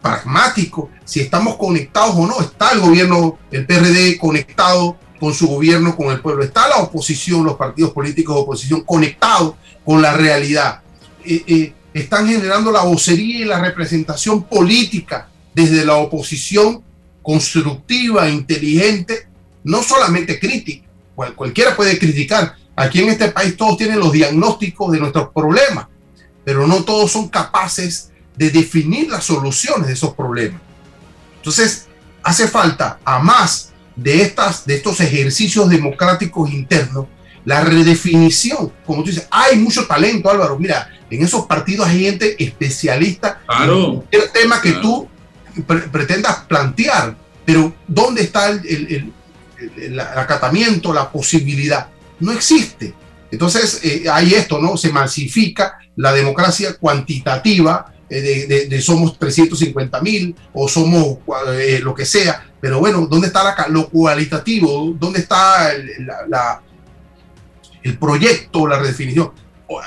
pragmático? 0.00 0.90
Si 1.04 1.20
estamos 1.20 1.56
conectados 1.56 2.14
o 2.16 2.26
no. 2.26 2.40
Está 2.40 2.72
el 2.72 2.80
gobierno, 2.80 3.38
el 3.50 3.66
PRD 3.66 4.18
conectado 4.18 4.96
con 5.18 5.34
su 5.34 5.48
gobierno, 5.48 5.96
con 5.96 6.10
el 6.10 6.20
pueblo. 6.20 6.44
Está 6.44 6.68
la 6.68 6.78
oposición, 6.78 7.44
los 7.44 7.56
partidos 7.56 7.92
políticos 7.92 8.34
de 8.34 8.42
oposición 8.42 8.80
conectados 8.82 9.54
con 9.84 10.02
la 10.02 10.12
realidad 10.12 10.82
eh, 11.24 11.44
eh, 11.46 11.72
están 11.92 12.28
generando 12.28 12.70
la 12.70 12.82
vocería 12.82 13.40
y 13.40 13.44
la 13.44 13.60
representación 13.60 14.44
política 14.44 15.28
desde 15.54 15.84
la 15.84 15.96
oposición 15.96 16.82
constructiva, 17.22 18.28
inteligente, 18.28 19.28
no 19.64 19.82
solamente 19.82 20.38
crítica, 20.38 20.88
cualquiera 21.34 21.76
puede 21.76 21.98
criticar. 21.98 22.54
Aquí 22.76 23.00
en 23.00 23.08
este 23.08 23.28
país 23.28 23.56
todos 23.56 23.76
tienen 23.76 23.98
los 23.98 24.12
diagnósticos 24.12 24.92
de 24.92 25.00
nuestros 25.00 25.30
problemas, 25.30 25.88
pero 26.44 26.66
no 26.66 26.84
todos 26.84 27.10
son 27.10 27.28
capaces 27.28 28.10
de 28.36 28.50
definir 28.50 29.10
las 29.10 29.24
soluciones 29.24 29.88
de 29.88 29.94
esos 29.94 30.14
problemas. 30.14 30.60
Entonces, 31.36 31.88
hace 32.22 32.46
falta, 32.46 33.00
a 33.04 33.18
más 33.18 33.72
de, 33.98 34.22
estas, 34.22 34.64
de 34.64 34.76
estos 34.76 35.00
ejercicios 35.00 35.68
democráticos 35.68 36.50
internos, 36.50 37.06
la 37.44 37.60
redefinición. 37.62 38.72
Como 38.86 39.02
tú 39.02 39.10
dices, 39.10 39.28
hay 39.30 39.56
mucho 39.56 39.86
talento, 39.86 40.30
Álvaro. 40.30 40.58
Mira, 40.58 40.90
en 41.10 41.22
esos 41.22 41.46
partidos 41.46 41.88
hay 41.88 42.04
gente 42.04 42.42
especialista 42.42 43.40
claro, 43.46 44.04
en 44.10 44.22
el 44.22 44.30
tema 44.30 44.60
que 44.60 44.72
tú 44.72 45.08
pretendas 45.90 46.44
plantear, 46.48 47.16
pero 47.44 47.74
¿dónde 47.86 48.22
está 48.22 48.50
el, 48.50 49.12
el, 49.76 50.00
acatamiento, 50.00 50.92
la 50.92 51.10
posibilidad? 51.10 51.88
no 52.20 52.32
existe. 52.32 52.94
Entonces 53.30 53.80
eh, 53.84 54.04
hay 54.10 54.34
esto, 54.34 54.58
¿no? 54.58 54.76
Se 54.76 54.90
masifica 54.90 55.78
la 55.96 56.12
democracia 56.12 56.74
cuantitativa 56.74 57.92
eh, 58.10 58.66
de, 58.68 58.80
somos 58.80 59.18
350 59.18 60.00
mil 60.00 60.34
o 60.52 60.68
somos 60.68 61.18
eh, 61.52 61.80
lo 61.82 61.94
que 61.94 62.04
sea, 62.04 62.50
pero 62.60 62.80
bueno, 62.80 63.06
¿dónde 63.06 63.26
está 63.28 63.44
la, 63.44 63.68
lo 63.68 63.88
cualitativo? 63.88 64.94
¿Dónde 64.98 65.20
está 65.20 65.72
el, 65.72 65.90
el 67.82 67.98
proyecto, 67.98 68.66
la 68.66 68.78
redefinición? 68.78 69.32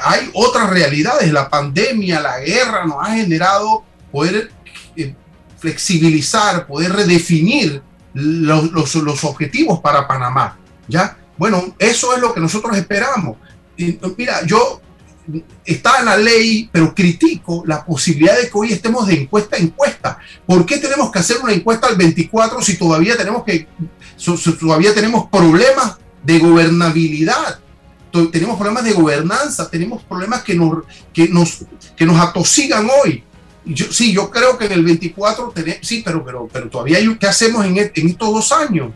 Hay 0.04 0.30
otras 0.34 0.70
realidades, 0.70 1.32
la 1.32 1.50
pandemia, 1.50 2.20
la 2.20 2.40
guerra 2.40 2.86
nos 2.86 2.98
ha 3.02 3.16
generado 3.16 3.84
poder 4.12 4.52
flexibilizar, 5.58 6.66
poder 6.66 6.92
redefinir 6.92 7.82
los, 8.14 8.72
los, 8.72 8.96
los 8.96 9.24
objetivos 9.24 9.80
para 9.80 10.08
Panamá, 10.08 10.58
¿ya? 10.88 11.18
Bueno, 11.38 11.76
eso 11.80 12.14
es 12.16 12.22
lo 12.22 12.34
que 12.34 12.40
nosotros 12.40 12.76
esperamos. 12.76 13.38
Mira, 14.18 14.46
yo 14.46 14.82
está 15.66 16.00
en 16.00 16.06
la 16.06 16.18
ley, 16.18 16.70
pero 16.72 16.94
critico 16.94 17.64
la 17.66 17.86
posibilidad 17.86 18.38
de 18.38 18.50
que 18.50 18.58
hoy 18.58 18.74
estemos 18.74 19.08
de 19.08 19.22
encuesta 19.22 19.56
a 19.56 19.60
encuesta. 19.60 20.20
¿Por 20.46 20.66
qué 20.66 20.78
tenemos 20.78 21.12
que 21.12 21.20
hacer 21.20 21.38
una 21.42 21.54
encuesta 21.54 21.88
al 21.88 21.96
24 21.96 22.62
si 22.62 22.78
todavía 22.78 23.18
tenemos 23.18 23.44
que 23.44 23.68
todavía 24.60 24.94
tenemos 24.94 25.30
problemas 25.30 25.98
de 26.24 26.40
gobernabilidad? 26.40 27.60
Tenemos 28.32 28.58
problemas 28.58 28.84
de 28.84 28.94
gobernanza, 28.94 29.70
tenemos 29.70 30.04
problemas 30.04 30.44
que 30.44 30.56
nos, 30.56 30.84
que 31.14 31.30
nos, 31.30 31.66
que 31.96 32.06
nos 32.06 32.20
atosigan 32.20 32.88
hoy. 33.04 33.24
Sí, 33.92 34.12
yo 34.12 34.30
creo 34.30 34.58
que 34.58 34.66
en 34.66 34.74
el 34.74 34.84
24 34.84 35.52
tenemos, 35.54 35.80
sí, 35.88 36.02
pero, 36.04 36.26
pero, 36.26 36.50
pero 36.52 36.70
todavía 36.70 36.98
hay, 36.98 37.16
¿qué 37.18 37.28
hacemos 37.28 37.64
en, 37.66 37.78
en 37.78 38.08
estos 38.08 38.34
dos 38.34 38.52
años? 38.52 38.92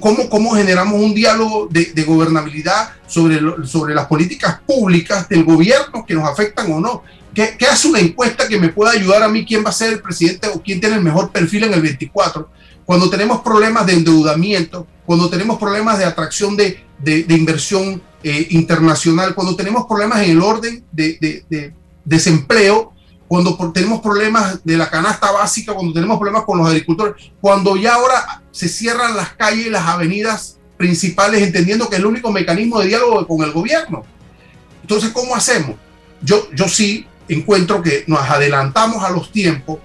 ¿Cómo, 0.00 0.28
cómo, 0.28 0.54
generamos 0.54 1.00
un 1.00 1.12
diálogo 1.12 1.66
de, 1.68 2.04
gobernabilidad 2.04 2.90
sobre, 3.08 3.40
sobre 3.66 3.96
las 3.96 4.06
políticas 4.06 4.60
públicas 4.64 5.28
del 5.28 5.42
gobierno 5.42 6.06
que 6.06 6.14
nos 6.14 6.28
afectan 6.28 6.70
o 6.70 6.78
no? 6.78 7.02
¿Qué, 7.34 7.56
¿Qué, 7.58 7.66
hace 7.66 7.88
una 7.88 7.98
encuesta 7.98 8.46
que 8.46 8.60
me 8.60 8.68
pueda 8.68 8.92
ayudar 8.92 9.24
a 9.24 9.28
mí 9.28 9.44
quién 9.44 9.64
va 9.64 9.70
a 9.70 9.72
ser 9.72 9.94
el 9.94 10.00
presidente 10.00 10.46
o 10.46 10.62
quién 10.62 10.78
tiene 10.78 10.94
el 10.94 11.02
mejor 11.02 11.32
perfil 11.32 11.64
en 11.64 11.74
el 11.74 11.82
24? 11.82 12.48
Cuando 12.84 13.10
tenemos 13.10 13.40
problemas 13.40 13.84
de 13.86 13.94
endeudamiento, 13.94 14.86
cuando 15.04 15.28
tenemos 15.28 15.58
problemas 15.58 15.98
de 15.98 16.04
atracción 16.04 16.56
de, 16.56 16.78
de, 17.00 17.34
inversión 17.34 18.00
eh, 18.22 18.46
internacional, 18.50 19.34
cuando 19.34 19.56
tenemos 19.56 19.86
problemas 19.86 20.22
en 20.22 20.30
el 20.30 20.42
orden 20.42 20.84
de, 20.92 21.18
de 21.48 21.74
desempleo, 22.04 22.91
cuando 23.32 23.56
tenemos 23.72 24.02
problemas 24.02 24.62
de 24.62 24.76
la 24.76 24.90
canasta 24.90 25.32
básica, 25.32 25.72
cuando 25.72 25.94
tenemos 25.94 26.18
problemas 26.18 26.44
con 26.44 26.58
los 26.58 26.66
agricultores, 26.66 27.30
cuando 27.40 27.78
ya 27.78 27.94
ahora 27.94 28.42
se 28.50 28.68
cierran 28.68 29.16
las 29.16 29.30
calles 29.30 29.68
y 29.68 29.70
las 29.70 29.86
avenidas 29.86 30.58
principales, 30.76 31.40
entendiendo 31.40 31.88
que 31.88 31.96
es 31.96 32.00
el 32.00 32.04
único 32.04 32.30
mecanismo 32.30 32.78
de 32.78 32.88
diálogo 32.88 33.26
con 33.26 33.40
el 33.40 33.52
gobierno. 33.52 34.04
Entonces, 34.82 35.12
¿cómo 35.12 35.34
hacemos? 35.34 35.76
Yo, 36.20 36.46
yo 36.54 36.68
sí 36.68 37.06
encuentro 37.26 37.80
que 37.80 38.04
nos 38.06 38.20
adelantamos 38.20 39.02
a 39.02 39.08
los 39.08 39.32
tiempos. 39.32 39.78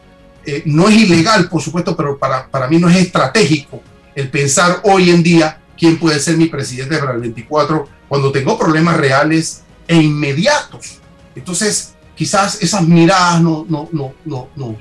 Eh, 0.46 0.64
no 0.66 0.90
es 0.90 0.96
ilegal, 0.98 1.48
por 1.48 1.62
supuesto, 1.62 1.96
pero 1.96 2.20
para, 2.20 2.50
para 2.50 2.68
mí 2.68 2.80
no 2.80 2.90
es 2.90 2.98
estratégico 2.98 3.82
el 4.14 4.30
pensar 4.30 4.82
hoy 4.84 5.10
en 5.10 5.24
día 5.24 5.62
quién 5.78 5.98
puede 5.98 6.20
ser 6.20 6.36
mi 6.36 6.48
presidente 6.48 6.98
para 6.98 7.14
el 7.14 7.22
24 7.22 7.88
cuando 8.10 8.30
tengo 8.30 8.60
problemas 8.60 8.98
reales 8.98 9.62
e 9.88 9.96
inmediatos. 9.96 10.98
Entonces, 11.34 11.94
quizás 12.18 12.62
esas 12.64 12.86
miradas 12.86 13.42
no, 13.42 13.66
no, 13.70 13.88
no, 13.92 14.14
no, 14.26 14.50
no 14.56 14.78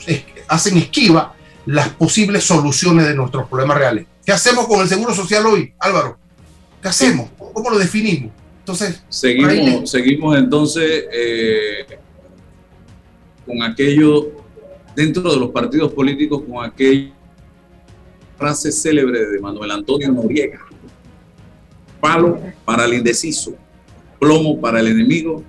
hacen 0.49 0.79
esquiva 0.79 1.35
las 1.67 1.91
posibles 1.91 2.45
soluciones 2.45 3.07
de 3.07 3.15
nuestros 3.15 3.47
problemas 3.49 3.77
reales. 3.77 4.07
¿Qué 4.25 4.33
hacemos 4.33 4.67
con 4.67 4.81
el 4.81 4.89
Seguro 4.89 5.15
Social 5.15 5.45
hoy, 5.47 5.73
Álvaro? 5.79 6.19
¿Qué 6.81 6.89
hacemos? 6.89 7.31
¿Cómo 7.37 7.71
lo 7.71 7.79
definimos? 7.79 8.33
Entonces, 8.61 9.03
seguimos, 9.09 9.91
seguimos 9.91 10.37
entonces 10.37 11.05
eh, 11.13 11.99
con 13.45 13.63
aquello 13.63 14.33
dentro 14.95 15.31
de 15.31 15.37
los 15.37 15.51
partidos 15.51 15.93
políticos, 15.93 16.43
con 16.49 16.65
aquella 16.65 17.13
frase 18.39 18.73
célebre 18.73 19.27
de 19.27 19.41
Manuel 19.41 19.73
Antonio 19.73 20.11
Noriega. 20.11 20.61
Palo 22.01 22.41
para 22.65 22.87
el 22.87 22.95
indeciso, 22.95 23.55
plomo 24.19 24.61
para 24.61 24.81
el 24.81 24.89
enemigo 24.89 25.45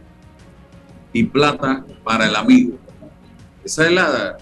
y 1.13 1.23
plata 1.23 1.85
para 2.03 2.27
el 2.27 2.35
amigo. 2.35 2.77
Esa 3.63 3.85
es 3.85 3.91
la, 3.91 4.37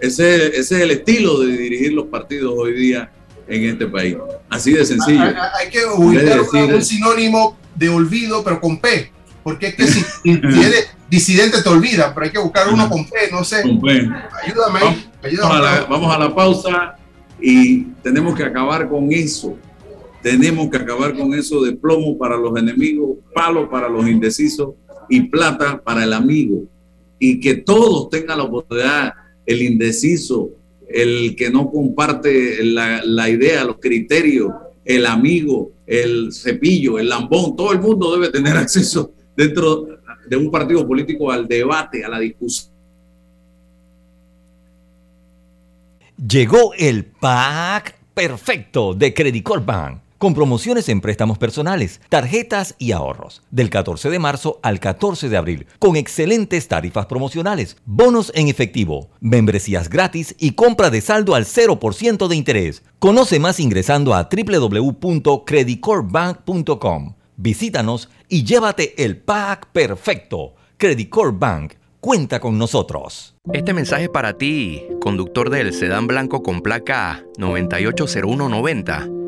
ese, 0.00 0.46
ese 0.48 0.58
es 0.58 0.72
el 0.72 0.90
estilo 0.90 1.40
de 1.40 1.56
dirigir 1.56 1.92
los 1.92 2.06
partidos 2.06 2.54
hoy 2.56 2.72
día 2.72 3.10
en 3.46 3.64
este 3.64 3.86
país. 3.86 4.16
Así 4.48 4.72
de 4.72 4.84
sencillo. 4.84 5.22
Hay, 5.22 5.70
que 5.70 5.84
ubicar 5.86 6.40
un 6.74 6.84
sinónimo 6.84 7.56
de 7.74 7.88
olvido, 7.88 8.44
pero 8.44 8.60
con 8.60 8.78
P. 8.78 9.12
Porque 9.42 9.68
es 9.68 9.74
que 9.74 9.86
si, 9.86 10.04
eres 10.24 10.90
disidente 11.08 11.62
te 11.62 11.68
olvida, 11.68 12.12
pero 12.14 12.26
hay 12.26 12.32
que 12.32 12.38
buscar 12.38 12.68
uno 12.68 12.88
con 12.88 13.08
P, 13.08 13.30
no 13.30 13.42
sé. 13.44 13.62
Ayúdame, 13.62 14.80
vamos, 15.40 15.88
vamos 15.88 16.14
a 16.14 16.18
la 16.18 16.34
pausa 16.34 16.96
y 17.40 17.84
tenemos 18.02 18.36
que 18.36 18.44
acabar 18.44 18.88
con 18.88 19.10
eso. 19.12 19.56
Tenemos 20.22 20.68
que 20.68 20.76
acabar 20.76 21.16
con 21.16 21.32
eso 21.32 21.62
de 21.62 21.72
plomo 21.72 22.18
para 22.18 22.36
los 22.36 22.58
enemigos, 22.58 23.18
palo 23.32 23.70
para 23.70 23.88
los 23.88 24.06
indecisos 24.06 24.70
y 25.08 25.22
plata 25.22 25.80
para 25.82 26.04
el 26.04 26.12
amigo. 26.12 26.64
Y 27.18 27.40
que 27.40 27.56
todos 27.56 28.10
tengan 28.10 28.38
la 28.38 28.44
oportunidad, 28.44 29.12
el 29.44 29.62
indeciso, 29.62 30.50
el 30.88 31.36
que 31.36 31.50
no 31.50 31.70
comparte 31.70 32.64
la, 32.64 33.28
idea, 33.28 33.64
los 33.64 33.76
criterios, 33.78 34.52
el 34.84 35.06
amigo, 35.06 35.72
el 35.86 36.32
cepillo, 36.32 36.98
el 36.98 37.08
lambón, 37.08 37.56
todo 37.56 37.72
el 37.72 37.80
mundo 37.80 38.12
debe 38.12 38.30
tener 38.30 38.56
acceso 38.56 39.12
dentro 39.36 39.88
de 40.28 40.36
un 40.36 40.50
partido 40.50 40.86
político 40.86 41.30
al 41.30 41.46
debate, 41.46 42.04
a 42.04 42.08
la 42.08 42.18
discusión. 42.18 42.72
Llegó 46.16 46.74
el 46.74 47.04
pack 47.04 47.94
perfecto 48.12 48.92
de 48.92 49.14
Credit 49.14 49.46
Bank 49.64 49.98
con 50.18 50.34
promociones 50.34 50.88
en 50.88 51.00
préstamos 51.00 51.38
personales, 51.38 52.00
tarjetas 52.08 52.74
y 52.78 52.90
ahorros, 52.92 53.42
del 53.50 53.68
14 53.70 54.10
de 54.10 54.18
marzo 54.18 54.58
al 54.62 54.80
14 54.80 55.28
de 55.28 55.36
abril, 55.36 55.66
con 55.78 55.94
excelentes 55.96 56.66
tarifas 56.68 57.06
promocionales, 57.06 57.76
bonos 57.86 58.32
en 58.34 58.48
efectivo, 58.48 59.10
membresías 59.20 59.88
gratis 59.88 60.34
y 60.38 60.50
compra 60.52 60.90
de 60.90 61.00
saldo 61.00 61.34
al 61.34 61.46
0% 61.46 62.28
de 62.28 62.36
interés. 62.36 62.82
Conoce 62.98 63.38
más 63.38 63.60
ingresando 63.60 64.12
a 64.14 64.28
www.creditcorpbank.com. 64.30 67.14
Visítanos 67.36 68.08
y 68.28 68.42
llévate 68.44 69.04
el 69.04 69.18
pack 69.18 69.68
perfecto. 69.72 70.54
Credit 70.76 71.08
Bank 71.34 71.74
cuenta 72.00 72.40
con 72.40 72.58
nosotros. 72.58 73.36
Este 73.52 73.72
mensaje 73.72 74.02
es 74.04 74.10
para 74.10 74.34
ti, 74.34 74.84
conductor 75.00 75.50
del 75.50 75.72
sedán 75.72 76.08
blanco 76.08 76.42
con 76.42 76.62
placa 76.62 77.24
980190 77.38 79.27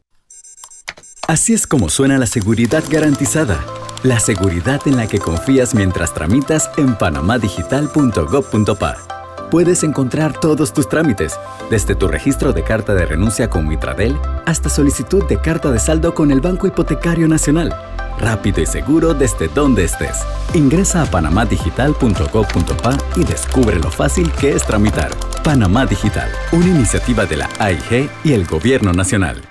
Así 1.31 1.53
es 1.53 1.65
como 1.65 1.87
suena 1.87 2.17
la 2.17 2.25
seguridad 2.25 2.83
garantizada 2.89 3.57
la 4.03 4.19
seguridad 4.19 4.81
en 4.85 4.97
la 4.97 5.07
que 5.07 5.17
confías 5.19 5.73
mientras 5.75 6.13
tramitas 6.13 6.69
en 6.77 6.97
panamadigital.gov.pa. 6.97 8.97
Puedes 9.51 9.83
encontrar 9.83 10.33
todos 10.39 10.73
tus 10.73 10.89
trámites, 10.89 11.37
desde 11.69 11.93
tu 11.93 12.07
registro 12.07 12.51
de 12.51 12.63
carta 12.63 12.95
de 12.95 13.05
renuncia 13.05 13.47
con 13.49 13.67
Mitradel 13.67 14.17
hasta 14.45 14.69
solicitud 14.69 15.27
de 15.27 15.39
carta 15.39 15.69
de 15.71 15.77
saldo 15.79 16.15
con 16.15 16.31
el 16.31 16.41
Banco 16.41 16.65
Hipotecario 16.67 17.27
Nacional. 17.27 17.75
Rápido 18.19 18.61
y 18.61 18.65
seguro 18.65 19.13
desde 19.13 19.49
donde 19.49 19.83
estés. 19.83 20.17
Ingresa 20.53 21.03
a 21.03 21.05
panamadigital.gov.pa 21.05 22.97
y 23.15 23.23
descubre 23.23 23.77
lo 23.77 23.91
fácil 23.91 24.31
que 24.33 24.51
es 24.51 24.63
tramitar. 24.63 25.11
Panamá 25.43 25.85
Digital, 25.85 26.29
una 26.51 26.67
iniciativa 26.67 27.25
de 27.25 27.37
la 27.37 27.49
AIG 27.59 28.09
y 28.23 28.33
el 28.33 28.45
Gobierno 28.45 28.91
Nacional. 28.93 29.50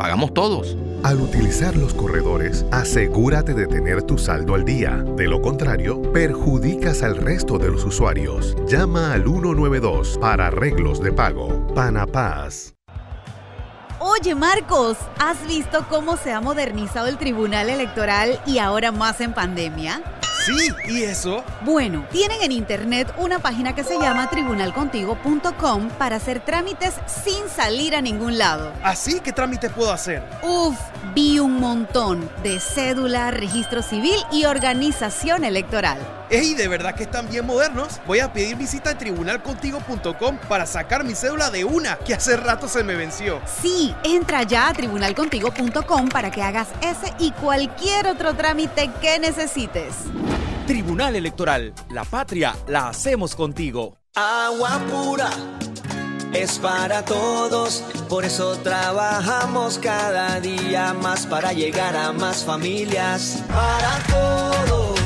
pagamos 0.00 0.32
todos. 0.32 0.78
Al 1.02 1.20
utilizar 1.20 1.76
los 1.76 1.92
corredores, 1.92 2.64
asegúrate 2.72 3.52
de 3.52 3.66
tener 3.66 4.02
tu 4.02 4.16
saldo 4.16 4.54
al 4.54 4.64
día. 4.64 5.04
De 5.14 5.28
lo 5.28 5.42
contrario, 5.42 6.00
perjudicas 6.12 7.02
al 7.02 7.16
resto 7.16 7.58
de 7.58 7.70
los 7.70 7.84
usuarios. 7.84 8.56
Llama 8.66 9.12
al 9.12 9.24
192 9.24 10.16
para 10.18 10.46
arreglos 10.46 11.02
de 11.02 11.12
pago. 11.12 11.66
Panapaz. 11.74 12.72
Oye 13.98 14.34
Marcos, 14.34 14.96
¿has 15.18 15.46
visto 15.46 15.84
cómo 15.90 16.16
se 16.16 16.32
ha 16.32 16.40
modernizado 16.40 17.06
el 17.06 17.18
Tribunal 17.18 17.68
Electoral 17.68 18.40
y 18.46 18.56
ahora 18.56 18.92
más 18.92 19.20
en 19.20 19.34
pandemia? 19.34 20.00
Sí, 20.44 20.70
¿y 20.88 21.02
eso? 21.02 21.44
Bueno, 21.62 22.06
tienen 22.10 22.42
en 22.42 22.52
internet 22.52 23.12
una 23.18 23.38
página 23.40 23.74
que 23.74 23.84
se 23.84 23.98
llama 23.98 24.30
tribunalcontigo.com 24.30 25.88
para 25.98 26.16
hacer 26.16 26.40
trámites 26.40 26.94
sin 27.06 27.48
salir 27.48 27.94
a 27.94 28.00
ningún 28.00 28.38
lado. 28.38 28.72
¿Así 28.82 29.20
qué 29.20 29.32
trámites 29.32 29.70
puedo 29.72 29.92
hacer? 29.92 30.22
Uf, 30.42 30.78
vi 31.14 31.38
un 31.38 31.60
montón 31.60 32.30
de 32.42 32.58
cédula, 32.58 33.30
registro 33.30 33.82
civil 33.82 34.16
y 34.32 34.46
organización 34.46 35.44
electoral. 35.44 35.98
¡Ey, 36.30 36.54
de 36.54 36.68
verdad 36.68 36.94
que 36.94 37.02
están 37.02 37.28
bien 37.28 37.44
modernos! 37.44 38.00
Voy 38.06 38.20
a 38.20 38.32
pedir 38.32 38.56
visita 38.56 38.90
a 38.90 38.98
tribunalcontigo.com 38.98 40.38
para 40.48 40.64
sacar 40.64 41.02
mi 41.02 41.16
cédula 41.16 41.50
de 41.50 41.64
una 41.64 41.96
que 41.98 42.14
hace 42.14 42.36
rato 42.36 42.68
se 42.68 42.84
me 42.84 42.94
venció. 42.94 43.40
Sí, 43.60 43.92
entra 44.04 44.44
ya 44.44 44.68
a 44.68 44.72
tribunalcontigo.com 44.72 46.08
para 46.08 46.30
que 46.30 46.40
hagas 46.40 46.68
ese 46.82 47.12
y 47.18 47.32
cualquier 47.32 48.06
otro 48.06 48.34
trámite 48.34 48.90
que 49.00 49.18
necesites. 49.18 49.94
Tribunal 50.68 51.16
Electoral, 51.16 51.74
la 51.90 52.04
patria 52.04 52.54
la 52.68 52.90
hacemos 52.90 53.34
contigo. 53.34 53.98
Agua 54.14 54.80
pura 54.88 55.30
es 56.32 56.60
para 56.60 57.04
todos, 57.04 57.82
por 58.08 58.24
eso 58.24 58.56
trabajamos 58.58 59.78
cada 59.78 60.38
día 60.38 60.94
más 60.94 61.26
para 61.26 61.52
llegar 61.52 61.96
a 61.96 62.12
más 62.12 62.44
familias. 62.44 63.42
Para 63.48 63.98
todos, 64.08 64.40
todos. 64.68 64.99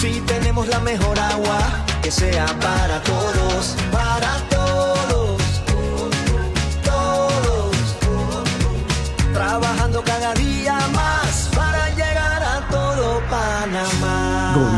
Si 0.00 0.20
tenemos 0.20 0.68
la 0.68 0.78
mejor 0.78 1.18
agua, 1.18 1.58
que 2.02 2.12
sea 2.12 2.46
para 2.60 3.02
todos, 3.02 3.74
para 3.90 4.36
todos, 4.48 5.42
todos. 6.84 7.76
Trabajando 9.32 10.00
cada 10.04 10.34
día 10.34 10.57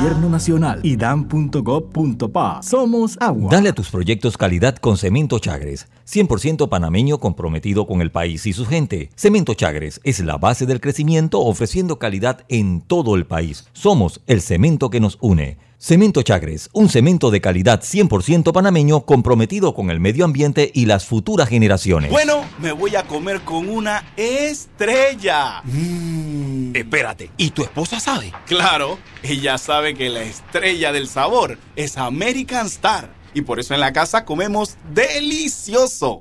Gobierno 0.00 0.30
Nacional 0.30 0.80
y. 0.82 0.96
Somos 2.62 3.18
agua. 3.20 3.50
Dale 3.52 3.68
a 3.68 3.74
tus 3.74 3.90
proyectos 3.90 4.38
calidad 4.38 4.76
con 4.76 4.96
Cemento 4.96 5.38
Chagres, 5.38 5.88
100% 6.08 6.70
panameño 6.70 7.18
comprometido 7.20 7.86
con 7.86 8.00
el 8.00 8.10
país 8.10 8.46
y 8.46 8.54
su 8.54 8.64
gente. 8.64 9.10
Cemento 9.14 9.52
Chagres 9.52 10.00
es 10.02 10.20
la 10.20 10.38
base 10.38 10.64
del 10.64 10.80
crecimiento 10.80 11.40
ofreciendo 11.40 11.98
calidad 11.98 12.46
en 12.48 12.80
todo 12.80 13.14
el 13.14 13.26
país. 13.26 13.68
Somos 13.74 14.22
el 14.26 14.40
cemento 14.40 14.88
que 14.88 15.00
nos 15.00 15.18
une. 15.20 15.58
Cemento 15.82 16.20
Chagres, 16.20 16.68
un 16.74 16.90
cemento 16.90 17.30
de 17.30 17.40
calidad 17.40 17.80
100% 17.80 18.52
panameño 18.52 19.06
comprometido 19.06 19.72
con 19.72 19.88
el 19.88 19.98
medio 19.98 20.26
ambiente 20.26 20.70
y 20.74 20.84
las 20.84 21.06
futuras 21.06 21.48
generaciones. 21.48 22.10
Bueno, 22.10 22.44
me 22.58 22.72
voy 22.72 22.96
a 22.96 23.04
comer 23.04 23.40
con 23.40 23.66
una 23.66 24.04
estrella. 24.14 25.62
Espérate, 26.74 27.30
¿y 27.38 27.52
tu 27.52 27.62
esposa 27.62 27.98
sabe? 27.98 28.30
Claro, 28.44 28.98
ella 29.22 29.56
sabe 29.56 29.94
que 29.94 30.10
la 30.10 30.20
estrella 30.20 30.92
del 30.92 31.08
sabor 31.08 31.56
es 31.76 31.96
American 31.96 32.66
Star. 32.66 33.14
Y 33.32 33.40
por 33.40 33.58
eso 33.58 33.72
en 33.72 33.80
la 33.80 33.94
casa 33.94 34.26
comemos 34.26 34.76
delicioso. 34.92 36.20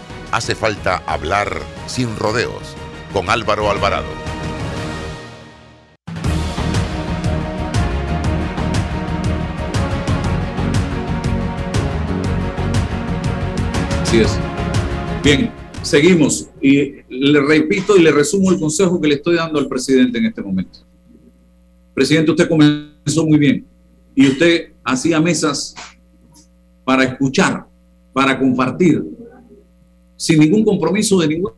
hace 0.31 0.55
falta 0.55 0.97
hablar 1.05 1.59
sin 1.87 2.15
rodeos 2.15 2.75
con 3.13 3.29
Álvaro 3.29 3.69
Alvarado. 3.69 4.07
Así 14.01 14.21
es. 14.21 14.39
Bien, 15.23 15.51
seguimos. 15.81 16.49
Y 16.61 16.95
le 17.09 17.41
repito 17.41 17.97
y 17.97 18.01
le 18.01 18.11
resumo 18.11 18.51
el 18.51 18.59
consejo 18.59 18.99
que 18.99 19.09
le 19.09 19.15
estoy 19.15 19.35
dando 19.35 19.59
al 19.59 19.67
presidente 19.67 20.17
en 20.17 20.25
este 20.25 20.41
momento. 20.41 20.79
Presidente, 21.93 22.31
usted 22.31 22.47
comenzó 22.47 23.25
muy 23.25 23.37
bien. 23.37 23.65
Y 24.15 24.27
usted 24.27 24.71
hacía 24.83 25.19
mesas 25.19 25.75
para 26.83 27.03
escuchar, 27.03 27.65
para 28.13 28.37
compartir, 28.37 29.03
sin 30.21 30.39
ningún 30.39 30.63
compromiso 30.63 31.19
de 31.19 31.29
ninguna 31.29 31.55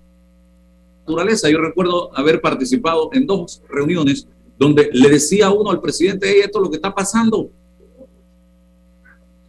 naturaleza. 1.02 1.50
Yo 1.50 1.60
recuerdo 1.60 2.18
haber 2.18 2.40
participado 2.40 3.10
en 3.12 3.28
dos 3.28 3.62
reuniones 3.68 4.26
donde 4.58 4.90
le 4.94 5.10
decía 5.10 5.52
uno 5.52 5.70
al 5.70 5.82
presidente, 5.82 6.28
hey, 6.30 6.44
esto 6.46 6.60
es 6.60 6.64
lo 6.64 6.70
que 6.70 6.78
está 6.78 6.96
pasando. 6.96 7.50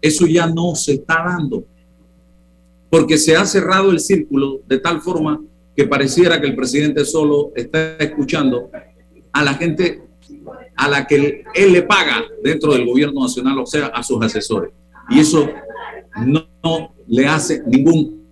Eso 0.00 0.26
ya 0.26 0.48
no 0.48 0.74
se 0.74 0.94
está 0.94 1.22
dando, 1.24 1.64
porque 2.90 3.16
se 3.16 3.36
ha 3.36 3.46
cerrado 3.46 3.92
el 3.92 4.00
círculo 4.00 4.58
de 4.66 4.78
tal 4.78 5.00
forma 5.00 5.40
que 5.76 5.86
pareciera 5.86 6.40
que 6.40 6.48
el 6.48 6.56
presidente 6.56 7.04
solo 7.04 7.52
está 7.54 7.96
escuchando 7.98 8.68
a 9.32 9.44
la 9.44 9.54
gente 9.54 10.02
a 10.74 10.88
la 10.88 11.06
que 11.06 11.44
él 11.54 11.72
le 11.72 11.82
paga 11.82 12.24
dentro 12.42 12.72
del 12.72 12.84
gobierno 12.84 13.22
nacional, 13.22 13.60
o 13.60 13.66
sea, 13.66 13.86
a 13.86 14.02
sus 14.02 14.20
asesores. 14.24 14.72
Y 15.08 15.20
eso 15.20 15.48
no, 16.26 16.94
le 17.06 17.28
hace 17.28 17.62
ningún 17.64 18.23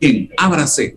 bien. 0.00 0.30
Ábrase 0.36 0.96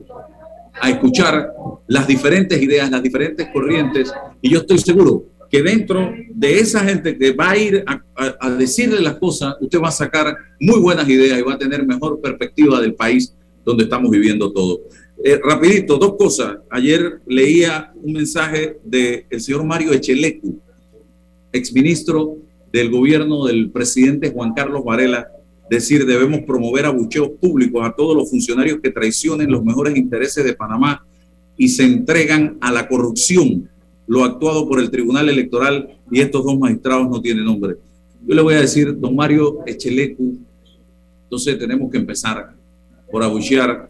a 0.79 0.89
escuchar 0.89 1.53
las 1.87 2.07
diferentes 2.07 2.61
ideas, 2.61 2.89
las 2.89 3.03
diferentes 3.03 3.47
corrientes, 3.53 4.11
y 4.41 4.51
yo 4.51 4.59
estoy 4.59 4.79
seguro 4.79 5.25
que 5.51 5.61
dentro 5.61 6.13
de 6.33 6.59
esa 6.59 6.79
gente 6.79 7.17
que 7.17 7.33
va 7.33 7.51
a 7.51 7.57
ir 7.57 7.83
a, 7.85 8.49
decirle 8.51 9.01
las 9.01 9.15
cosas, 9.15 9.55
usted 9.59 9.81
va 9.81 9.89
a 9.89 9.91
sacar 9.91 10.33
muy 10.61 10.79
buenas 10.79 11.07
ideas 11.09 11.37
y 11.37 11.41
va 11.41 11.55
a 11.55 11.57
tener 11.57 11.85
mejor 11.85 12.21
perspectiva 12.21 12.79
del 12.79 12.95
país 12.95 13.35
donde 13.65 13.83
estamos 13.83 14.09
viviendo 14.09 14.51
todo. 14.53 14.79
Eh, 15.23 15.39
rapidito, 15.43 15.97
dos 15.97 16.15
cosas. 16.17 16.57
Ayer 16.69 17.19
leía 17.27 17.91
un 17.95 18.13
mensaje 18.13 18.77
del 18.83 19.25
señor 19.41 19.65
Mario 19.65 19.91
Echelecu, 19.91 20.57
exministro 21.51 22.37
del 22.71 22.89
gobierno 22.89 23.45
del 23.45 23.71
presidente 23.71 24.31
Juan 24.31 24.53
Carlos 24.53 24.85
Varela, 24.85 25.27
decir 25.75 26.05
debemos 26.05 26.41
promover 26.41 26.85
abucheos 26.85 27.29
públicos 27.39 27.81
a 27.85 27.93
todos 27.93 28.13
los 28.13 28.29
funcionarios 28.29 28.79
que 28.83 28.91
traicionen 28.91 29.49
los 29.49 29.63
mejores 29.63 29.95
intereses 29.95 30.43
de 30.43 30.53
Panamá 30.53 31.05
y 31.55 31.69
se 31.69 31.83
entregan 31.83 32.57
a 32.59 32.73
la 32.73 32.89
corrupción, 32.89 33.69
lo 34.05 34.25
actuado 34.25 34.67
por 34.67 34.81
el 34.81 34.91
Tribunal 34.91 35.29
Electoral 35.29 35.97
y 36.11 36.19
estos 36.19 36.43
dos 36.43 36.59
magistrados 36.59 37.09
no 37.09 37.21
tienen 37.21 37.45
nombre. 37.45 37.77
Yo 38.27 38.35
le 38.35 38.41
voy 38.41 38.55
a 38.55 38.61
decir, 38.61 38.99
don 38.99 39.15
Mario 39.15 39.59
Echelecu, 39.65 40.39
entonces 41.23 41.57
tenemos 41.57 41.89
que 41.89 41.97
empezar 41.97 42.53
por 43.09 43.23
abuchear 43.23 43.89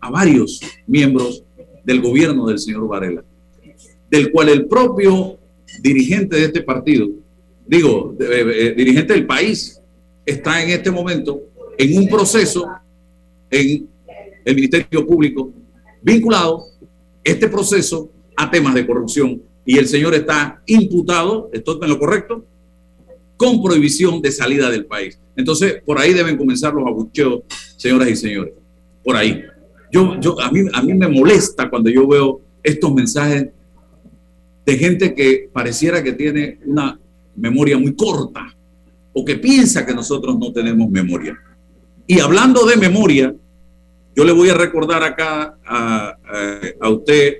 a 0.00 0.10
varios 0.10 0.60
miembros 0.86 1.42
del 1.82 2.02
gobierno 2.02 2.46
del 2.46 2.58
señor 2.58 2.86
Varela, 2.86 3.24
del 4.10 4.30
cual 4.30 4.50
el 4.50 4.66
propio 4.66 5.38
dirigente 5.80 6.36
de 6.36 6.44
este 6.44 6.60
partido, 6.60 7.08
digo, 7.66 8.14
eh, 8.20 8.44
eh, 8.54 8.74
dirigente 8.76 9.14
del 9.14 9.26
país, 9.26 9.79
está 10.30 10.62
en 10.62 10.70
este 10.70 10.90
momento 10.90 11.40
en 11.76 11.98
un 11.98 12.08
proceso 12.08 12.68
en 13.50 13.88
el 14.44 14.54
Ministerio 14.54 15.06
Público 15.06 15.52
vinculado 16.02 16.64
este 17.22 17.48
proceso 17.48 18.10
a 18.36 18.50
temas 18.50 18.74
de 18.74 18.86
corrupción 18.86 19.42
y 19.64 19.78
el 19.78 19.86
señor 19.86 20.14
está 20.14 20.62
imputado, 20.66 21.50
esto 21.52 21.82
es 21.82 21.88
lo 21.88 21.98
correcto, 21.98 22.44
con 23.36 23.62
prohibición 23.62 24.20
de 24.20 24.32
salida 24.32 24.70
del 24.70 24.86
país. 24.86 25.18
Entonces, 25.36 25.82
por 25.84 25.98
ahí 25.98 26.12
deben 26.12 26.36
comenzar 26.36 26.74
los 26.74 26.86
abucheos, 26.86 27.42
señoras 27.76 28.08
y 28.10 28.16
señores. 28.16 28.54
Por 29.04 29.16
ahí. 29.16 29.42
Yo, 29.92 30.18
yo, 30.20 30.40
a, 30.40 30.50
mí, 30.50 30.60
a 30.72 30.82
mí 30.82 30.94
me 30.94 31.08
molesta 31.08 31.68
cuando 31.68 31.90
yo 31.90 32.06
veo 32.06 32.40
estos 32.62 32.92
mensajes 32.92 33.48
de 34.66 34.78
gente 34.78 35.14
que 35.14 35.48
pareciera 35.52 36.02
que 36.02 36.12
tiene 36.12 36.58
una 36.64 36.98
memoria 37.36 37.78
muy 37.78 37.94
corta 37.94 38.54
o 39.12 39.24
que 39.24 39.36
piensa 39.36 39.84
que 39.84 39.94
nosotros 39.94 40.38
no 40.38 40.52
tenemos 40.52 40.88
memoria. 40.90 41.36
Y 42.06 42.20
hablando 42.20 42.64
de 42.66 42.76
memoria, 42.76 43.34
yo 44.14 44.24
le 44.24 44.32
voy 44.32 44.48
a 44.50 44.54
recordar 44.54 45.02
acá 45.02 45.56
a, 45.64 46.88
usted, 46.90 47.38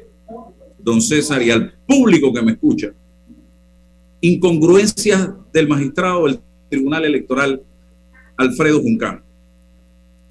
don 0.78 1.00
César, 1.00 1.42
y 1.42 1.50
al 1.50 1.72
público 1.86 2.32
que 2.32 2.42
me 2.42 2.52
escucha, 2.52 2.92
incongruencias 4.20 5.30
del 5.52 5.68
magistrado 5.68 6.26
del 6.26 6.40
Tribunal 6.68 7.04
Electoral, 7.04 7.62
Alfredo 8.36 8.80
Juncán. 8.80 9.22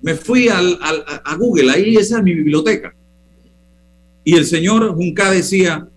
Me 0.01 0.15
fui 0.15 0.47
al, 0.47 0.79
a 0.81 1.35
Google, 1.35 1.71
ahí 1.71 1.95
esa 1.97 2.17
es 2.17 2.23
mi 2.23 2.33
biblioteca. 2.33 2.95
Y 4.23 4.35
el 4.35 4.45
señor 4.45 4.95
Juncá 4.95 5.31
decía, 5.31 5.87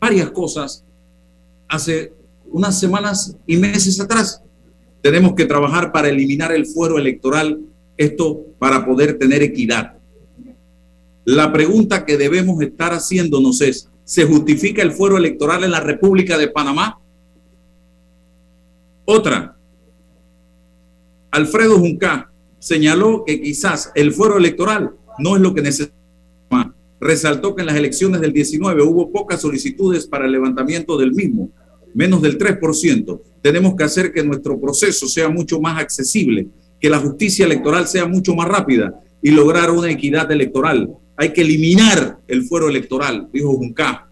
varias 0.00 0.30
cosas 0.30 0.84
hace 1.68 2.12
unas 2.46 2.78
semanas 2.78 3.36
y 3.46 3.56
meses 3.56 4.00
atrás. 4.00 4.42
Tenemos 5.08 5.32
que 5.32 5.46
trabajar 5.46 5.90
para 5.90 6.10
eliminar 6.10 6.52
el 6.52 6.66
fuero 6.66 6.98
electoral, 6.98 7.60
esto 7.96 8.44
para 8.58 8.84
poder 8.84 9.16
tener 9.16 9.42
equidad. 9.42 9.94
La 11.24 11.50
pregunta 11.50 12.04
que 12.04 12.18
debemos 12.18 12.60
estar 12.60 12.92
haciéndonos 12.92 13.62
es, 13.62 13.88
¿se 14.04 14.26
justifica 14.26 14.82
el 14.82 14.92
fuero 14.92 15.16
electoral 15.16 15.64
en 15.64 15.70
la 15.70 15.80
República 15.80 16.36
de 16.36 16.48
Panamá? 16.48 17.00
Otra, 19.06 19.56
Alfredo 21.30 21.78
Juncá 21.78 22.30
señaló 22.58 23.24
que 23.24 23.40
quizás 23.40 23.90
el 23.94 24.12
fuero 24.12 24.36
electoral 24.36 24.92
no 25.18 25.36
es 25.36 25.40
lo 25.40 25.54
que 25.54 25.62
necesita 25.62 25.96
resaltó 27.00 27.54
que 27.54 27.62
en 27.62 27.68
las 27.68 27.76
elecciones 27.76 28.20
del 28.20 28.34
19 28.34 28.82
hubo 28.82 29.10
pocas 29.10 29.40
solicitudes 29.40 30.06
para 30.06 30.26
el 30.26 30.32
levantamiento 30.32 30.98
del 30.98 31.12
mismo, 31.12 31.48
menos 31.94 32.22
del 32.22 32.38
3%. 32.38 33.20
Tenemos 33.42 33.76
que 33.76 33.84
hacer 33.84 34.12
que 34.12 34.22
nuestro 34.22 34.60
proceso 34.60 35.06
sea 35.06 35.28
mucho 35.28 35.60
más 35.60 35.80
accesible, 35.80 36.48
que 36.80 36.90
la 36.90 36.98
justicia 36.98 37.46
electoral 37.46 37.86
sea 37.86 38.06
mucho 38.06 38.34
más 38.34 38.48
rápida 38.48 39.00
y 39.22 39.30
lograr 39.30 39.70
una 39.70 39.90
equidad 39.90 40.30
electoral. 40.30 40.90
Hay 41.16 41.32
que 41.32 41.42
eliminar 41.42 42.18
el 42.28 42.44
fuero 42.44 42.68
electoral, 42.68 43.28
dijo 43.32 43.54
Junca. 43.54 44.08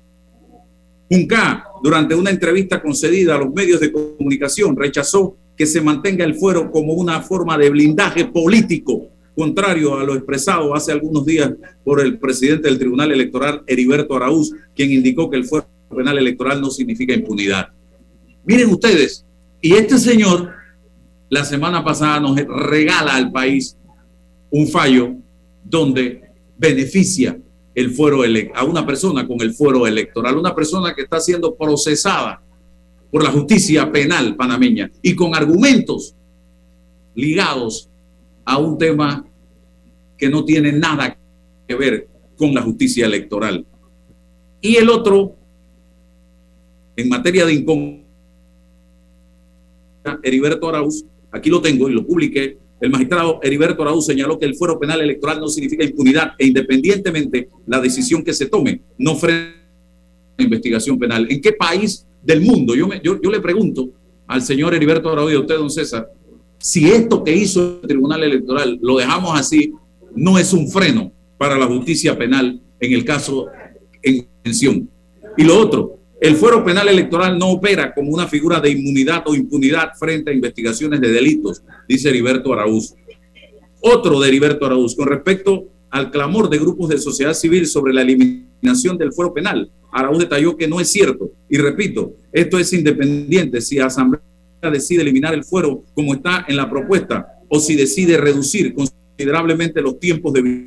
Junca, 1.10 1.64
durante 1.82 2.14
una 2.14 2.30
entrevista 2.30 2.82
concedida 2.82 3.36
a 3.36 3.38
los 3.38 3.52
medios 3.52 3.80
de 3.80 3.92
comunicación, 3.92 4.76
rechazó 4.76 5.36
que 5.56 5.66
se 5.66 5.80
mantenga 5.80 6.24
el 6.24 6.34
fuero 6.34 6.70
como 6.70 6.94
una 6.94 7.22
forma 7.22 7.56
de 7.56 7.70
blindaje 7.70 8.26
político 8.26 9.10
contrario 9.36 9.98
a 9.98 10.04
lo 10.04 10.14
expresado 10.14 10.74
hace 10.74 10.90
algunos 10.90 11.26
días 11.26 11.52
por 11.84 12.00
el 12.00 12.18
presidente 12.18 12.68
del 12.68 12.78
Tribunal 12.78 13.12
Electoral, 13.12 13.62
Heriberto 13.66 14.16
Araúz, 14.16 14.52
quien 14.74 14.90
indicó 14.90 15.30
que 15.30 15.36
el 15.36 15.44
fuero 15.44 15.68
penal 15.94 16.18
electoral 16.18 16.60
no 16.60 16.70
significa 16.70 17.14
impunidad. 17.14 17.68
Miren 18.44 18.70
ustedes, 18.70 19.24
y 19.60 19.74
este 19.74 19.98
señor 19.98 20.52
la 21.28 21.44
semana 21.44 21.84
pasada 21.84 22.20
nos 22.20 22.36
regala 22.36 23.16
al 23.16 23.32
país 23.32 23.76
un 24.50 24.68
fallo 24.68 25.14
donde 25.64 26.22
beneficia 26.56 27.38
el 27.74 27.90
fuero 27.90 28.20
a 28.54 28.64
una 28.64 28.86
persona 28.86 29.26
con 29.26 29.40
el 29.42 29.52
fuero 29.52 29.86
electoral, 29.86 30.38
una 30.38 30.54
persona 30.54 30.94
que 30.94 31.02
está 31.02 31.20
siendo 31.20 31.54
procesada 31.54 32.40
por 33.10 33.22
la 33.22 33.30
justicia 33.30 33.90
penal 33.90 34.36
panameña 34.36 34.90
y 35.02 35.14
con 35.14 35.34
argumentos 35.34 36.14
ligados 37.14 37.90
a 38.44 38.58
un 38.58 38.78
tema 38.78 39.26
que 40.16 40.28
no 40.28 40.44
tiene 40.44 40.72
nada 40.72 41.18
que 41.66 41.74
ver 41.74 42.08
con 42.36 42.54
la 42.54 42.62
justicia 42.62 43.06
electoral. 43.06 43.66
Y 44.60 44.76
el 44.76 44.88
otro, 44.88 45.36
en 46.96 47.08
materia 47.08 47.44
de 47.44 47.52
incongruencia, 47.54 48.06
Heriberto 50.22 50.68
Arauz, 50.68 51.04
aquí 51.30 51.50
lo 51.50 51.60
tengo 51.60 51.88
y 51.88 51.92
lo 51.92 52.06
publiqué, 52.06 52.58
el 52.80 52.90
magistrado 52.90 53.40
Heriberto 53.42 53.82
Arauz 53.82 54.06
señaló 54.06 54.38
que 54.38 54.46
el 54.46 54.54
fuero 54.54 54.78
penal 54.78 55.00
electoral 55.00 55.40
no 55.40 55.48
significa 55.48 55.84
impunidad 55.84 56.32
e 56.38 56.46
independientemente 56.46 57.48
la 57.66 57.80
decisión 57.80 58.22
que 58.22 58.34
se 58.34 58.46
tome, 58.46 58.82
no 58.98 59.16
frena 59.16 59.54
la 60.36 60.44
investigación 60.44 60.98
penal. 60.98 61.26
¿En 61.30 61.40
qué 61.40 61.52
país 61.52 62.06
del 62.22 62.42
mundo? 62.42 62.74
Yo, 62.74 62.86
me, 62.86 63.00
le 63.00 63.40
pregunto 63.40 63.88
al 64.26 64.42
señor 64.42 64.74
Heriberto 64.74 65.10
Arauz 65.10 65.32
y 65.32 65.36
a 65.36 65.40
usted, 65.40 65.56
don 65.56 65.70
César, 65.70 66.08
si 66.58 66.88
esto 66.90 67.24
que 67.24 67.34
hizo 67.34 67.80
el 67.82 67.88
Tribunal 67.88 68.22
Electoral 68.22 68.78
lo 68.82 68.96
dejamos 68.98 69.38
así, 69.38 69.72
no 70.14 70.38
es 70.38 70.52
un 70.52 70.68
freno 70.68 71.12
para 71.38 71.58
la 71.58 71.66
justicia 71.66 72.16
penal 72.16 72.60
en 72.80 72.92
el 72.92 73.04
caso 73.04 73.46
en 74.02 74.26
mención. 74.44 74.88
Y 75.36 75.44
lo 75.44 75.58
otro, 75.58 75.98
el 76.26 76.34
fuero 76.34 76.64
penal 76.64 76.88
electoral 76.88 77.38
no 77.38 77.50
opera 77.50 77.94
como 77.94 78.10
una 78.10 78.26
figura 78.26 78.58
de 78.58 78.70
inmunidad 78.70 79.22
o 79.26 79.34
impunidad 79.36 79.92
frente 79.96 80.32
a 80.32 80.34
investigaciones 80.34 81.00
de 81.00 81.12
delitos, 81.12 81.62
dice 81.88 82.08
Heriberto 82.08 82.52
Araúz. 82.52 82.94
Otro 83.80 84.18
de 84.18 84.26
Heriberto 84.26 84.66
Araúz, 84.66 84.96
con 84.96 85.06
respecto 85.06 85.68
al 85.88 86.10
clamor 86.10 86.50
de 86.50 86.58
grupos 86.58 86.88
de 86.88 86.98
sociedad 86.98 87.32
civil 87.32 87.68
sobre 87.68 87.92
la 87.92 88.02
eliminación 88.02 88.98
del 88.98 89.12
fuero 89.12 89.32
penal, 89.32 89.70
Araúz 89.92 90.18
detalló 90.18 90.56
que 90.56 90.66
no 90.66 90.80
es 90.80 90.90
cierto. 90.90 91.30
Y 91.48 91.58
repito, 91.58 92.16
esto 92.32 92.58
es 92.58 92.72
independiente. 92.72 93.60
Si 93.60 93.78
Asamblea 93.78 94.20
decide 94.72 95.02
eliminar 95.02 95.32
el 95.32 95.44
fuero 95.44 95.84
como 95.94 96.14
está 96.14 96.44
en 96.48 96.56
la 96.56 96.68
propuesta 96.68 97.38
o 97.48 97.60
si 97.60 97.76
decide 97.76 98.16
reducir 98.16 98.74
considerablemente 98.74 99.80
los 99.80 100.00
tiempos 100.00 100.32
de 100.32 100.66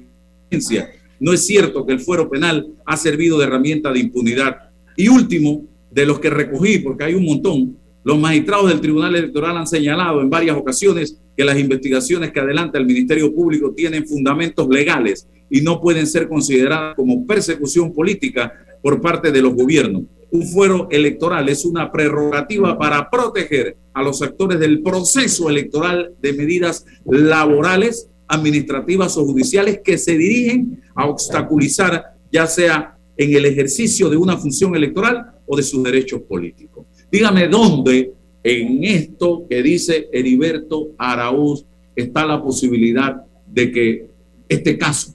vigencia. 0.50 0.90
No 1.20 1.34
es 1.34 1.46
cierto 1.46 1.86
que 1.86 1.92
el 1.92 2.00
fuero 2.00 2.30
penal 2.30 2.66
ha 2.86 2.96
servido 2.96 3.38
de 3.38 3.46
herramienta 3.46 3.92
de 3.92 4.00
impunidad. 4.00 4.69
Y 5.00 5.08
último, 5.08 5.64
de 5.90 6.06
los 6.06 6.20
que 6.20 6.30
recogí, 6.30 6.80
porque 6.80 7.06
hay 7.06 7.14
un 7.14 7.24
montón, 7.24 7.78
los 8.04 8.20
magistrados 8.20 8.68
del 8.68 8.82
Tribunal 8.82 9.16
Electoral 9.16 9.56
han 9.56 9.66
señalado 9.66 10.20
en 10.20 10.30
varias 10.30 10.58
ocasiones 10.58 11.22
que 11.38 11.46
las 11.46 11.58
investigaciones 11.58 12.34
que 12.34 12.42
adelanta 12.42 12.78
el 12.78 12.86
Ministerio 12.86 13.34
Público 13.34 13.72
tienen 13.74 14.06
fundamentos 14.06 14.68
legales 14.68 15.26
y 15.50 15.62
no 15.62 15.80
pueden 15.80 16.06
ser 16.06 16.28
consideradas 16.28 16.98
como 16.98 17.26
persecución 17.26 17.94
política 17.94 18.52
por 18.84 19.00
parte 19.00 19.32
de 19.32 19.42
los 19.42 19.56
gobiernos. 19.56 20.02
Un 20.32 20.46
fuero 20.46 20.90
electoral 20.92 21.48
es 21.48 21.64
una 21.64 21.90
prerrogativa 21.94 22.78
para 22.78 23.10
proteger 23.10 23.78
a 23.94 24.04
los 24.04 24.22
actores 24.22 24.60
del 24.60 24.82
proceso 24.82 25.50
electoral 25.50 26.12
de 26.22 26.34
medidas 26.34 26.86
laborales, 27.06 28.10
administrativas 28.28 29.16
o 29.16 29.24
judiciales 29.24 29.80
que 29.82 29.98
se 29.98 30.18
dirigen 30.18 30.82
a 30.94 31.08
obstaculizar 31.08 32.04
ya 32.34 32.48
sea 32.48 32.99
en 33.20 33.36
el 33.36 33.46
ejercicio 33.46 34.10
de 34.10 34.16
una 34.16 34.38
función 34.38 34.74
electoral 34.78 35.34
o 35.46 35.58
de 35.58 35.62
sus 35.62 35.84
derechos 35.84 36.22
políticos. 36.22 36.86
Dígame 37.12 37.50
dónde 37.50 38.14
en 38.42 38.82
esto 38.86 39.46
que 39.50 39.62
dice 39.62 40.08
Heriberto 40.14 40.92
Araúz 40.98 41.66
está 41.94 42.26
la 42.26 42.42
posibilidad 42.42 43.22
de 43.46 43.72
que 43.74 44.08
este 44.48 44.78
caso 44.78 45.14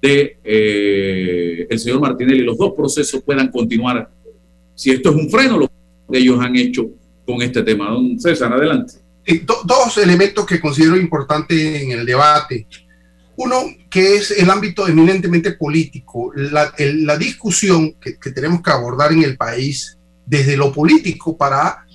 de 0.00 0.38
eh, 0.44 1.66
el 1.68 1.78
señor 1.80 2.00
Martinelli, 2.00 2.44
los 2.44 2.56
dos 2.56 2.74
procesos 2.76 3.20
puedan 3.24 3.50
continuar. 3.50 4.08
Si 4.76 4.92
esto 4.92 5.10
es 5.10 5.16
un 5.16 5.28
freno, 5.28 5.58
lo 5.58 5.68
que 6.10 6.18
ellos 6.18 6.38
han 6.40 6.54
hecho 6.54 6.90
con 7.26 7.42
este 7.42 7.64
tema. 7.64 7.90
Don 7.90 8.20
César, 8.20 8.52
adelante. 8.52 8.94
dos 9.64 9.98
elementos 9.98 10.46
que 10.46 10.60
considero 10.60 10.96
importantes 10.96 11.82
en 11.82 11.90
el 11.90 12.06
debate. 12.06 12.68
Uno, 13.42 13.74
que 13.88 14.16
es 14.16 14.32
el 14.32 14.50
ámbito 14.50 14.86
eminentemente 14.86 15.52
político, 15.52 16.30
la, 16.34 17.16
discusión 17.16 17.94
que, 17.94 18.12
tenemos 18.32 18.60
que 18.60 18.70
abordar 18.70 19.12
en 19.12 19.22
el 19.22 19.38
país 19.38 19.96
desde 20.26 20.58
lo 20.58 20.70
político 20.70 21.38
para 21.38 21.86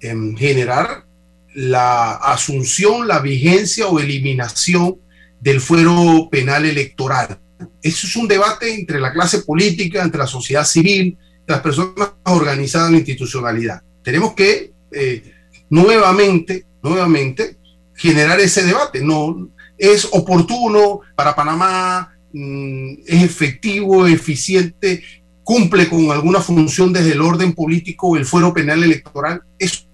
eh, 0.00 0.14
generar 0.36 1.04
la 1.52 2.12
asunción, 2.12 3.08
la 3.08 3.18
vigencia 3.18 3.88
o 3.88 3.98
eliminación 3.98 5.00
del 5.40 5.60
fuero 5.60 6.28
penal 6.30 6.64
electoral. 6.64 7.40
Eso 7.82 8.06
es 8.06 8.14
un 8.14 8.28
debate 8.28 8.72
entre 8.72 9.00
la 9.00 9.12
clase 9.12 9.40
política, 9.40 10.00
entre 10.00 10.20
la 10.20 10.28
sociedad 10.28 10.64
civil, 10.64 11.18
las 11.44 11.60
personas 11.60 12.12
organizadas 12.26 12.86
en 12.86 12.92
la 12.92 12.98
institucionalidad. 12.98 13.82
Tenemos 14.00 14.34
que 14.34 14.72
eh, 14.92 15.34
nuevamente, 15.70 16.66
nuevamente 16.84 17.56
generar 17.96 18.38
ese 18.38 18.62
debate. 18.62 19.02
No 19.02 19.50
es 19.78 20.08
oportuno 20.12 21.00
para 21.14 21.34
Panamá, 21.34 22.16
mm, 22.32 22.94
es 23.06 23.22
efectivo, 23.22 24.06
eficiente, 24.06 25.02
cumple 25.42 25.88
con 25.88 26.10
alguna 26.10 26.40
función 26.40 26.92
desde 26.92 27.12
el 27.12 27.20
orden 27.20 27.52
político 27.52 28.16
el 28.16 28.24
fuero 28.24 28.52
penal 28.52 28.82
electoral. 28.82 29.42
Eso 29.58 29.84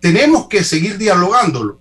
tenemos 0.00 0.46
que 0.48 0.62
seguir 0.62 0.98
dialogándolo. 0.98 1.80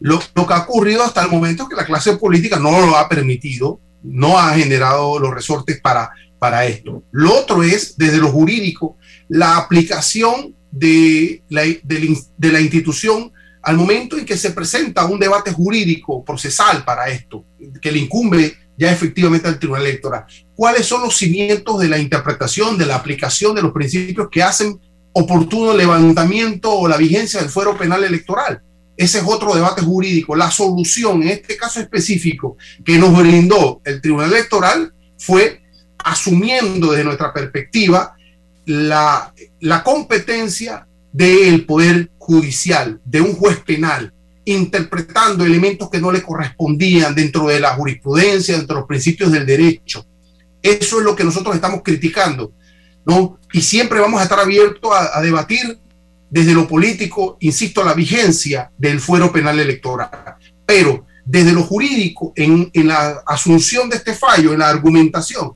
Lo, 0.00 0.20
lo, 0.34 0.46
que 0.46 0.54
ha 0.54 0.58
ocurrido 0.58 1.02
hasta 1.02 1.22
el 1.22 1.30
momento 1.30 1.62
es 1.62 1.68
que 1.68 1.76
la 1.76 1.86
clase 1.86 2.16
política 2.16 2.58
no 2.58 2.86
lo 2.86 2.96
ha 2.96 3.08
permitido, 3.08 3.80
no 4.02 4.38
ha 4.38 4.54
generado 4.54 5.18
los 5.18 5.32
resortes 5.32 5.80
para, 5.80 6.10
para 6.38 6.66
esto. 6.66 7.02
Lo 7.10 7.32
otro 7.32 7.62
es, 7.62 7.96
desde 7.96 8.18
lo 8.18 8.30
jurídico, 8.30 8.98
la 9.28 9.56
aplicación 9.56 10.54
de 10.70 11.42
la, 11.48 11.62
de, 11.62 12.18
de 12.36 12.52
la 12.52 12.60
institución 12.60 13.32
al 13.64 13.76
momento 13.76 14.18
en 14.18 14.26
que 14.26 14.36
se 14.36 14.50
presenta 14.50 15.06
un 15.06 15.18
debate 15.18 15.52
jurídico 15.52 16.24
procesal 16.24 16.84
para 16.84 17.08
esto, 17.08 17.44
que 17.80 17.90
le 17.90 18.00
incumbe 18.00 18.54
ya 18.76 18.92
efectivamente 18.92 19.48
al 19.48 19.58
Tribunal 19.58 19.86
Electoral. 19.86 20.24
¿Cuáles 20.54 20.86
son 20.86 21.02
los 21.02 21.16
cimientos 21.16 21.80
de 21.80 21.88
la 21.88 21.98
interpretación, 21.98 22.76
de 22.76 22.86
la 22.86 22.96
aplicación 22.96 23.54
de 23.54 23.62
los 23.62 23.72
principios 23.72 24.28
que 24.30 24.42
hacen 24.42 24.78
oportuno 25.12 25.72
levantamiento 25.74 26.72
o 26.72 26.88
la 26.88 26.96
vigencia 26.96 27.40
del 27.40 27.48
fuero 27.48 27.76
penal 27.76 28.04
electoral? 28.04 28.62
Ese 28.96 29.18
es 29.18 29.24
otro 29.26 29.54
debate 29.54 29.82
jurídico. 29.82 30.36
La 30.36 30.50
solución 30.50 31.22
en 31.22 31.30
este 31.30 31.56
caso 31.56 31.80
específico 31.80 32.56
que 32.84 32.98
nos 32.98 33.16
brindó 33.16 33.80
el 33.84 34.00
Tribunal 34.00 34.32
Electoral 34.32 34.92
fue 35.18 35.62
asumiendo 35.98 36.90
desde 36.90 37.04
nuestra 37.04 37.32
perspectiva 37.32 38.14
la, 38.66 39.32
la 39.60 39.82
competencia 39.82 40.86
del 41.12 41.64
Poder 41.64 42.10
Judicial, 42.24 43.00
de 43.04 43.20
un 43.20 43.34
juez 43.34 43.60
penal, 43.60 44.14
interpretando 44.46 45.44
elementos 45.44 45.90
que 45.90 46.00
no 46.00 46.10
le 46.10 46.22
correspondían 46.22 47.14
dentro 47.14 47.46
de 47.48 47.60
la 47.60 47.74
jurisprudencia, 47.74 48.56
dentro 48.56 48.76
de 48.76 48.80
los 48.80 48.88
principios 48.88 49.30
del 49.30 49.44
derecho. 49.44 50.06
Eso 50.62 50.98
es 50.98 51.04
lo 51.04 51.14
que 51.14 51.24
nosotros 51.24 51.54
estamos 51.54 51.82
criticando, 51.84 52.54
¿no? 53.04 53.38
Y 53.52 53.60
siempre 53.60 54.00
vamos 54.00 54.20
a 54.20 54.24
estar 54.24 54.40
abiertos 54.40 54.90
a, 54.94 55.20
debatir 55.20 55.78
desde 56.30 56.54
lo 56.54 56.66
político, 56.66 57.36
insisto, 57.40 57.84
la 57.84 57.92
vigencia 57.92 58.70
del 58.78 59.00
fuero 59.00 59.30
penal 59.30 59.60
electoral. 59.60 60.08
Pero 60.64 61.04
desde 61.26 61.52
lo 61.52 61.62
jurídico, 61.62 62.32
en, 62.36 62.70
la 62.86 63.22
asunción 63.26 63.90
de 63.90 63.96
este 63.96 64.14
fallo, 64.14 64.54
en 64.54 64.60
la 64.60 64.70
argumentación, 64.70 65.52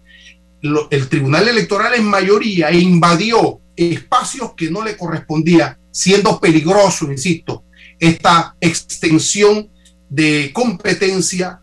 el 0.90 1.08
Tribunal 1.08 1.48
Electoral 1.48 1.94
en 1.94 2.04
mayoría 2.04 2.70
invadió 2.70 3.60
espacios 3.76 4.54
que 4.56 4.70
no 4.70 4.82
le 4.82 4.96
correspondía, 4.96 5.78
siendo 5.98 6.38
peligroso, 6.38 7.10
insisto, 7.10 7.64
esta 7.98 8.54
extensión 8.60 9.68
de 10.08 10.52
competencia 10.54 11.60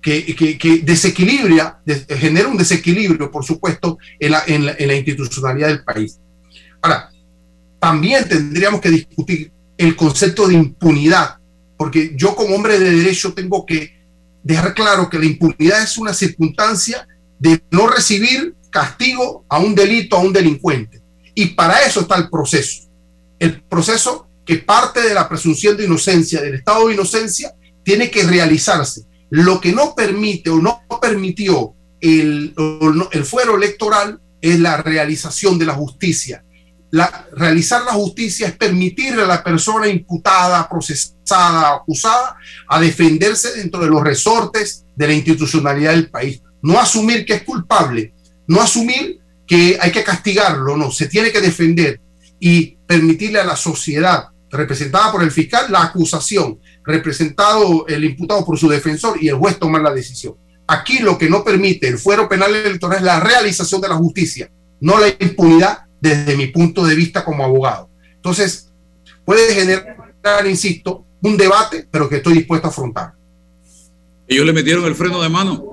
que, 0.00 0.80
desequilibra, 0.84 1.82
de, 1.84 1.96
genera 2.16 2.46
un 2.46 2.56
desequilibrio, 2.56 3.28
por 3.28 3.44
supuesto, 3.44 3.98
en, 4.20 4.30
la, 4.30 4.44
en 4.46 4.86
la 4.86 4.94
institucionalidad 4.94 5.66
del 5.66 5.82
país. 5.82 6.20
Ahora, 6.80 7.10
también 7.80 8.28
tendríamos 8.28 8.80
que 8.80 8.90
discutir 8.90 9.50
el 9.76 9.96
concepto 9.96 10.46
de 10.46 10.54
impunidad, 10.54 11.38
porque 11.76 12.12
yo 12.14 12.36
como 12.36 12.54
hombre 12.54 12.78
de 12.78 12.88
derecho 12.88 13.34
tengo 13.34 13.66
que 13.66 14.00
dejar 14.44 14.74
claro 14.74 15.10
que 15.10 15.18
la 15.18 15.26
impunidad 15.26 15.82
es 15.82 15.98
una 15.98 16.14
circunstancia 16.14 17.08
de 17.40 17.60
no 17.72 17.88
recibir 17.88 18.54
castigo 18.70 19.44
a 19.48 19.58
un 19.58 19.74
delito, 19.74 20.14
a 20.14 20.20
un 20.20 20.32
delincuente. 20.32 21.02
Y 21.34 21.46
para 21.46 21.82
eso 21.82 22.02
está 22.02 22.14
el 22.14 22.30
proceso. 22.30 22.91
El 23.42 23.62
proceso 23.62 24.28
que 24.46 24.56
parte 24.56 25.00
de 25.02 25.14
la 25.14 25.28
presunción 25.28 25.76
de 25.76 25.84
inocencia, 25.84 26.40
del 26.40 26.54
estado 26.54 26.88
de 26.88 26.94
inocencia, 26.94 27.52
tiene 27.84 28.10
que 28.10 28.22
realizarse. 28.22 29.02
Lo 29.30 29.60
que 29.60 29.72
no 29.72 29.94
permite 29.94 30.50
o 30.50 30.60
no 30.60 30.82
permitió 31.00 31.74
el, 32.00 32.54
el 33.12 33.24
fuero 33.24 33.56
electoral 33.56 34.20
es 34.40 34.58
la 34.60 34.76
realización 34.76 35.58
de 35.58 35.66
la 35.66 35.74
justicia 35.74 36.44
la, 36.92 37.26
realizar 37.32 37.82
la 37.84 37.92
justicia 37.92 38.48
es 38.48 38.52
permitirle 38.54 39.22
a 39.22 39.26
la 39.26 39.42
persona 39.42 39.88
imputada, 39.88 40.68
procesada, 40.68 41.76
acusada, 41.76 42.36
a 42.68 42.80
defenderse 42.80 43.56
dentro 43.56 43.80
de 43.80 43.88
los 43.88 44.02
resortes 44.02 44.84
de 44.94 45.06
la 45.06 45.14
institucionalidad 45.14 45.92
del 45.92 46.10
país. 46.10 46.42
No 46.60 46.78
asumir 46.78 47.24
que 47.24 47.32
es 47.32 47.42
culpable, 47.44 48.14
no 48.46 48.60
asumir 48.60 49.18
que 49.46 49.78
hay 49.80 49.90
que 49.90 50.04
castigarlo, 50.04 50.76
no, 50.76 50.90
se 50.90 51.06
tiene 51.06 51.32
que 51.32 51.40
defender 51.40 51.98
y 52.38 52.76
permitirle 52.92 53.40
a 53.40 53.44
la 53.44 53.56
sociedad 53.56 54.26
representada 54.50 55.10
por 55.10 55.22
el 55.22 55.30
fiscal 55.30 55.72
la 55.72 55.84
acusación, 55.84 56.60
representado 56.84 57.86
el 57.88 58.04
imputado 58.04 58.44
por 58.44 58.58
su 58.58 58.68
defensor 58.68 59.16
y 59.18 59.28
el 59.28 59.36
juez 59.36 59.58
tomar 59.58 59.80
la 59.80 59.94
decisión. 59.94 60.34
Aquí 60.66 60.98
lo 60.98 61.16
que 61.16 61.30
no 61.30 61.42
permite 61.42 61.88
el 61.88 61.96
fuero 61.96 62.28
penal 62.28 62.54
electoral 62.54 62.98
es 62.98 63.04
la 63.04 63.18
realización 63.18 63.80
de 63.80 63.88
la 63.88 63.96
justicia, 63.96 64.52
no 64.82 65.00
la 65.00 65.08
impunidad 65.08 65.86
desde 66.02 66.36
mi 66.36 66.48
punto 66.48 66.84
de 66.84 66.94
vista 66.94 67.24
como 67.24 67.42
abogado. 67.44 67.88
Entonces, 68.14 68.70
puede 69.24 69.54
generar, 69.54 70.46
insisto, 70.46 71.06
un 71.22 71.38
debate, 71.38 71.88
pero 71.90 72.10
que 72.10 72.16
estoy 72.16 72.34
dispuesto 72.34 72.66
a 72.66 72.70
afrontar. 72.70 73.14
Ellos 74.28 74.44
le 74.44 74.52
metieron 74.52 74.84
el 74.84 74.94
freno 74.94 75.22
de 75.22 75.30
mano 75.30 75.64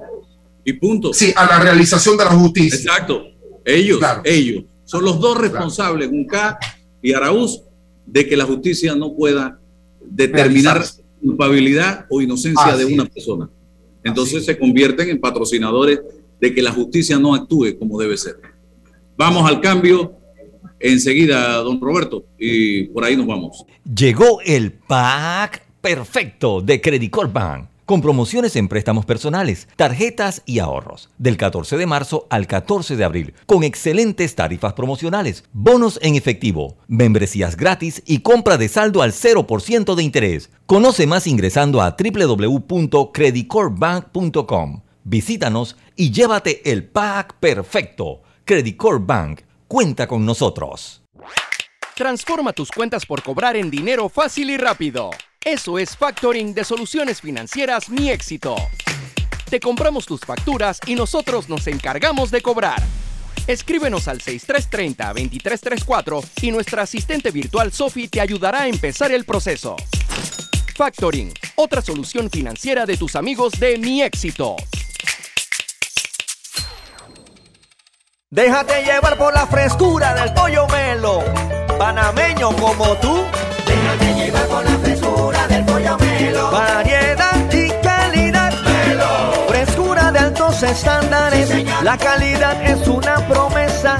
y 0.63 0.71
punto. 0.71 1.13
Sí, 1.13 1.33
a 1.35 1.45
la 1.45 1.59
realización 1.59 2.15
de 2.15 2.23
la 2.23 2.31
justicia. 2.31 2.77
Exacto. 2.77 3.23
Ellos, 3.65 3.99
claro. 3.99 4.21
ellos. 4.23 4.63
Son 4.85 5.03
los 5.03 5.19
dos 5.19 5.37
responsables, 5.37 6.07
claro. 6.07 6.21
Unca 6.21 6.59
y 7.01 7.13
Araúz, 7.13 7.61
de 8.05 8.27
que 8.27 8.35
la 8.35 8.45
justicia 8.45 8.95
no 8.95 9.13
pueda 9.13 9.59
determinar 10.01 10.83
culpabilidad 11.21 12.05
o 12.09 12.21
inocencia 12.21 12.65
Así 12.65 12.79
de 12.79 12.93
una 12.93 13.03
es. 13.03 13.09
persona. 13.09 13.49
Entonces 14.03 14.37
Así 14.37 14.45
se 14.45 14.57
convierten 14.57 15.09
en 15.09 15.19
patrocinadores 15.19 15.99
de 16.39 16.53
que 16.53 16.61
la 16.61 16.71
justicia 16.71 17.19
no 17.19 17.35
actúe 17.35 17.77
como 17.77 17.99
debe 17.99 18.17
ser. 18.17 18.37
Vamos 19.17 19.49
al 19.49 19.59
cambio 19.59 20.13
enseguida, 20.79 21.57
don 21.57 21.79
Roberto, 21.81 22.23
y 22.39 22.85
por 22.85 23.03
ahí 23.03 23.17
nos 23.17 23.27
vamos. 23.27 23.65
Llegó 23.93 24.39
el 24.45 24.71
pack 24.71 25.65
perfecto 25.81 26.61
de 26.61 26.79
Credit 26.79 27.11
Corp 27.11 27.33
Bank 27.33 27.67
con 27.89 28.01
promociones 28.03 28.55
en 28.55 28.67
préstamos 28.67 29.03
personales, 29.03 29.67
tarjetas 29.75 30.43
y 30.45 30.59
ahorros, 30.59 31.09
del 31.17 31.37
14 31.37 31.75
de 31.75 31.87
marzo 31.87 32.27
al 32.29 32.45
14 32.45 32.95
de 32.95 33.03
abril, 33.03 33.33
con 33.47 33.63
excelentes 33.63 34.35
tarifas 34.35 34.73
promocionales, 34.73 35.43
bonos 35.53 35.97
en 36.03 36.13
efectivo, 36.13 36.77
membresías 36.87 37.57
gratis 37.57 38.03
y 38.05 38.19
compra 38.19 38.59
de 38.59 38.67
saldo 38.67 39.01
al 39.01 39.11
0% 39.11 39.95
de 39.95 40.03
interés. 40.03 40.51
Conoce 40.67 41.07
más 41.07 41.25
ingresando 41.25 41.81
a 41.81 41.97
www.creditcorpbank.com. 41.97 44.81
Visítanos 45.03 45.75
y 45.95 46.11
llévate 46.11 46.71
el 46.71 46.85
pack 46.85 47.39
perfecto. 47.39 48.21
Credit 48.45 48.77
Corp 48.77 49.03
Bank 49.03 49.41
cuenta 49.67 50.05
con 50.05 50.27
nosotros. 50.27 51.01
Transforma 51.95 52.53
tus 52.53 52.69
cuentas 52.69 53.07
por 53.07 53.23
cobrar 53.23 53.55
en 53.55 53.71
dinero 53.71 54.09
fácil 54.09 54.51
y 54.51 54.57
rápido. 54.57 55.09
Eso 55.45 55.79
es 55.79 55.95
factoring 55.95 56.53
de 56.53 56.65
soluciones 56.65 57.21
financieras 57.21 57.87
Mi 57.89 58.09
Éxito. 58.09 58.57
Te 59.49 59.61
compramos 59.61 60.05
tus 60.05 60.19
facturas 60.19 60.81
y 60.85 60.95
nosotros 60.95 61.47
nos 61.47 61.65
encargamos 61.67 62.29
de 62.29 62.41
cobrar. 62.41 62.83
Escríbenos 63.47 64.09
al 64.09 64.19
6330-2334 64.19 66.25
y 66.41 66.51
nuestra 66.51 66.81
asistente 66.81 67.31
virtual 67.31 67.71
Sophie 67.71 68.09
te 68.09 68.19
ayudará 68.19 68.63
a 68.63 68.67
empezar 68.67 69.13
el 69.13 69.23
proceso. 69.23 69.77
Factoring, 70.75 71.31
otra 71.55 71.81
solución 71.81 72.29
financiera 72.29 72.85
de 72.85 72.97
tus 72.97 73.15
amigos 73.15 73.53
de 73.53 73.77
Mi 73.77 74.03
Éxito. 74.03 74.57
Déjate 78.29 78.83
llevar 78.83 79.17
por 79.17 79.33
la 79.33 79.47
frescura 79.47 80.13
del 80.15 80.33
pollo 80.33 80.67
melo, 80.67 81.23
panameño 81.77 82.53
como 82.57 82.97
tú. 82.97 83.23
Variedad 86.51 87.53
y 87.53 87.69
calidad. 87.83 88.53
Melo. 88.63 89.47
Frescura 89.47 90.11
de 90.11 90.19
altos 90.19 90.63
estándares. 90.63 91.49
la 91.83 91.97
calidad 91.97 92.61
es 92.63 92.87
una 92.87 93.15
promesa 93.27 93.97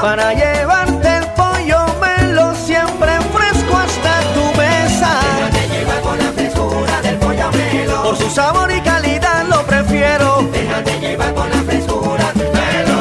para 0.00 0.34
llevarte 0.34 1.16
el 1.16 1.26
pollo 1.28 1.78
melo 2.00 2.54
siempre 2.54 3.10
fresco 3.32 3.76
hasta 3.76 4.20
tu 4.34 4.58
mesa. 4.58 5.20
Déjate 5.36 5.68
llevar 5.68 6.00
por 6.02 6.18
la 6.18 6.32
frescura 6.32 7.02
del 7.02 7.16
pollo 7.18 7.50
melo. 7.52 8.02
Por 8.02 8.16
su 8.16 8.30
sabor 8.30 8.70
y 8.72 8.80
calidad 8.80 9.46
lo 9.46 9.62
prefiero. 9.64 10.48
Déjate 10.52 11.00
llevar 11.00 11.34
por 11.34 11.48
la 11.48 11.62
frescura 11.62 12.32
del 12.34 12.52
melo. 12.52 13.00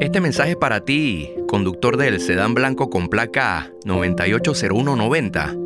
Este 0.00 0.20
mensaje 0.20 0.50
es 0.50 0.56
para 0.56 0.80
ti, 0.80 1.32
conductor 1.48 1.96
del 1.96 2.20
sedán 2.20 2.54
blanco 2.54 2.90
con 2.90 3.08
placa 3.08 3.70
980190. 3.84 5.65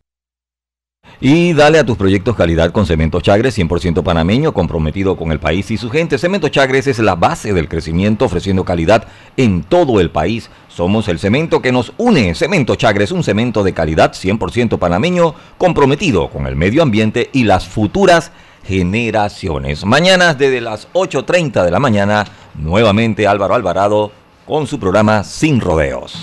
Y 1.19 1.53
dale 1.53 1.77
a 1.77 1.85
tus 1.85 1.97
proyectos 1.97 2.35
calidad 2.35 2.71
con 2.71 2.85
Cemento 2.85 3.21
Chagres, 3.21 3.57
100% 3.57 4.01
panameño, 4.03 4.53
comprometido 4.53 5.15
con 5.15 5.31
el 5.31 5.39
país 5.39 5.69
y 5.69 5.77
su 5.77 5.89
gente. 5.89 6.17
Cemento 6.17 6.49
Chagres 6.49 6.87
es 6.87 6.99
la 6.99 7.15
base 7.15 7.53
del 7.53 7.67
crecimiento, 7.67 8.25
ofreciendo 8.25 8.65
calidad 8.65 9.07
en 9.37 9.63
todo 9.63 9.99
el 9.99 10.09
país. 10.09 10.49
Somos 10.67 11.07
el 11.07 11.19
cemento 11.19 11.61
que 11.61 11.71
nos 11.71 11.93
une. 11.97 12.33
Cemento 12.33 12.75
Chagres, 12.75 13.11
un 13.11 13.23
cemento 13.23 13.63
de 13.63 13.73
calidad 13.73 14.13
100% 14.13 14.79
panameño, 14.79 15.35
comprometido 15.57 16.29
con 16.29 16.47
el 16.47 16.55
medio 16.55 16.81
ambiente 16.81 17.29
y 17.33 17.43
las 17.43 17.67
futuras 17.67 18.31
generaciones. 18.63 19.85
Mañana 19.85 20.33
desde 20.33 20.61
las 20.61 20.91
8.30 20.93 21.63
de 21.63 21.71
la 21.71 21.79
mañana, 21.79 22.25
nuevamente 22.55 23.27
Álvaro 23.27 23.55
Alvarado 23.55 24.11
con 24.45 24.67
su 24.67 24.79
programa 24.79 25.23
Sin 25.23 25.61
Rodeos. 25.61 26.15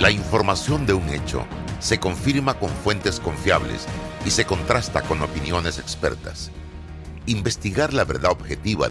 La 0.00 0.10
información 0.10 0.86
de 0.86 0.94
un 0.94 1.08
hecho 1.08 1.44
se 1.80 1.98
confirma 1.98 2.54
con 2.54 2.70
fuentes 2.70 3.20
confiables 3.20 3.86
y 4.24 4.30
se 4.30 4.44
contrasta 4.44 5.02
con 5.02 5.22
opiniones 5.22 5.78
expertas. 5.78 6.50
Investigar 7.26 7.92
la 7.92 8.04
verdad 8.04 8.30
objetiva 8.30 8.86